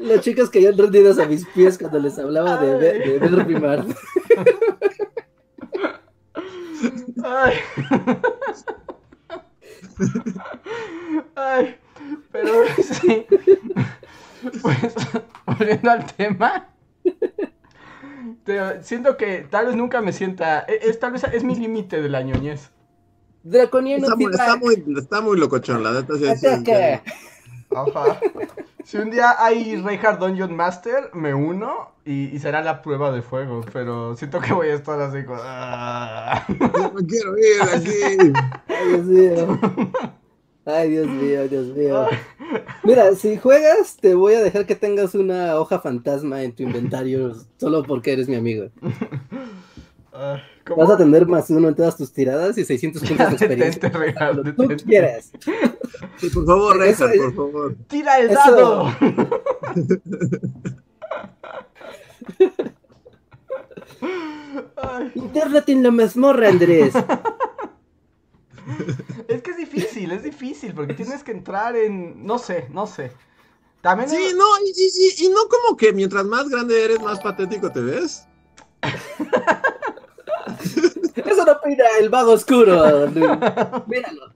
[0.00, 3.94] Las chicas caían rendidas a mis pies cuando les hablaba de, de, de.
[7.24, 7.54] Ay.
[11.34, 11.76] Ay,
[12.32, 12.52] pero
[12.82, 13.26] sí.
[14.62, 14.78] Pues,
[15.46, 16.68] volviendo al tema.
[18.44, 20.60] te- siento que tal vez nunca me sienta.
[20.68, 22.70] e- Es, tal vez es mi límite de la ñoñez.
[23.42, 26.14] Draconiano Está muy, está muy, está muy locochón, la neta.
[26.14, 27.02] sí, sí, Ataque.
[27.70, 28.20] Ajá.
[28.84, 33.20] Si un día hay Reinhardt Dungeon Master, me uno y, y será la prueba de
[33.20, 33.60] fuego.
[33.72, 35.38] Pero siento que voy a estar así como.
[35.42, 36.46] "Ah".
[36.48, 38.32] ya Me quiero ir aquí.
[38.68, 39.58] Ay, Dios mío.
[40.64, 42.06] Ay, Dios mío, Dios mío.
[42.84, 47.34] Mira, si juegas, te voy a dejar que tengas una hoja fantasma en tu inventario
[47.58, 48.70] solo porque eres mi amigo.
[50.68, 50.82] ¿Cómo?
[50.82, 53.88] Vas a tener más uno en todas tus tiradas y 600 puntos de experiencia.
[53.88, 54.68] Detente, Cuando tú.
[56.18, 57.74] Sí, por favor, es- por favor.
[57.88, 58.40] ¡Tira el Eso.
[58.50, 58.86] dado!
[65.14, 66.94] Intérnate en la mazmorra, Andrés.
[69.28, 72.24] es que es difícil, es difícil, porque tienes que entrar en.
[72.24, 73.12] No sé, no sé.
[73.80, 74.10] También.
[74.10, 78.26] Sí, no, y- y no como que mientras más grande eres, más patético te ves.
[81.38, 83.06] Eso no opina el vago oscuro.
[83.86, 84.34] Míralo.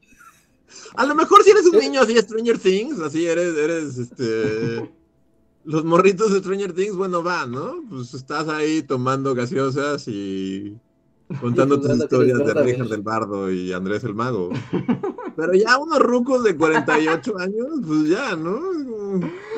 [0.94, 4.88] A lo mejor si eres un niño así, Stranger Things, así eres, eres, este...
[5.64, 7.82] Los morritos de Stranger Things, bueno, va, ¿no?
[7.88, 10.76] Pues estás ahí tomando gaseosas y
[11.40, 14.50] contando tus historias de Richard del Bardo y Andrés el Mago.
[15.36, 18.60] Pero ya unos rucos de 48 años, pues ya, ¿no?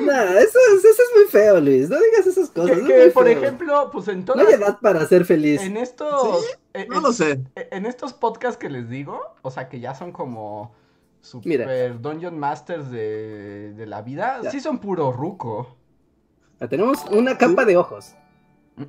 [0.05, 1.89] Nah, eso, es- eso es muy feo, Luis.
[1.89, 2.77] No digas esas cosas.
[2.77, 3.37] Que, es que, por feo.
[3.37, 4.47] ejemplo, pues en No todas.
[4.47, 5.61] hay edad para ser feliz.
[5.61, 6.45] En estos.
[6.73, 7.31] en- No lo sé.
[7.31, 10.73] en- En estos podcasts que les digo, o sea, que ya son como.
[11.19, 11.89] Super Mira.
[11.95, 14.51] Dungeon Masters de, de la vida, Ya.
[14.51, 15.75] sí son puro ruco.
[16.59, 18.13] Ah, Tenemos una capa de ojos.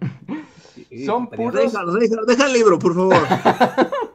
[1.04, 3.14] Son puros- Deja, deja, deja el libro, por favor.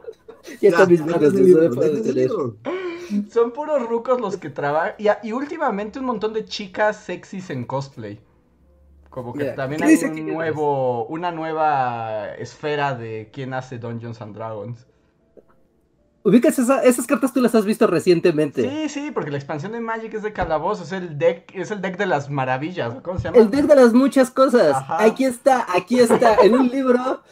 [0.60, 1.32] Ya está mis manos.
[3.30, 4.94] Son puros rucos los que trabajan.
[4.98, 8.20] Y, y últimamente un montón de chicas sexys en cosplay.
[9.10, 14.34] Como que también ¿qué hay un nuevo, una nueva esfera de quién hace Dungeons and
[14.34, 14.86] Dragons.
[16.24, 18.62] Ubicas esa- esas cartas, tú las has visto recientemente.
[18.68, 21.80] Sí, sí, porque la expansión de Magic es de calabozos, es el deck, es el
[21.80, 23.38] deck de las maravillas, ¿cómo se llama?
[23.38, 24.76] El deck de las muchas cosas.
[24.76, 25.02] Ajá.
[25.02, 27.22] Aquí está, aquí está, en un libro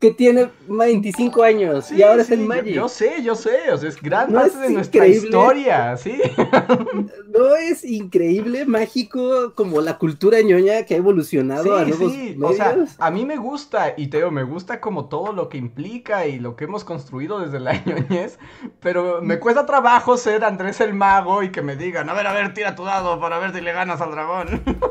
[0.00, 2.74] que tiene 25 años Sí, y ahora sí, es yo- Magic.
[2.74, 5.28] Yo, sé, yo sé, o sea, es gran ¿No parte es de nuestra increíble?
[5.28, 6.18] historia, sí.
[7.28, 12.50] ¿No es increíble, mágico, como la cultura ñoña que ha evolucionado a nuevos sí, medios?
[12.50, 15.58] o sea, a mí me gusta, y te digo, me gusta como todo lo que
[15.58, 18.38] implica y lo que hemos construido desde la ñoñez,
[18.80, 22.32] pero me cuesta trabajo ser Andrés el Mago y que me digan, a ver, a
[22.32, 24.62] ver, tira tu dado para ver si le ganas al dragón.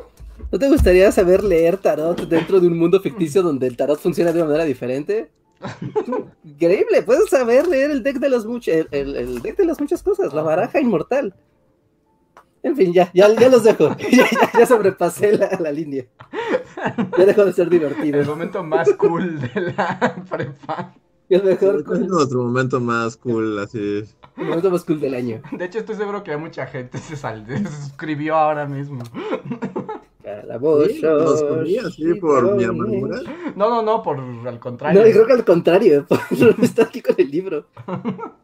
[0.51, 4.31] ¿No te gustaría saber leer tarot dentro de un mundo ficticio donde el tarot funciona
[4.31, 5.31] de una manera diferente?
[6.43, 9.80] Increíble, puedes saber leer el deck de las muchas, el, el- el deck de las
[9.80, 11.35] muchas cosas, la baraja inmortal.
[12.63, 13.95] En fin, ya, ya, ya los dejo.
[14.11, 16.05] ya, ya- ya sobrepasé la, la línea.
[17.17, 18.23] Ya dejó de ser El divertido.
[18.26, 20.95] momento más cool de la prepa.
[21.30, 24.03] Es mejor es con nuestro momento más cool, así.
[24.35, 25.41] el momento más cool del año.
[25.51, 29.03] De hecho, estoy seguro que hay mucha gente se, sal- se suscribió ahora mismo.
[32.19, 33.22] Por mi amargura.
[33.56, 35.01] No, no, no, por al contrario.
[35.01, 36.06] No, yo creo que al contrario,
[36.61, 37.65] está aquí con el libro.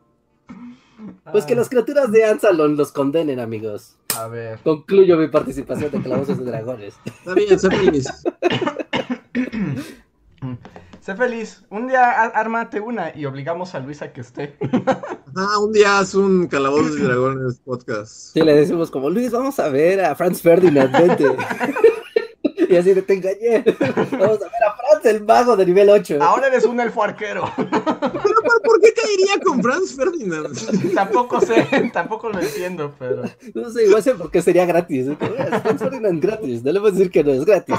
[1.32, 3.96] Pues que Ah, las criaturas de Ansalon los condenen, amigos.
[4.18, 4.60] A ver.
[4.64, 6.96] Concluyo mi participación de Calabozos de Dragones.
[7.06, 7.50] Está bien.
[11.06, 11.62] Sé feliz.
[11.70, 14.58] Un día ármate una y obligamos a Luis a que esté.
[15.38, 18.10] Ah, un día haz un Calabozos y Dragones podcast.
[18.34, 21.26] Si le decimos como, Luis, vamos a ver a Franz Ferdinand, vente.
[22.70, 23.66] y así te engañé.
[24.14, 26.20] Vamos a ver a Franz el mago de nivel 8.
[26.22, 27.44] Ahora eres un elfo arquero.
[27.54, 30.94] ¿Por qué caería con Franz Ferdinand?
[30.96, 33.24] tampoco sé, tampoco lo entiendo, pero.
[33.54, 35.08] No sé, igual sé por qué sería gratis.
[35.20, 36.64] "Ah, es Franz Ferdinand gratis.
[36.64, 37.76] No le voy a decir que no es gratis.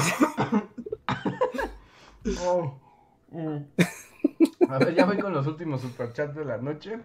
[2.45, 2.86] Oh.
[3.37, 4.71] Mm.
[4.71, 7.01] A ver, ya voy con los últimos superchats de la noche.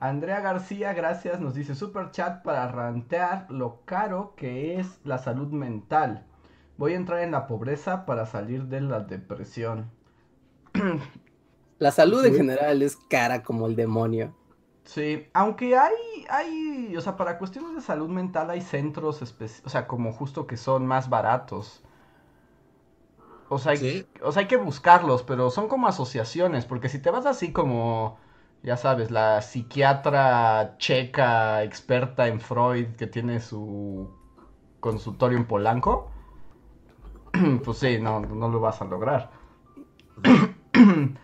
[0.00, 6.26] Andrea García, gracias, nos dice superchat para rantear lo caro que es la salud mental.
[6.76, 9.90] Voy a entrar en la pobreza para salir de la depresión.
[11.78, 14.34] La salud en general es cara como el demonio.
[14.84, 15.92] Sí, aunque hay,
[16.28, 20.56] hay, o sea, para cuestiones de salud mental hay centros o sea, como justo que
[20.56, 21.84] son más baratos.
[23.54, 24.06] O sea, hay, Sí.
[24.22, 28.18] o sea, hay que buscarlos, pero son como asociaciones, porque si te vas así como,
[28.62, 34.08] ya sabes, la psiquiatra checa experta en Freud que tiene su
[34.80, 36.10] consultorio en Polanco,
[37.64, 39.30] pues sí, no, no lo vas a lograr.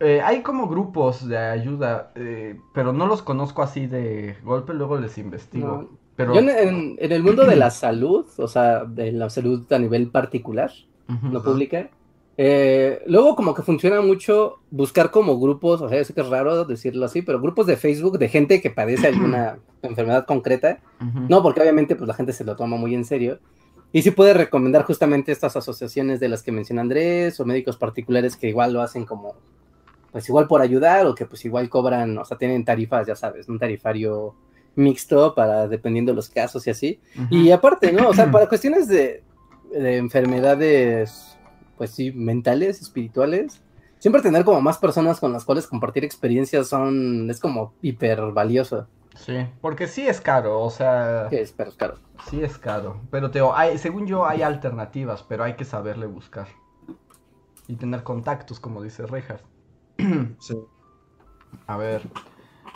[0.00, 4.98] Eh, hay como grupos de ayuda, eh, pero no los conozco así de golpe, luego
[4.98, 5.66] les investigo.
[5.82, 5.88] No.
[6.16, 9.72] Pero Yo en, en- en el mundo de la salud, o sea, de la salud
[9.72, 10.72] a nivel particular,
[11.20, 11.42] No Ajá.
[11.42, 11.90] pública,
[12.38, 16.64] Eh, luego como que funciona mucho buscar como grupos, o sea, sé que es raro
[16.64, 20.80] decirlo así, pero grupos de Facebook de gente que padece alguna enfermedad concreta.
[21.28, 23.38] No, porque obviamente pues la gente se lo toma muy en serio.
[23.92, 28.36] Y sí puede recomendar justamente estas asociaciones de las que menciona Andrés o médicos particulares
[28.36, 29.34] que igual lo hacen como,
[30.10, 33.48] pues igual por ayudar o que pues igual cobran, o sea, tienen tarifas, ya sabes,
[33.48, 34.34] un tarifario
[34.74, 37.00] mixto para dependiendo de los casos y así.
[37.28, 38.08] Y aparte, ¿no?
[38.08, 39.22] O sea, para cuestiones de,
[39.72, 41.36] de enfermedades,
[41.76, 43.62] pues sí, mentales, espirituales,
[43.98, 48.86] siempre tener como más personas con las cuales compartir experiencias son, es como hiper valioso.
[49.14, 51.28] Sí, porque sí es caro, o sea...
[51.30, 51.98] Sí, es, pero es caro.
[52.28, 56.48] Sí es caro, pero Teo, hay, según yo hay alternativas, pero hay que saberle buscar.
[57.68, 59.44] Y tener contactos, como dice Reinhardt.
[60.40, 60.56] Sí.
[61.66, 62.02] A ver.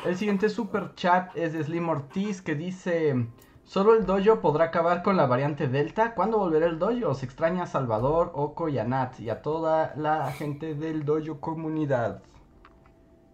[0.05, 3.27] El siguiente super chat es de Slim Ortiz que dice...
[3.67, 6.15] ¿Solo el dojo podrá acabar con la variante Delta?
[6.15, 7.15] ¿Cuándo volverá el dojo?
[7.15, 11.41] Se extraña a Salvador, Oko y a Nat y a toda la gente del dojo
[11.41, 12.23] comunidad.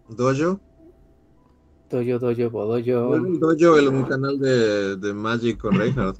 [0.08, 0.58] ¿Dojo?
[1.90, 3.14] Dojo, dojo, bodoyo.
[3.14, 6.18] El dojo, el, un canal de, de Magic con Reinhardt.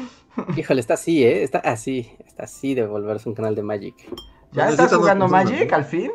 [0.56, 1.42] Híjole, está así, ¿eh?
[1.42, 3.94] Está así, está así de volverse un canal de Magic.
[4.52, 6.10] ¿Ya estás jugando Magic al fin?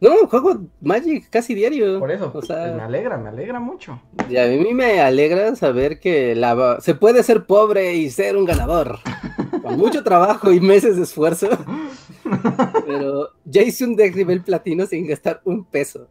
[0.00, 1.98] No, juego Magic casi diario.
[1.98, 4.00] Por eso, O pues, sea, me alegra, me alegra mucho.
[4.28, 6.78] y a mí me alegra saber que la...
[6.80, 8.98] se puede ser pobre y ser un ganador.
[9.62, 11.48] Con mucho trabajo y meses de esfuerzo.
[12.86, 16.06] Pero ya hice un deck nivel platino sin gastar un peso.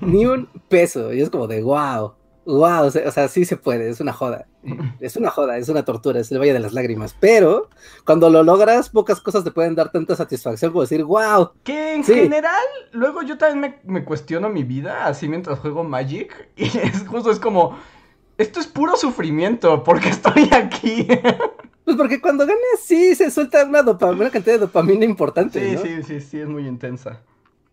[0.00, 1.12] Ni un peso.
[1.12, 2.14] Y es como de wow.
[2.50, 2.86] Wow.
[2.86, 3.88] O sea, sí se puede.
[3.88, 4.46] Es una joda.
[5.00, 5.56] Es una joda.
[5.56, 6.20] Es una tortura.
[6.20, 7.14] Es el valle de las lágrimas.
[7.18, 7.68] Pero
[8.04, 11.52] cuando lo logras, pocas cosas te pueden dar tanta satisfacción como decir wow.
[11.64, 12.14] Que en Sí.
[12.14, 16.48] general, luego yo también me, me cuestiono mi vida así mientras juego Magic.
[16.56, 17.78] Y es justo, es como,
[18.38, 21.06] esto es puro sufrimiento, porque estoy aquí.
[21.82, 23.82] Pues porque cuando ganas, sí se suelta una,
[24.30, 25.58] cantidad de dopamina importante.
[25.70, 25.80] Sí, ¿no?
[25.82, 27.20] sí, sí, sí, es muy intensa.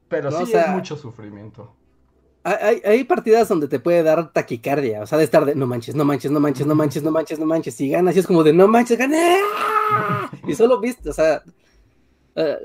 [0.08, 1.72] Pero No, sí o sea- es mucho sufrimiento.
[2.50, 5.96] Hay, hay- partidas donde te puede dar taquicardia, o sea, de estar de no manches,
[5.96, 8.44] no manches, no manches, no manches, no manches, no manches, y ganas y es como
[8.44, 9.38] de no manches, gané.
[10.48, 11.44] Y solo viste, o sea,
[12.36, 12.58] eh,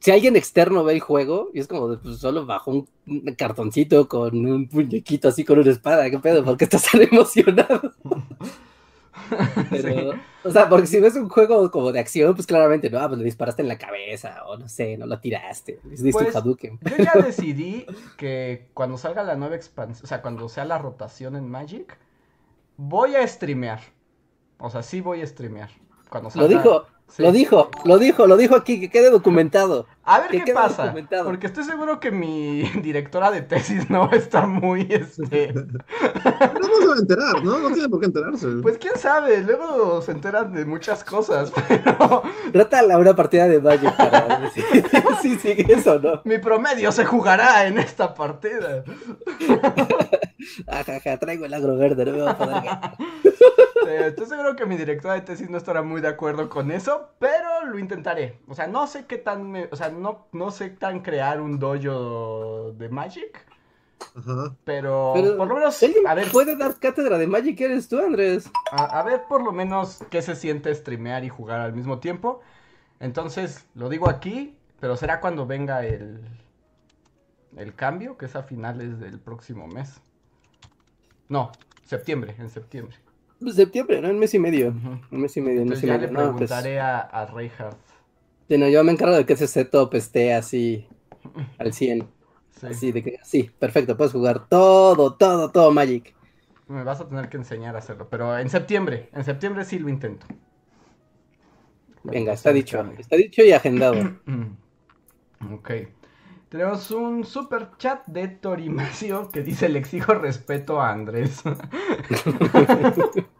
[0.00, 3.34] si alguien externo ve el juego y es como de, pues, solo bajo un, un
[3.34, 6.44] cartoncito con un muñequito así con una espada, ¿qué pedo?
[6.44, 7.92] ¿Por qué estás tan emocionado?
[9.70, 10.12] Pero,
[10.42, 13.18] o sea, porque si ves un juego como de acción, pues claramente, no, ah, pues
[13.18, 16.36] le disparaste en la cabeza, o no sé, no lo tiraste, le diste Pues, un
[16.36, 16.78] Hadouken.
[16.82, 17.86] Yo ya decidí
[18.16, 21.96] que cuando salga la nueva expansión, o sea, cuando sea la rotación en Magic,
[22.76, 23.80] voy a streamear.
[24.58, 25.70] O sea, sí voy a streamear.
[26.08, 27.22] Cuando Lo salga- dijo, Sí.
[27.22, 29.86] lo dijo, lo dijo, lo dijo aquí, que quede documentado.
[30.06, 30.94] A ver que qué pasa.
[31.24, 35.52] Porque estoy seguro que mi directora de tesis no va a estar muy, este...
[35.54, 37.58] No se va a enterar, ¿no?
[37.58, 38.48] No tiene por qué enterarse.
[38.62, 42.22] Pues quién sabe, luego se enteran de muchas cosas, pero
[42.52, 44.62] Trata una partida de Magic para ver si,
[45.22, 46.20] si sigue eso, ¿no?
[46.24, 48.84] mi promedio se jugará en esta partida.
[50.66, 52.96] Ajaja, traigo el agro verde, no me va a poder ganar.
[53.86, 57.10] Eh, Estoy seguro que mi directora de tesis no estará muy de acuerdo con eso,
[57.18, 58.38] pero lo intentaré.
[58.48, 61.58] O sea, no sé qué tan, me- o sea, no, no sé tan crear un
[61.58, 63.46] dojo de Magic,
[64.16, 64.54] Ajá.
[64.64, 68.50] pero, Pero, por lo menos, a ver, puede dar cátedra de Magic, eres tú, Andrés.
[68.72, 72.40] a, a ver por lo menos qué se siente streamear y jugar al mismo tiempo.
[73.00, 76.20] Entonces, lo digo aquí, pero será cuando venga el,
[77.56, 80.00] el cambio, que es a finales del próximo mes.
[81.28, 81.50] No,
[81.84, 82.96] septiembre, en septiembre.
[83.44, 84.08] Pues septiembre, ¿no?
[84.10, 84.80] Un mes y medio.
[85.10, 86.08] Un mes y medio, un mes Entonces y ya medio.
[86.08, 87.78] le No, pues, preguntaré a, a Reinhardt.
[88.48, 90.86] sí, no, yo me encargo de que ese setup esté así
[91.58, 92.08] al 100.
[92.50, 92.68] Sí.
[92.70, 96.14] Así de que, sí, perfecto, puedes jugar todo, todo, todo Magic.
[96.66, 99.88] Me vas a tener que enseñar a hacerlo, pero en septiembre, en septiembre sí lo
[99.88, 100.26] intento.
[102.04, 102.94] Venga, está dicho.
[102.98, 104.20] Está dicho y agendado.
[105.52, 105.70] Ok.
[106.48, 111.42] Tenemos un super chat de Torimacio que dice le exijo respeto a Andrés.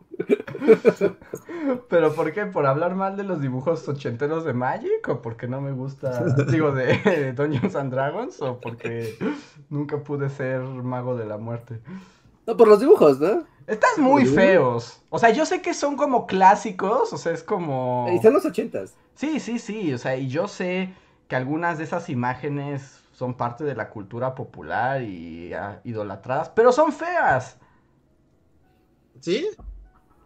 [1.89, 2.47] ¿Pero por qué?
[2.47, 5.09] ¿Por hablar mal de los dibujos ochenteros de Magic?
[5.09, 8.41] ¿O porque no me gusta, digo, de Dungeons and Dragons?
[8.43, 9.17] ¿O porque
[9.69, 11.81] nunca pude ser mago de la muerte?
[12.47, 13.45] No, por los dibujos, ¿no?
[13.67, 14.35] Estás muy ¿Sí?
[14.35, 15.03] feos.
[15.09, 18.07] O sea, yo sé que son como clásicos, o sea, es como...
[18.11, 18.95] Y Están los ochentas.
[19.15, 20.93] Sí, sí, sí, o sea, y yo sé
[21.29, 26.73] que algunas de esas imágenes son parte de la cultura popular y ah, idolatradas, pero
[26.73, 27.57] son feas.
[29.21, 29.49] ¿Sí?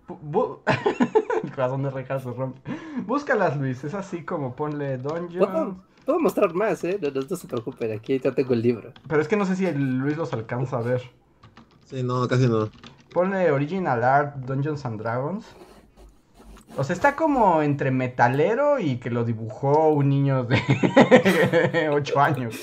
[1.42, 2.60] El corazón de Rejas se rompe.
[3.06, 5.82] Búscalas, Luis, es así como ponle Dungeon.
[6.04, 6.98] puedo mostrar más, ¿eh?
[7.00, 8.92] No, no, no se preocupen, aquí ya tengo el libro.
[9.06, 11.02] Pero es que no sé si el Luis los alcanza a ver.
[11.84, 12.68] Sí, no, casi no.
[13.12, 15.46] Ponle Original Art Dungeons and Dragons.
[16.76, 22.54] O sea, está como entre metalero y que lo dibujó un niño de 8 años.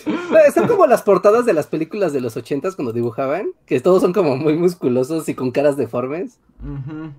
[0.54, 4.14] Son como las portadas de las películas de los ochentas cuando dibujaban, que todos son
[4.14, 6.40] como muy musculosos y con caras deformes.
[6.64, 7.10] Uh,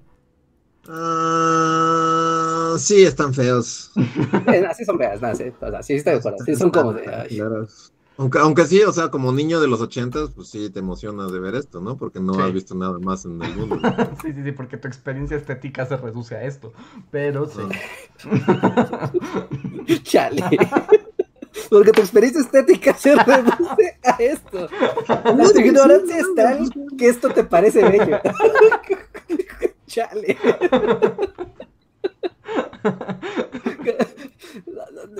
[2.78, 3.92] sí, están feos.
[4.68, 6.38] así son feas, nada, sí, o sea, sí estoy de acuerdo.
[6.44, 7.14] Sí, son como de.
[7.14, 7.40] Ay.
[8.18, 11.38] Aunque, aunque sí, o sea, como niño de los ochentas, pues sí te emocionas de
[11.38, 11.98] ver esto, ¿no?
[11.98, 13.78] Porque no has visto nada más en el mundo.
[14.22, 16.72] sí, sí, sí, porque tu experiencia estética se reduce a esto.
[17.10, 17.60] Pero sí.
[20.02, 20.42] Chale.
[21.68, 24.68] Porque tu experiencia estética se reduce a esto.
[25.08, 28.18] La ignorancia es tal que esto te parece bello.
[29.97, 30.36] Chale.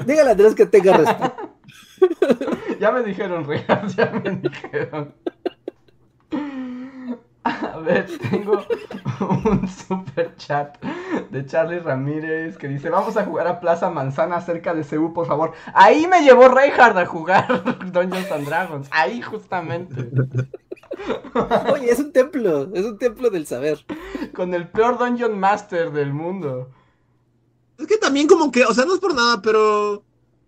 [0.05, 1.57] Dígale a Andrés que tenga respeto.
[2.81, 5.15] ya me dijeron, Real, ya me dijeron.
[7.75, 8.65] A ver, tengo
[9.45, 10.83] un super chat
[11.31, 15.27] de Charlie Ramírez que dice, vamos a jugar a Plaza Manzana cerca de Ceú, por
[15.27, 15.53] favor.
[15.73, 17.63] Ahí me llevó Reinhardt a jugar
[17.93, 20.11] Dungeons and Dragons, ahí justamente.
[21.73, 23.85] Oye, es un templo, es un templo del saber.
[24.35, 26.71] Con el peor Dungeon Master del mundo.
[27.79, 30.03] Es que también como que, o sea, no es por nada, pero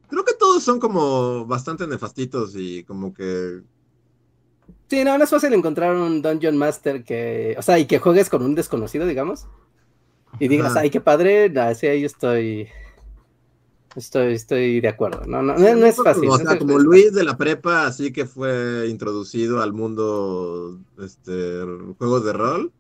[0.09, 3.61] creo que todos son como bastante nefastitos y como que
[4.89, 8.31] Sí, no, no es fácil encontrar un Dungeon Master que, o sea, y que juegues
[8.31, 9.47] con un desconocido, digamos.
[10.41, 12.69] Y digas, ay, qué padre, no, sí, ahí estoy,
[13.97, 16.29] estoy, estoy de acuerdo, no, no, no, es fácil.
[16.29, 21.63] o sea, como Luis de la prepa, así que fue introducido al mundo, este,
[21.99, 22.73] juegos de rol.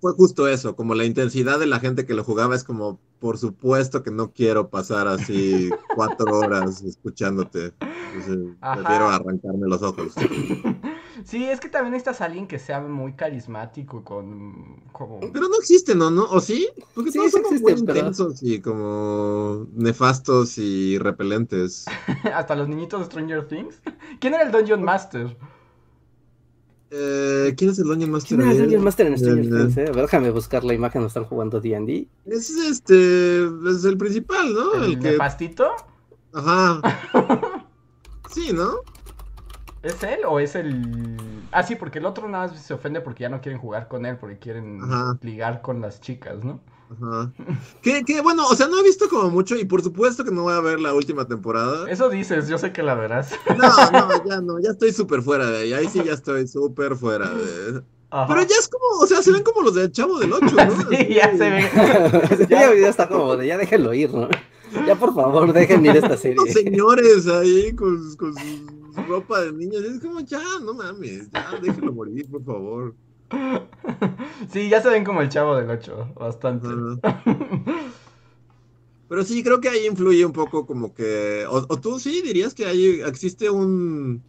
[0.00, 3.38] Fue justo eso, como la intensidad de la gente que lo jugaba es como, por
[3.38, 7.72] supuesto que no quiero pasar así cuatro horas escuchándote.
[7.72, 10.12] prefiero arrancarme los ojos.
[11.24, 15.20] Sí, es que también necesitas a alguien que sea muy carismático con como...
[15.20, 16.10] Pero no existe, ¿no?
[16.10, 16.24] ¿No?
[16.24, 16.68] ¿O sí?
[16.94, 21.86] Porque todos son muy intensos y como nefastos y repelentes.
[22.34, 23.80] Hasta los niñitos de Stranger Things.
[24.20, 25.34] ¿Quién era el Dungeon Master?
[26.90, 28.38] Eh, ¿Quién es el Dungeon Master?
[28.38, 29.76] ¿Quién es el Dungeon Master en Stranger Things?
[29.78, 29.88] Eh?
[29.88, 32.06] A ver, déjame buscar la imagen donde están jugando D&D.
[32.26, 34.74] Es este, es el principal, ¿no?
[34.74, 35.12] ¿El, el que...
[35.12, 35.70] nefastito?
[36.34, 36.82] Ajá.
[38.30, 38.80] sí, ¿no?
[39.84, 41.16] ¿Es él o es el.?
[41.52, 44.06] Ah, sí, porque el otro nada más se ofende porque ya no quieren jugar con
[44.06, 44.80] él, porque quieren
[45.20, 46.60] ligar con las chicas, ¿no?
[46.90, 47.30] Ajá.
[47.82, 50.44] Que, que, bueno, o sea, no he visto como mucho y por supuesto que no
[50.44, 51.88] voy a ver la última temporada.
[51.90, 53.34] Eso dices, yo sé que la verás.
[53.56, 55.72] No, no, ya no, ya estoy súper fuera de ahí.
[55.74, 57.82] Ahí sí ya estoy súper fuera de.
[58.28, 60.90] Pero ya es como, o sea, se ven como los del Chavo del 8, ¿no?
[60.90, 61.68] sí, ya se ven.
[62.48, 64.28] ya, ya está como de, ya déjenlo ir, ¿no?
[64.86, 66.36] Ya por favor, déjenme ir esta serie.
[66.36, 69.82] Los señores ahí con, con sus ropa de niños.
[69.82, 72.94] Es como, ya, no mames, ya, déjenlo morir, por favor.
[74.52, 76.68] Sí, ya se ven como el chavo del 8, bastante.
[79.08, 81.44] Pero sí, creo que ahí influye un poco como que...
[81.48, 84.22] O, tú sí dirías que ahí existe un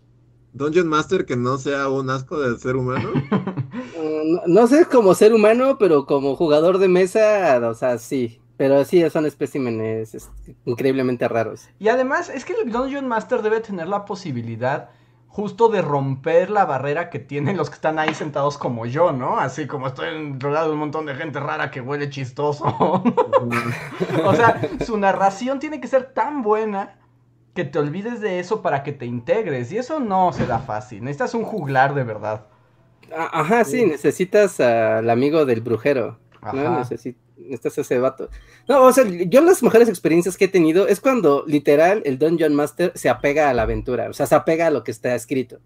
[0.54, 3.10] Dungeon Master que no sea un asco de ser humano.
[4.26, 8.40] no, no, sé como ser humano, pero como jugador de mesa, o sea, sí.
[8.58, 11.68] Pero sí, son especímenes este, increíblemente raros.
[11.80, 14.90] Y además, es que el Dungeon Master debe tener la posibilidad
[15.28, 19.38] justo de romper la barrera que tienen los que están ahí sentados como yo, ¿no?
[19.38, 22.64] Así como estoy rodeado de un montón de gente rara que huele chistoso.
[24.24, 26.98] o sea, su narración tiene que ser tan buena
[27.54, 29.74] que te olvides de eso para que te integres.
[29.74, 31.04] Y eso no se da fácil.
[31.04, 32.46] Necesitas un juglar de verdad.
[33.14, 36.18] Ajá, sí, necesitas al amigo del brujero.
[36.54, 36.78] ¿no?
[36.80, 38.30] Necesitas estás ese vato.
[38.68, 42.56] No, o sea, yo las mejores experiencias que he tenido es cuando literal el Dungeon
[42.56, 45.60] Master se apega a la aventura, o sea, se apega a lo que está escrito.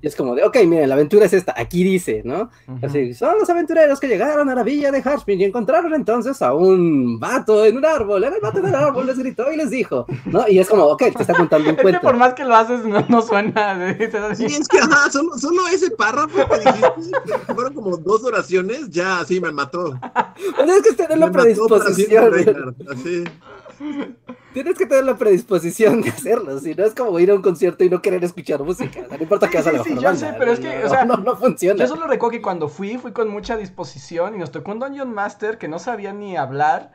[0.00, 2.50] Y es como de, ok, miren, la aventura es esta, aquí dice, ¿no?
[2.82, 6.54] Así, son los aventureros que llegaron a la villa de Harspin y encontraron entonces a
[6.54, 10.46] un vato en un árbol, el vato del árbol les gritó y les dijo, ¿no?
[10.48, 11.86] Y es como, ok, te está contando un cuento.
[11.96, 13.96] Es que por más que lo haces, no, suena.
[14.36, 19.20] Sí, es que, ajá, solo, solo ese párrafo que dijiste, fueron como dos oraciones, ya
[19.20, 19.98] así me mató.
[20.58, 22.76] es que tener la predisposición.
[24.52, 27.84] Tienes que tener la predisposición de hacerlo, si no es como ir a un concierto
[27.84, 30.60] y no querer escuchar música, no importa que hagas la sí, yo sé, pero es
[30.60, 31.78] que, o sea, no, no, funciona.
[31.78, 35.12] Yo solo recuerdo que cuando fui, fui con mucha disposición y nos tocó un Dungeon
[35.12, 36.92] Master que no sabía ni hablar.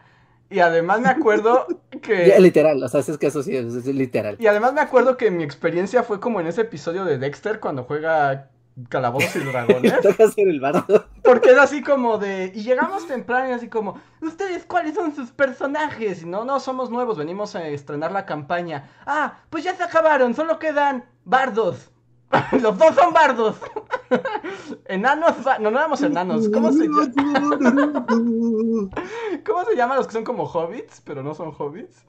[0.49, 1.67] Y además me acuerdo
[2.01, 2.35] que...
[2.39, 4.37] literal, o sea, es que eso sí es, literal.
[4.39, 7.83] Y además me acuerdo que mi experiencia fue como en ese episodio de Dexter cuando
[7.83, 8.49] juega
[8.89, 9.93] Calabozos y Dragones.
[10.37, 11.05] el bardo.
[11.23, 12.51] Porque es así como de.
[12.55, 13.99] Y llegamos temprano y así como.
[14.21, 16.23] ¿Ustedes cuáles son sus personajes?
[16.23, 18.89] Y no, no, somos nuevos, venimos a estrenar la campaña.
[19.05, 21.89] Ah, pues ya se acabaron, solo quedan bardos.
[22.61, 23.57] Los dos son bardos.
[24.85, 26.47] enanos, ba- no, no éramos enanos.
[26.49, 27.57] ¿Cómo se llama?
[29.45, 32.05] ¿Cómo se llaman los que son como hobbits, pero no son hobbits?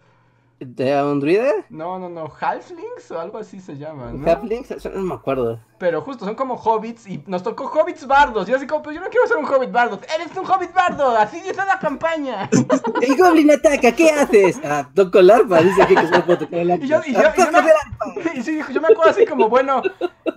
[0.60, 1.50] ¿De un druida?
[1.70, 4.30] No, no, no, halflings o algo así se llaman, ¿no?
[4.30, 4.84] ¿Halflings?
[4.94, 5.58] No me acuerdo.
[5.82, 8.46] Pero justo son como hobbits y nos tocó hobbits bardos.
[8.46, 9.98] Y yo así como, pues yo no quiero ser un hobbit bardo.
[10.14, 12.48] Eres un hobbit bardo, así dice la campaña.
[13.00, 13.90] ¡El goblin ataca!
[13.90, 14.60] ¿Qué haces?
[14.62, 16.84] Ah, toco el arpa, dice que solo puedo tocar el arpa.
[16.84, 18.36] Y yo- y yo- Ah, y yo me- el.
[18.38, 19.82] Y sí, yo me acuerdo así como, bueno,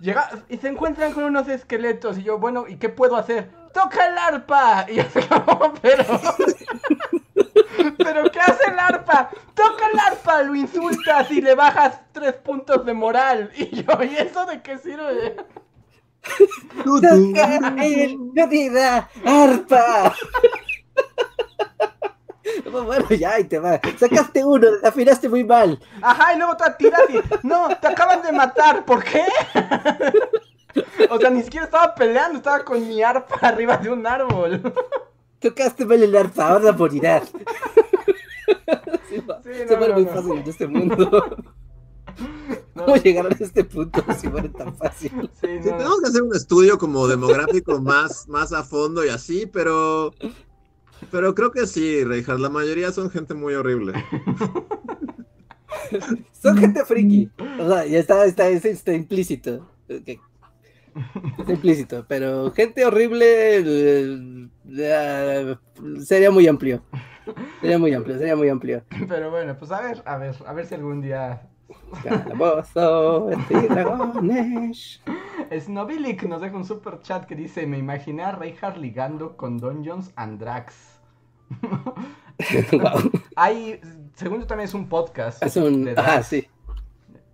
[0.01, 2.17] llega y se encuentran con unos esqueletos.
[2.17, 3.51] Y yo, bueno, ¿y qué puedo hacer?
[3.71, 4.87] ¡Toca el arpa!
[4.89, 5.03] Y yo
[5.45, 6.05] como, pero.
[7.97, 9.29] ¿Pero qué hace el arpa?
[9.53, 10.43] ¡Toca el arpa!
[10.43, 13.51] Lo insultas y le bajas tres puntos de moral.
[13.55, 15.34] Y yo, ¿y eso de qué sirve?
[16.83, 19.09] ¡Toca el druida!
[19.25, 20.13] ¡Arpa!
[22.71, 23.79] Bueno, ya, ahí te va.
[23.97, 25.79] Sacaste uno, desafinaste muy mal.
[26.01, 27.47] Ajá, y luego te tiras y.
[27.47, 29.23] No, te acaban de matar, ¿por qué?
[31.09, 34.61] O sea, ni siquiera estaba peleando, estaba con mi arpa arriba de un árbol.
[35.39, 37.31] Tocaste mal el arpa, ahora morirás.
[39.09, 39.21] Sí.
[39.43, 40.11] Sí, Se no, no, muy no.
[40.11, 41.37] fácil en este mundo.
[42.85, 45.11] ¿Cómo llegaron a este punto si muere tan fácil?
[45.33, 50.13] sí, tenemos que hacer un estudio como demográfico más, más a fondo y así, pero.
[51.11, 52.39] Pero creo que sí, Reinhardt.
[52.39, 53.93] La mayoría son gente muy horrible.
[56.41, 57.29] Son gente friki.
[57.59, 59.67] O sea, ya está, está, está, está implícito.
[59.87, 63.25] Está implícito, pero gente horrible
[63.57, 65.55] eh, eh,
[65.99, 66.81] sería muy amplio.
[67.61, 68.83] Sería muy amplio, sería muy amplio.
[69.07, 71.49] Pero bueno, pues a ver, a ver, a ver si algún día.
[72.03, 75.01] Calabozo, este dragones.
[75.59, 80.11] Snobilic nos deja un super chat que dice: Me imaginé a Reinhardt ligando con Dungeons
[80.15, 80.99] and Drax.
[82.71, 83.11] Guau.
[83.35, 83.79] Hay,
[84.15, 85.43] según yo también es un podcast.
[85.43, 85.85] Es un.
[85.85, 86.47] de Ah, sí.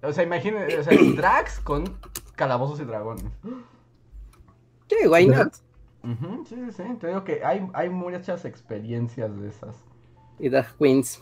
[0.04, 1.84] O sea, imagínense, o sea, Drax con
[2.36, 3.26] calabozos y dragones.
[4.88, 5.54] Sí, why not?
[6.46, 6.84] Sí, sí, sí.
[7.00, 9.76] Te digo que hay, hay muchas experiencias de esas.
[10.40, 11.22] Y Dark Queens.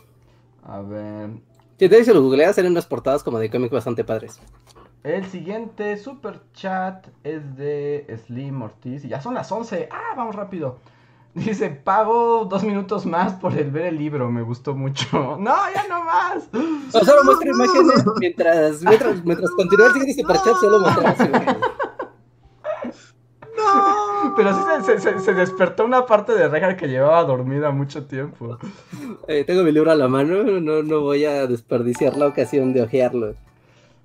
[0.62, 1.30] A ver.
[1.80, 4.38] Si te si lo googleas, eran unas portadas como de cómics bastante padres.
[5.02, 9.02] El siguiente super chat es de Slim Ortiz.
[9.06, 9.88] Y ya son las 11.
[9.90, 10.76] Ah, vamos rápido.
[11.32, 14.30] Dice, pago dos minutos más por el ver el libro.
[14.30, 15.06] Me gustó mucho.
[15.40, 16.50] No, ya no más.
[16.92, 21.69] O solo muestra imágenes mientras, mientras, mientras continúa el siguiente superchat, solo mostramos imágenes.
[24.36, 28.04] Pero sí se, se- se- se despertó una parte de Regar que llevaba dormida mucho
[28.06, 28.58] tiempo.
[29.28, 32.82] Eh, tengo mi libro a la mano, no, no voy a desperdiciar la ocasión de
[32.82, 33.34] ojearlo.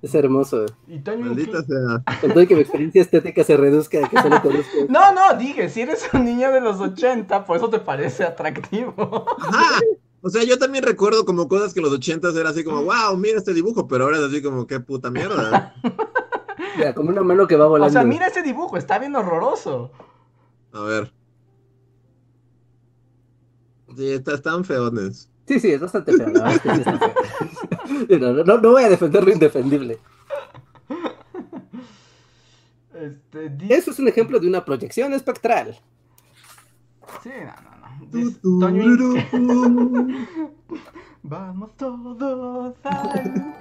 [0.02, 0.66] Es hermoso.
[0.86, 2.02] Y Toño Maldita sea.
[2.20, 4.76] Con todo que mi experiencia estética se reduzca a que solo conozco.
[4.88, 9.24] No, no, dije, si eres un niño de los 80, por eso te parece atractivo.
[9.40, 9.80] Ajá.
[10.22, 13.16] O sea, yo también recuerdo como cosas que en los ochentas era así como, wow,
[13.16, 15.74] mira este dibujo, pero ahora es así como, qué puta mierda.
[16.76, 17.88] Mira, como una mano que va volando.
[17.88, 19.92] O sea, mira ese dibujo, está bien horroroso.
[20.76, 21.12] A ver.
[23.96, 25.30] Sí, está- están feones.
[25.46, 26.26] Sí, sí, es bastante feo.
[26.28, 27.14] la verdad es que sí está feo.
[28.20, 29.98] No, no, no, no voy a defender lo indefendible.
[32.94, 35.78] Este, Eso es un ejemplo de una proyección espectral.
[37.22, 37.86] Sí, no, no, no.
[38.10, 38.40] Dice
[41.22, 43.54] Vamos todos al-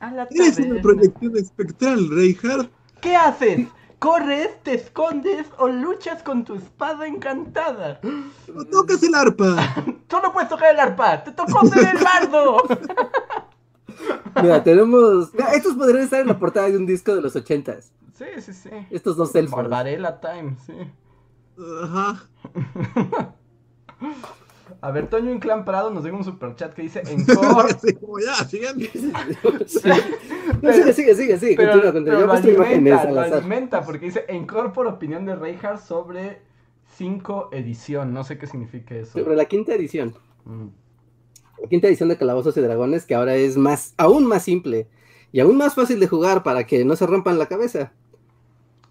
[0.00, 2.70] a la Eres una proyección espectral, Reinhardt.
[3.00, 3.68] ¿Qué haces?
[3.98, 8.00] ¿Corres, te escondes o luchas con tu espada encantada?
[8.02, 9.56] No tocas el arpa.
[10.10, 11.24] Solo puedes tocar el arpa.
[11.24, 12.62] ¡Te tocó ser el bardo!
[14.42, 15.32] Mira, tenemos.
[15.32, 17.92] Mira, estos podrían estar en la portada de un disco de los ochentas.
[18.14, 18.70] Sí, sí, sí.
[18.90, 19.56] Estos dos elfos.
[19.56, 20.74] Barbarella Time, sí.
[21.82, 22.28] Ajá.
[24.84, 27.72] A ver, Toño Inclán Prado nos deja un superchat que dice Encore.
[27.74, 28.90] Así como ya, siguiente.
[29.66, 29.88] Sí.
[30.60, 31.56] No, sigue, sigue, sigue, sigue.
[31.56, 32.14] Pero, Continúa, continúa.
[32.16, 32.32] pero lo
[32.64, 36.42] alimenta, al lo alimenta porque dice Encore por opinión de Reinhardt sobre
[36.98, 38.12] 5 edición.
[38.12, 39.18] No sé qué significa eso.
[39.18, 40.14] Sobre la quinta edición.
[40.44, 40.66] Mm.
[41.62, 44.86] La quinta edición de Calabozos y Dragones, que ahora es más, aún más simple
[45.32, 47.94] y aún más fácil de jugar para que no se rompan la cabeza.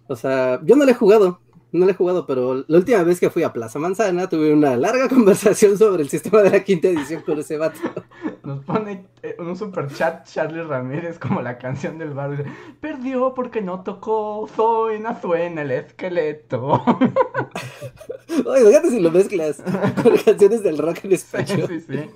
[0.08, 1.38] O sea, yo no le he jugado,
[1.78, 4.76] no le he jugado, pero la última vez que fui a Plaza Manzana tuve una
[4.76, 7.78] larga conversación sobre el sistema de la quinta edición con ese vato.
[8.44, 12.36] Nos pone eh, en un super chat Charlie Ramírez como la canción del bar.
[12.36, 12.44] Dice,
[12.80, 16.82] Perdió porque no tocó Zoena Suena el esqueleto.
[18.46, 19.62] Oye, fíjate si lo mezclas
[20.02, 21.68] con canciones del rock en español.
[21.68, 22.10] sí, sí.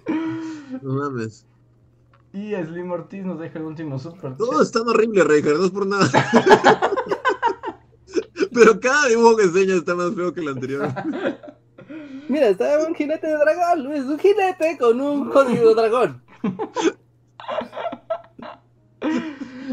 [0.82, 1.46] No mames.
[2.32, 4.66] Y Slim Ortiz nos deja el último super Todos chat.
[4.66, 6.08] están horribles, Reinhardt, no es por nada.
[8.58, 10.88] Pero cada dibujo que enseña está más feo que el anterior.
[12.28, 16.22] Mira, está un jinete de dragón, es un jinete con un jodido dragón.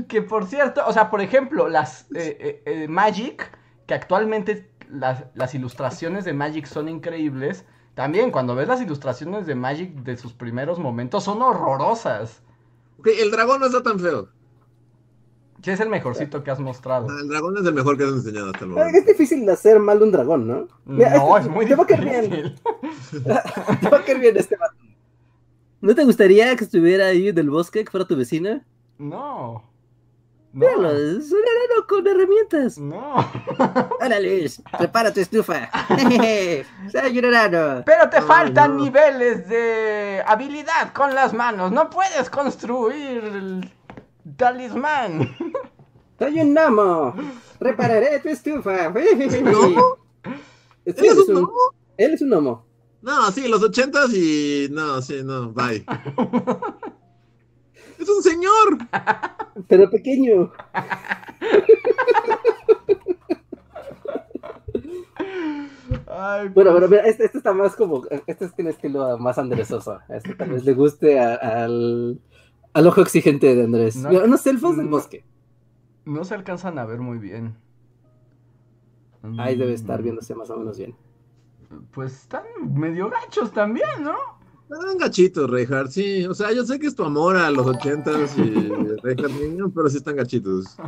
[0.07, 3.57] Que por cierto, o sea, por ejemplo, las eh, eh, eh, Magic,
[3.87, 7.65] que actualmente las, las ilustraciones de Magic son increíbles.
[7.95, 12.43] También cuando ves las ilustraciones de Magic de sus primeros momentos son horrorosas.
[12.99, 14.29] Ok, el dragón no está tan feo.
[15.65, 17.07] ¿Qué es el mejorcito que has mostrado?
[17.19, 18.97] El dragón es el mejor que has enseñado hasta el momento.
[18.99, 20.67] Es difícil hacer mal un dragón, ¿no?
[20.85, 22.21] Mira, No, este- es muy te va a caer bien.
[22.29, 22.55] difícil.
[23.81, 24.75] Te va a caer bien este vato.
[25.81, 28.63] ¿No te gustaría que estuviera ahí en el bosque, que fuera tu vecina?
[28.99, 29.63] No.
[30.53, 30.89] Míralo, No.
[30.89, 32.77] es un enano con herramientas.
[32.77, 33.15] No.
[34.01, 35.69] Hola Luis, prepara tu estufa.
[36.91, 37.83] Soy un enano.
[37.85, 38.83] Pero te faltan no.
[38.85, 41.71] niveles de habilidad con las manos.
[41.71, 43.69] No puedes construir el
[44.37, 45.35] talismán.
[46.19, 47.13] Soy un gnomo.
[47.59, 48.93] Repararé tu estufa.
[50.85, 51.51] Sí, ¿Él es un gnomo?
[51.97, 52.65] Él es un gnomo.
[53.01, 54.67] No, sí, los ochentas y.
[54.71, 55.83] No, sí, no, bye.
[57.99, 58.77] ¡Es un señor!
[59.67, 60.51] Pero pequeño.
[66.07, 68.03] Ay, Bueno, pues, pero mira, este, este está más como.
[68.27, 69.99] Este tiene estilo más andresoso.
[70.09, 72.19] Este tal vez le guste a- al,
[72.75, 73.95] al ojo exigente de Andrés.
[73.95, 74.09] No.
[74.09, 74.97] Unos elfos del No.
[74.97, 75.23] bosque.
[76.05, 77.55] No se alcanzan a ver muy bien.
[79.39, 80.93] Ahí debe Mm, estar viéndose más o menos bien.
[81.91, 82.43] Pues están
[82.73, 84.13] medio gachos también, ¿no?
[84.69, 86.25] Están gachitos, Reinhardt, sí.
[86.27, 88.43] O sea, yo sé que es tu amor a los ochentas y
[89.03, 90.77] Reinhardt niño, pero sí están gachitos.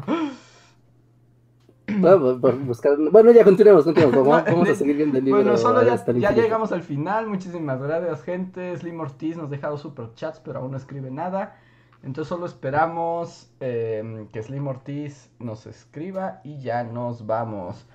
[1.99, 2.97] Vamos a buscar.
[3.11, 4.27] Bueno, ya continuemos, continuemos.
[4.27, 5.41] Vamos, a seguir viendo el libro.
[5.41, 7.27] Bueno, solo ya, ya llegamos al final.
[7.27, 8.75] Muchísimas gracias, gente.
[8.75, 11.55] Slim Ortiz nos ha dejado super chats, pero aún no escribe nada.
[12.03, 17.85] Entonces solo esperamos eh, que Slim Ortiz nos escriba y ya nos vamos.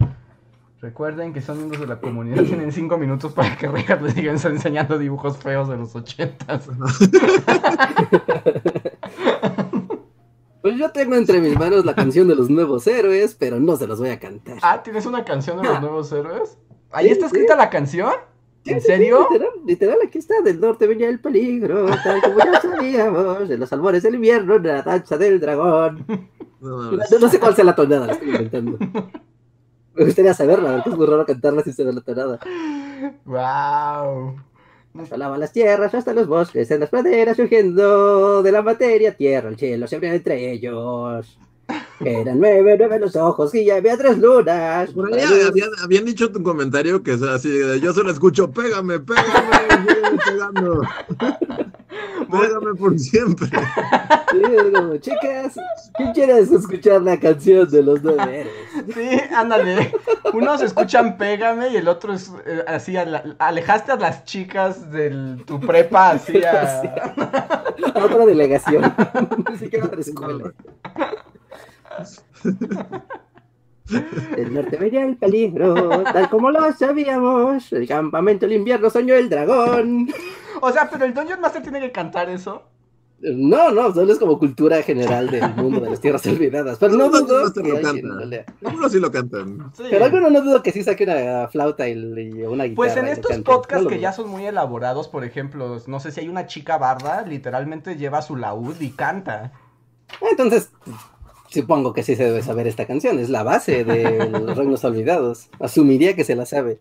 [0.81, 4.33] Recuerden que son miembros de la comunidad, tienen 5 minutos para que Regat les siga
[4.33, 6.69] enseñando dibujos feos de los ochentas.
[10.63, 13.89] Pues yo tengo entre mis manos la canción de los nuevos héroes, pero no se
[13.89, 14.59] los voy a cantar.
[14.63, 16.57] Ah, ¿tienes una canción de los nuevos héroes?
[16.93, 18.13] ¿Ahí está escrita la canción?
[18.65, 19.27] ¿En serio?
[19.31, 23.73] literal, literal, aquí está, del norte venía el peligro, tal como ya sabíamos, de los
[23.73, 26.05] albores del invierno, de la danza del dragón.
[26.63, 27.11] No, No, mames.
[27.21, 28.79] no sé cuál sea la tonada, la estoy inventando.
[29.95, 32.39] Me gustaría saberla, porque es muy raro cantarla sin saber la tonada.
[33.25, 34.37] ¡Wow!
[35.03, 39.57] Asolaban las tierras hasta los bosques, en las praderas surgiendo de la materia, tierra, el
[39.59, 41.37] cielo se abrían entre ellos.
[42.01, 44.91] Eran nueve, nueve los ojos, y ya había tres lunas.
[44.91, 48.99] Por ahí habían, habían dicho tu comentario que es así, de, yo solo escucho, pégame,
[49.01, 50.83] pégame, pegando.
[52.31, 53.47] Pégame por siempre.
[53.49, 55.55] Sí, es como, chicas,
[55.95, 58.47] ¿quién quiere escuchar la canción de los nueve?
[58.95, 59.93] Sí, ándale.
[60.33, 64.91] Unos escuchan Pégame y el otro es eh, así, a la- alejaste a las chicas
[64.91, 66.83] de tu prepa así a...
[67.95, 68.95] A otra delegación.
[69.51, 70.53] Ni siquiera otra escuela.
[74.37, 77.73] El norte venía el peligro, tal como lo sabíamos.
[77.73, 80.09] El campamento del invierno soñó el dragón.
[80.61, 82.63] O sea, pero el Dungeon Master tiene que cantar eso.
[83.23, 86.79] No, no, solo es como cultura general del mundo de las tierras olvidadas.
[86.79, 88.11] Pero no No, no, dudo que lo alguien
[88.91, 89.71] sí lo cantan.
[89.75, 89.85] Sí.
[89.89, 92.75] Pero alguno no dudo que sí saque una flauta y, y una guitarra.
[92.75, 96.21] Pues en estos podcasts No que ya son muy elaborados, por ejemplo, no sé si
[96.21, 99.53] hay una chica barda, literalmente lleva su laúd y canta.
[100.29, 100.71] Entonces,
[101.53, 103.19] supongo que sí se debe saber esta canción.
[103.19, 105.49] Es la base de los reinos olvidados.
[105.61, 106.81] Asumiría que se la sabe.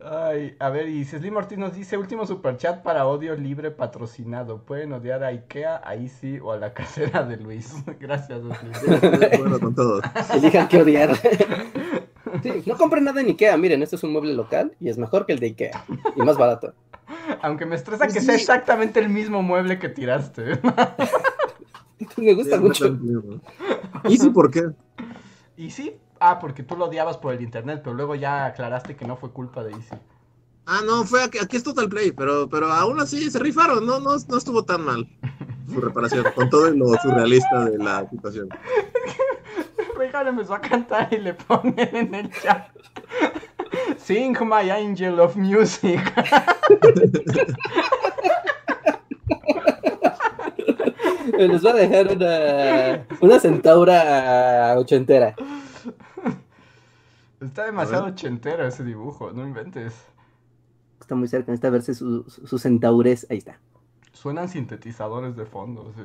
[0.00, 4.62] Ay, a ver, y Slim Ortiz nos dice, último superchat para odio libre patrocinado.
[4.62, 7.74] Pueden odiar a Ikea, a Easy o a la casera de Luis.
[8.00, 8.72] Gracias, Slim.
[8.94, 10.00] Estoy de acuerdo con todo.
[10.34, 11.16] Elijan qué odiar.
[12.42, 13.56] Sí, no compren nada en Ikea.
[13.56, 15.84] Miren, esto es un mueble local y es mejor que el de Ikea.
[16.14, 16.72] Y más barato.
[17.42, 18.26] Aunque me estresa que Sí.
[18.26, 20.60] sea exactamente el mismo mueble que tiraste.
[22.22, 22.98] Me gusta Sí, mucho.
[24.08, 24.70] ¿Y sí por qué?
[25.56, 25.96] ¿Y sí?
[26.20, 29.30] Ah, porque tú lo odiabas por el internet, pero luego ya aclaraste que no fue
[29.30, 29.94] culpa de Easy.
[30.66, 34.00] Ah, no, fue aquí, aquí es Total Play, pero, pero aún así se rifaron, no,
[34.00, 35.08] no, no estuvo tan mal
[35.72, 38.48] su reparación, con todo lo surrealista de la situación.
[39.96, 42.68] Regan empezó a cantar y le ponen en el chat.
[43.98, 46.00] Sing my angel of music.
[51.38, 55.36] Les va a dejar una, una centaura ochentera.
[57.40, 59.94] Está demasiado ochentero ese dibujo, no inventes.
[61.00, 63.26] Está muy cerca, necesita verse su, su, su centaures.
[63.30, 63.60] Ahí está.
[64.12, 66.02] Suenan sintetizadores de fondo, sí.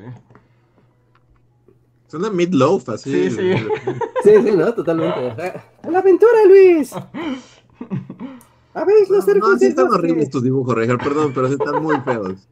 [2.08, 3.12] Suena Meatloaf, así.
[3.12, 3.68] Sí, sí.
[4.24, 4.72] Sí, sí, ¿no?
[4.74, 5.62] Totalmente.
[5.82, 6.94] ¡A la aventura, Luis!
[8.74, 12.00] ¿Habéis los No, cercos sí están horribles tus dibujos, Reger, perdón, pero sí están muy
[12.02, 12.48] feos.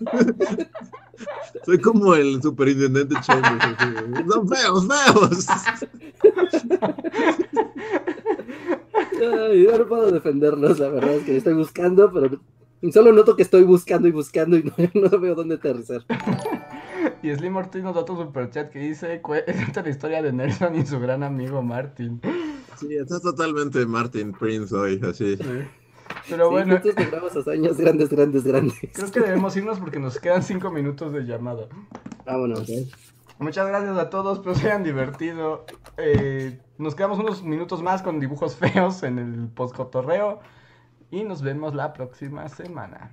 [1.64, 3.64] Soy como el superintendente Chambers.
[3.64, 5.46] así, Son feos, feos.
[9.20, 12.38] Ay, yo no puedo defenderlos, la verdad es que estoy buscando, pero
[12.92, 14.64] solo noto que estoy buscando y buscando y
[14.94, 16.04] no, no veo dónde aterrizar.
[17.22, 20.86] Y Slim Ortiz nos da otro superchat que dice: Cuenta la historia de Nelson y
[20.86, 22.20] su gran amigo Martin.
[22.76, 25.36] Sí, está totalmente Martin Prince hoy, así.
[26.28, 28.74] Pero Sí, bueno, logramos hazañas grandes, grandes, grandes.
[28.92, 31.68] creo que debemos irnos porque nos quedan cinco minutos de llamada.
[32.24, 32.70] Vámonos.
[33.38, 35.66] Muchas gracias a todos, espero se hayan divertido.
[35.96, 40.40] Eh, nos quedamos unos minutos más con dibujos feos en el postcotorreo.
[41.10, 43.12] Y nos vemos la próxima semana.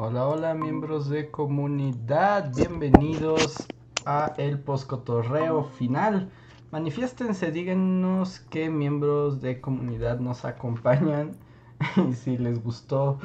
[0.00, 2.52] Hola, hola, miembros de comunidad.
[2.54, 3.66] Bienvenidos
[4.06, 6.30] a el poscotorreo final.
[6.70, 11.32] Manifiéstense, díganos qué miembros de comunidad nos acompañan
[12.08, 13.18] y si les gustó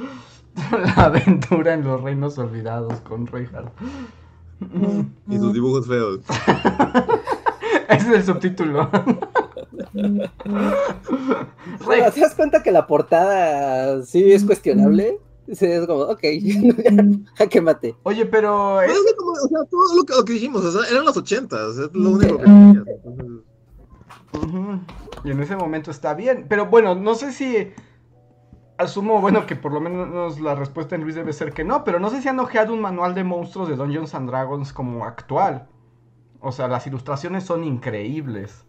[0.71, 3.71] la aventura en los reinos olvidados con Reinhardt.
[5.29, 6.21] Y sus dibujos feos.
[7.87, 8.89] Ese es el subtítulo.
[12.13, 15.19] ¿Te das cuenta que la portada sí es cuestionable?
[15.51, 16.23] Sí, es como, ok,
[17.39, 17.95] a que mate.
[18.03, 21.05] Oye, pero es como, o sea, todo lo que, lo que dijimos, o sea, eran
[21.05, 22.83] los ochentas, es lo único que tenías.
[25.23, 26.45] Y en ese momento está bien.
[26.49, 27.71] Pero bueno, no sé si.
[28.77, 31.83] Asumo, bueno, que por lo menos la respuesta en Luis debe ser que no.
[31.83, 35.05] Pero no sé si han ojeado un manual de monstruos de Dungeons and Dragons como
[35.05, 35.67] actual.
[36.41, 38.65] O sea, las ilustraciones son increíbles.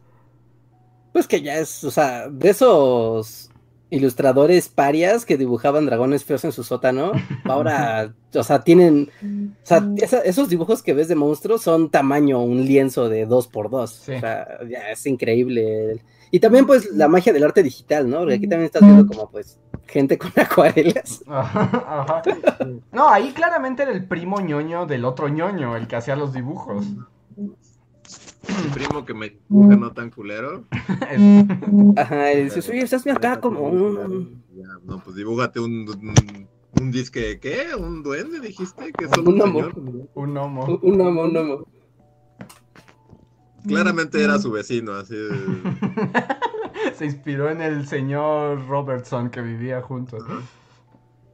[1.12, 3.50] Pues que ya es, o sea, de esos
[3.94, 7.12] ilustradores parias que dibujaban dragones feos en su sótano,
[7.44, 9.10] ahora, o sea, tienen,
[9.62, 13.46] o sea, esa- esos dibujos que ves de monstruos son tamaño un lienzo de dos
[13.46, 14.12] por dos, Sí.
[14.12, 16.02] o sea, ya es increíble.
[16.30, 18.18] Y también pues la magia del arte digital, ¿no?
[18.20, 21.22] Porque aquí también estás viendo como pues gente con acuarelas.
[21.28, 22.22] Ajá.
[22.90, 26.84] No, ahí claramente era el primo ñoño del otro ñoño, el que hacía los dibujos.
[28.48, 30.64] Mi primo que me dibuja no tan culero.
[31.96, 34.42] Ajá, y dices, oye, estás acá como un...
[34.54, 36.48] Ya, no, pues dibújate un, un,
[36.80, 37.74] un disque, ¿qué?
[37.78, 38.92] ¿Un duende dijiste?
[38.92, 39.72] Que es solo Un señor.
[40.14, 40.64] un gnomo.
[40.64, 41.66] Un un gnomo, un gnomo.
[43.66, 45.30] Claramente era su vecino, así de...
[46.96, 50.22] Se inspiró en el señor Robertson que vivía juntos.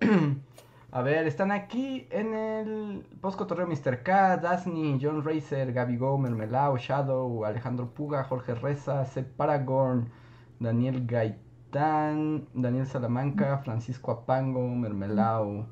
[0.93, 4.03] A ver, están aquí en el Postcotorreo Mr.
[4.03, 10.11] K, Dasni, John Racer, Gaby Go, Mermelao, Shadow, Alejandro Puga, Jorge Reza, Seth Paragon,
[10.59, 15.69] Daniel Gaitán, Daniel Salamanca, Francisco Apango, Mermelao.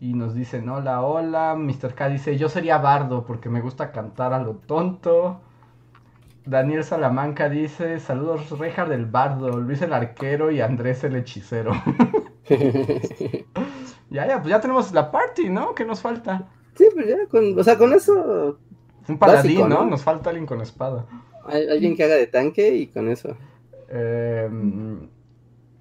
[0.00, 1.54] Y nos dicen, hola, hola.
[1.54, 1.94] Mr.
[1.94, 5.42] K dice, yo sería bardo porque me gusta cantar a lo tonto.
[6.44, 11.70] Daniel Salamanca dice, saludos Rejar del Bardo, Luis el Arquero y Andrés el Hechicero.
[14.10, 15.74] ya, ya, pues ya tenemos la party, ¿no?
[15.74, 16.48] ¿Qué nos falta?
[16.74, 18.58] Sí, pues ya, con, o sea, con eso,
[19.08, 19.84] Un paladín, Básico, ¿no?
[19.84, 19.90] ¿no?
[19.90, 21.06] Nos falta alguien con espada.
[21.46, 23.36] alguien que haga de tanque y con eso.
[23.88, 25.08] Em,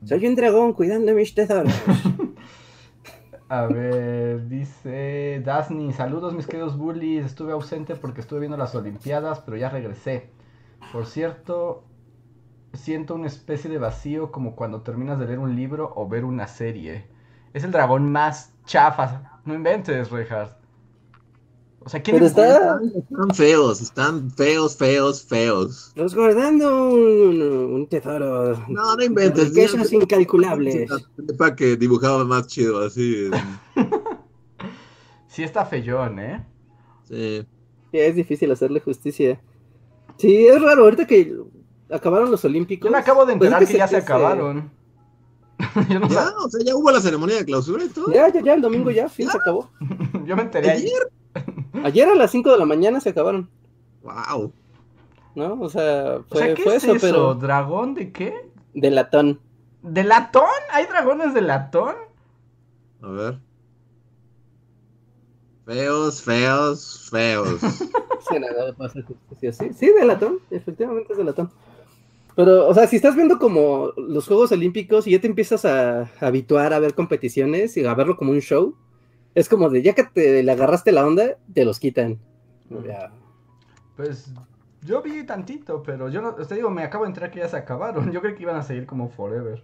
[0.06, 1.74] Soy un dragón cuidando mis tesoros.
[3.50, 9.42] a ver, dice Dasni, saludos mis queridos bullies, estuve ausente porque estuve viendo las Olimpiadas,
[9.42, 10.30] pero ya regresé.
[10.92, 11.84] Por cierto,
[12.74, 16.48] siento una especie de vacío como cuando terminas de leer un libro o ver una
[16.48, 17.06] serie.
[17.54, 19.40] Es el dragón más chafa.
[19.46, 20.58] No inventes, Reinhardt.
[21.82, 22.80] O sea, ¿quién Pero está-?
[22.96, 25.92] Están feos, están feos, feos, feos.
[25.96, 28.54] Nos guardando un, un tesoro.
[28.68, 29.50] No, no inventes.
[29.50, 30.90] Riquezas incalculables.
[31.38, 33.30] Para que dibujaba más chido, así.
[35.28, 36.46] Sí está feyón, ¿eh?
[37.08, 37.46] Sí.
[37.92, 39.40] Sí, es difícil hacerle justicia.
[40.18, 41.34] Sí, es raro, ahorita que
[41.90, 42.86] acabaron los Olímpicos.
[42.90, 44.72] Yo me acabo de pues enterar es que ya se se- acabaron.
[45.90, 48.12] Yo no Ya, o sea, ya hubo la ceremonia de clausura y todo.
[48.14, 49.70] Ya, ya, ya, el domingo ya, fin, se acabó.
[50.26, 51.12] Yo me enteré ayer.
[51.84, 52.08] Ayer.
[52.10, 53.50] A las 5 de la mañana se acabaron,
[54.02, 54.52] Wow.
[55.36, 55.60] ¿no?
[55.62, 57.06] O sea, O fue, sea, ¿qué fue es eso, eso?
[57.06, 58.50] pero ¿Dragón de qué?
[58.74, 59.40] de latón.
[59.82, 60.44] ¿De latón?
[60.72, 61.96] ¿Hay dragones de latón?
[63.02, 63.40] A ver.
[65.66, 67.60] Feos, feos, feos.
[69.30, 69.68] Justicia.
[69.68, 71.52] Sí, sí, de latón, efectivamente es de latón.
[72.40, 76.04] Pero, o sea, si estás viendo como los Juegos Olímpicos y ya te empiezas a,
[76.04, 78.78] a habituar a ver competiciones y a verlo como un show,
[79.36, 82.18] es como de ya que te le agarraste la onda, te los quitan.
[82.88, 83.12] Ya.
[83.98, 84.32] Pues
[84.86, 87.58] yo vi tantito, pero yo no, te digo, me acabo de enterar que ya se
[87.58, 88.10] acabaron.
[88.14, 89.62] Yo creí que iban a seguir como forever.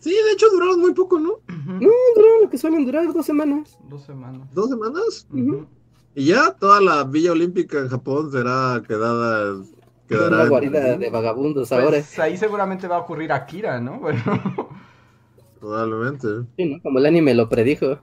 [0.00, 1.38] Sí, de hecho duraron muy poco, ¿no?
[1.48, 3.78] No, duraron lo que suelen durar dos semanas.
[3.88, 4.52] Dos semanas.
[4.52, 5.26] ¿Dos semanas?
[6.14, 9.62] Y ya toda la Villa Olímpica en Japón será quedada.
[10.10, 11.90] Quedará Una guarida de vagabundos ahora.
[11.90, 14.00] Pues ahí seguramente va a ocurrir Akira, ¿no?
[14.00, 14.20] Bueno.
[15.60, 16.26] Probablemente.
[16.56, 16.82] Sí, ¿no?
[16.82, 18.00] Como el anime lo predijo.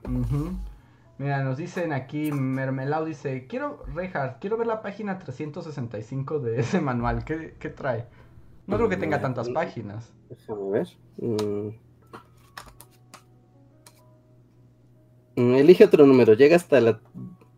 [1.18, 6.80] Mira, nos dicen aquí, Mermelao dice, quiero, Reinhardt, quiero ver la página 365 de ese
[6.80, 8.06] manual, ¿qué, qué trae?
[8.66, 10.10] No creo que tenga tantas páginas.
[10.30, 10.88] Déjame ver.
[11.18, 11.68] Mm.
[15.36, 17.00] Mm, Elige otro número, llega hasta la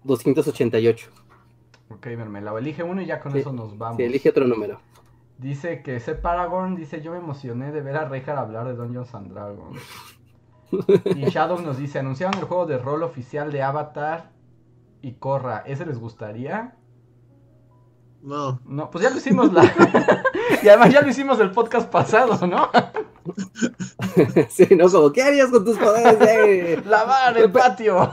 [0.02, 1.10] 288.
[1.90, 3.96] Ok, Mermelao, elige uno y ya con Sí, eso nos vamos.
[3.96, 4.80] Sí, elige otro número.
[5.38, 9.14] Dice que ese Paragon, dice, yo me emocioné de ver a Reinhardt hablar de Dungeons
[9.14, 9.80] and Dragons.
[11.16, 14.30] y Shadow nos dice, anunciaron el juego de rol oficial de Avatar
[15.02, 16.76] y Korra, ¿ese les gustaría?
[18.22, 18.60] No.
[18.66, 19.64] No, pues ya lo hicimos la...
[20.62, 22.70] y además ya lo hicimos el podcast pasado, ¿no?
[24.48, 24.90] sí, ¿no?
[24.90, 26.82] Como, ¿qué harías con tus poderes de...?
[26.84, 28.12] Lavar el patio.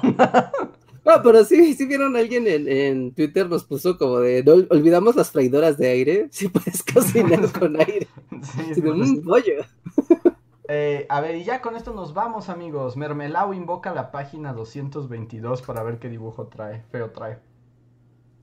[1.07, 4.53] No, pero sí, sí vieron a alguien en, en Twitter nos puso como de, no
[4.69, 8.07] olvidamos las freidoras de aire, si puedes cocinar con aire.
[8.43, 8.81] Sí, sí.
[8.81, 9.63] "Mm, pollo.
[10.69, 12.97] Eh, a ver, y ya con esto nos vamos, amigos.
[12.97, 17.39] Mermelao invoca la página 222 para ver qué dibujo trae, feo trae.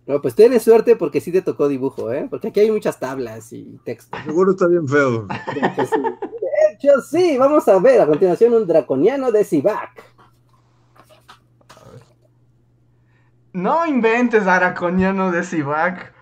[0.07, 2.27] No, pues tienes suerte porque sí te tocó dibujo, ¿eh?
[2.31, 4.19] Porque aquí hay muchas tablas y textos.
[4.25, 5.27] Seguro está bien feo.
[5.27, 10.14] De hecho, sí, vamos a ver a continuación un draconiano de Sivak.
[13.55, 16.13] No inventes Araconiano de Sivak.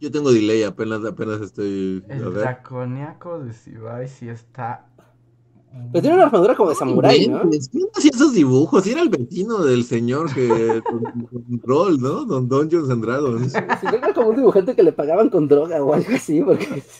[0.00, 2.04] Yo tengo delay, apenas, apenas estoy.
[2.08, 4.86] El draconiaco de Sivak sí está.
[5.92, 7.42] Pero tiene una armadura como de samurái, ¿no?
[7.48, 8.84] ¿Quién hacía esos dibujos?
[8.88, 12.24] Era el vecino del señor que con, con rol, ¿no?
[12.24, 13.54] Don Dungeons and Dragons.
[13.54, 16.82] Era como un dibujante que le pagaban con droga o algo así, porque...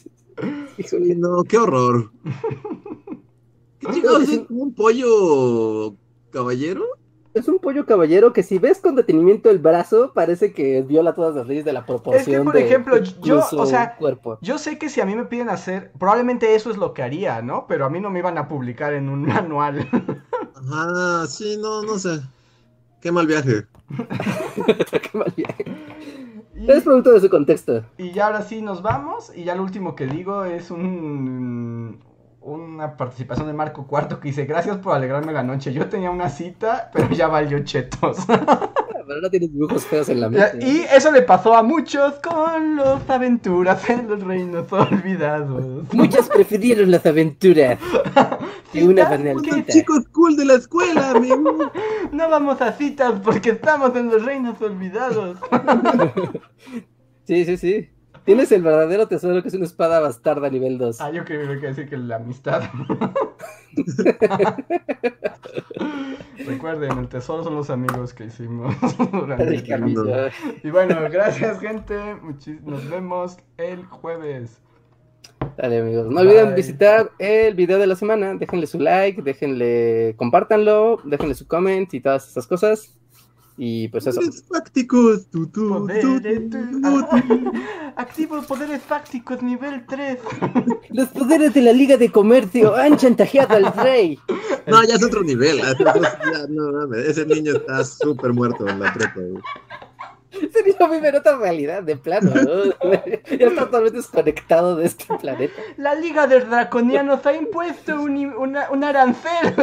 [0.86, 2.10] Sí, no, qué horror.
[3.80, 5.96] ¿Qué chingados es como un pollo
[6.30, 6.84] caballero?
[7.32, 11.36] Es un pollo caballero que si ves con detenimiento el brazo, parece que viola todas
[11.36, 12.44] las leyes de la proporción.
[12.44, 14.38] por de ejemplo, yo, o sea, cuerpo.
[14.42, 17.40] Yo sé que si a mí me piden hacer, probablemente eso es lo que haría,
[17.40, 17.66] ¿no?
[17.68, 19.88] Pero a mí no me iban a publicar en un manual.
[20.56, 22.20] Ajá, sí, no, no sé.
[23.00, 23.64] Qué mal viaje.
[24.66, 25.64] Qué mal viaje.
[26.56, 27.84] Y- Es producto de su contexto.
[27.96, 29.32] Y ya ahora sí nos vamos.
[29.36, 32.00] Y ya lo último que digo es un
[32.40, 35.72] una participación de Marco Cuarto que dice, gracias por alegrarme la noche.
[35.72, 38.18] Yo tenía una cita, pero ya valió chetos.
[39.06, 40.64] Pero no tienes dibujos feos en la mente.
[40.64, 45.84] y eso le pasó a muchos con los aventuras en los reinos olvidados.
[45.92, 47.80] Muchos prefirieron las aventuras
[48.72, 49.66] que una banalita.
[49.66, 51.72] chicos cool de la escuela, amigo.
[52.12, 55.38] No vamos a citas porque estamos en los reinos olvidados.
[57.24, 57.90] Sí, sí, sí.
[58.24, 61.00] Tienes el verdadero tesoro que es una espada bastarda nivel 2.
[61.00, 62.62] Ah, yo creo que decir que la amistad.
[66.46, 68.74] Recuerden, el tesoro son los amigos que hicimos
[69.12, 70.32] durante El.
[70.62, 71.94] Y bueno, gracias gente.
[72.22, 74.60] Muchis- Nos vemos el jueves.
[75.56, 76.06] Dale, amigos.
[76.10, 78.34] No olviden visitar el video de la semana.
[78.34, 82.96] Déjenle su like, déjenle, compártanlo, déjenle su comment y todas esas cosas.
[83.62, 84.20] Y pues eso.
[84.20, 85.26] Poderes fácticos.
[85.26, 86.50] Tu, tu, tu, Poderes.
[86.50, 87.52] tu.
[87.94, 90.18] Activo poderes fácticos nivel 3.
[90.88, 94.18] Los poderes de la Liga de Comercio han chantajeado al rey.
[94.66, 95.58] No, ya es otro nivel.
[95.58, 99.20] ya, no, mames, Ese niño está súper muerto en la prepa.
[100.52, 102.90] Sería vive en otra realidad, de plano, ¿no?
[103.38, 105.54] Ya está totalmente desconectado de este planeta.
[105.76, 109.54] La Liga de Draconianos ha impuesto un, una- un arancel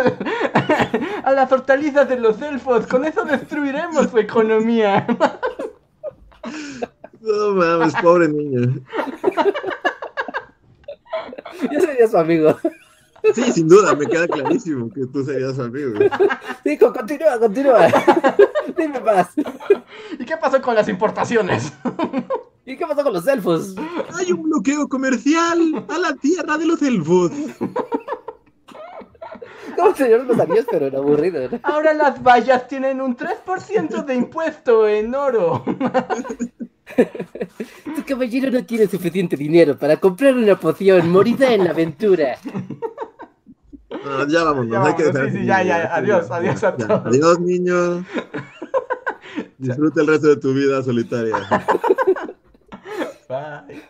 [1.23, 2.85] a las hortalizas de los elfos.
[2.88, 5.07] Con eso destruiremos su economía.
[7.22, 8.81] No mames, pobre niño.
[11.72, 12.57] Yo sería su amigo.
[13.34, 15.99] Sí, sin duda, me queda clarísimo que tú serías su amigo.
[16.64, 17.88] Dijo, continúa, continúa.
[18.77, 19.30] Dime más.
[20.19, 21.73] ¿Y qué pasó con las importaciones?
[22.65, 23.76] ¿Y qué pasó con los elfos?
[24.15, 27.31] Hay un bloqueo comercial a la tierra de los elfos.
[29.76, 31.60] Como señor de los anillos, pero en aburrido, ¿no?
[31.64, 35.64] Ahora las vallas tienen un 3% de impuesto en oro.
[36.95, 42.38] Tu caballero no tiene suficiente dinero para comprar una poción morida en la aventura.
[44.03, 44.95] No, ya vámonos, ya hay vámonos.
[44.95, 46.89] que sí, sí, ya, ya, este adiós, adiós a todos.
[46.89, 48.05] Ya, adiós, niños.
[49.57, 51.35] Disfruta el resto de tu vida solitaria.
[53.29, 53.81] Bye.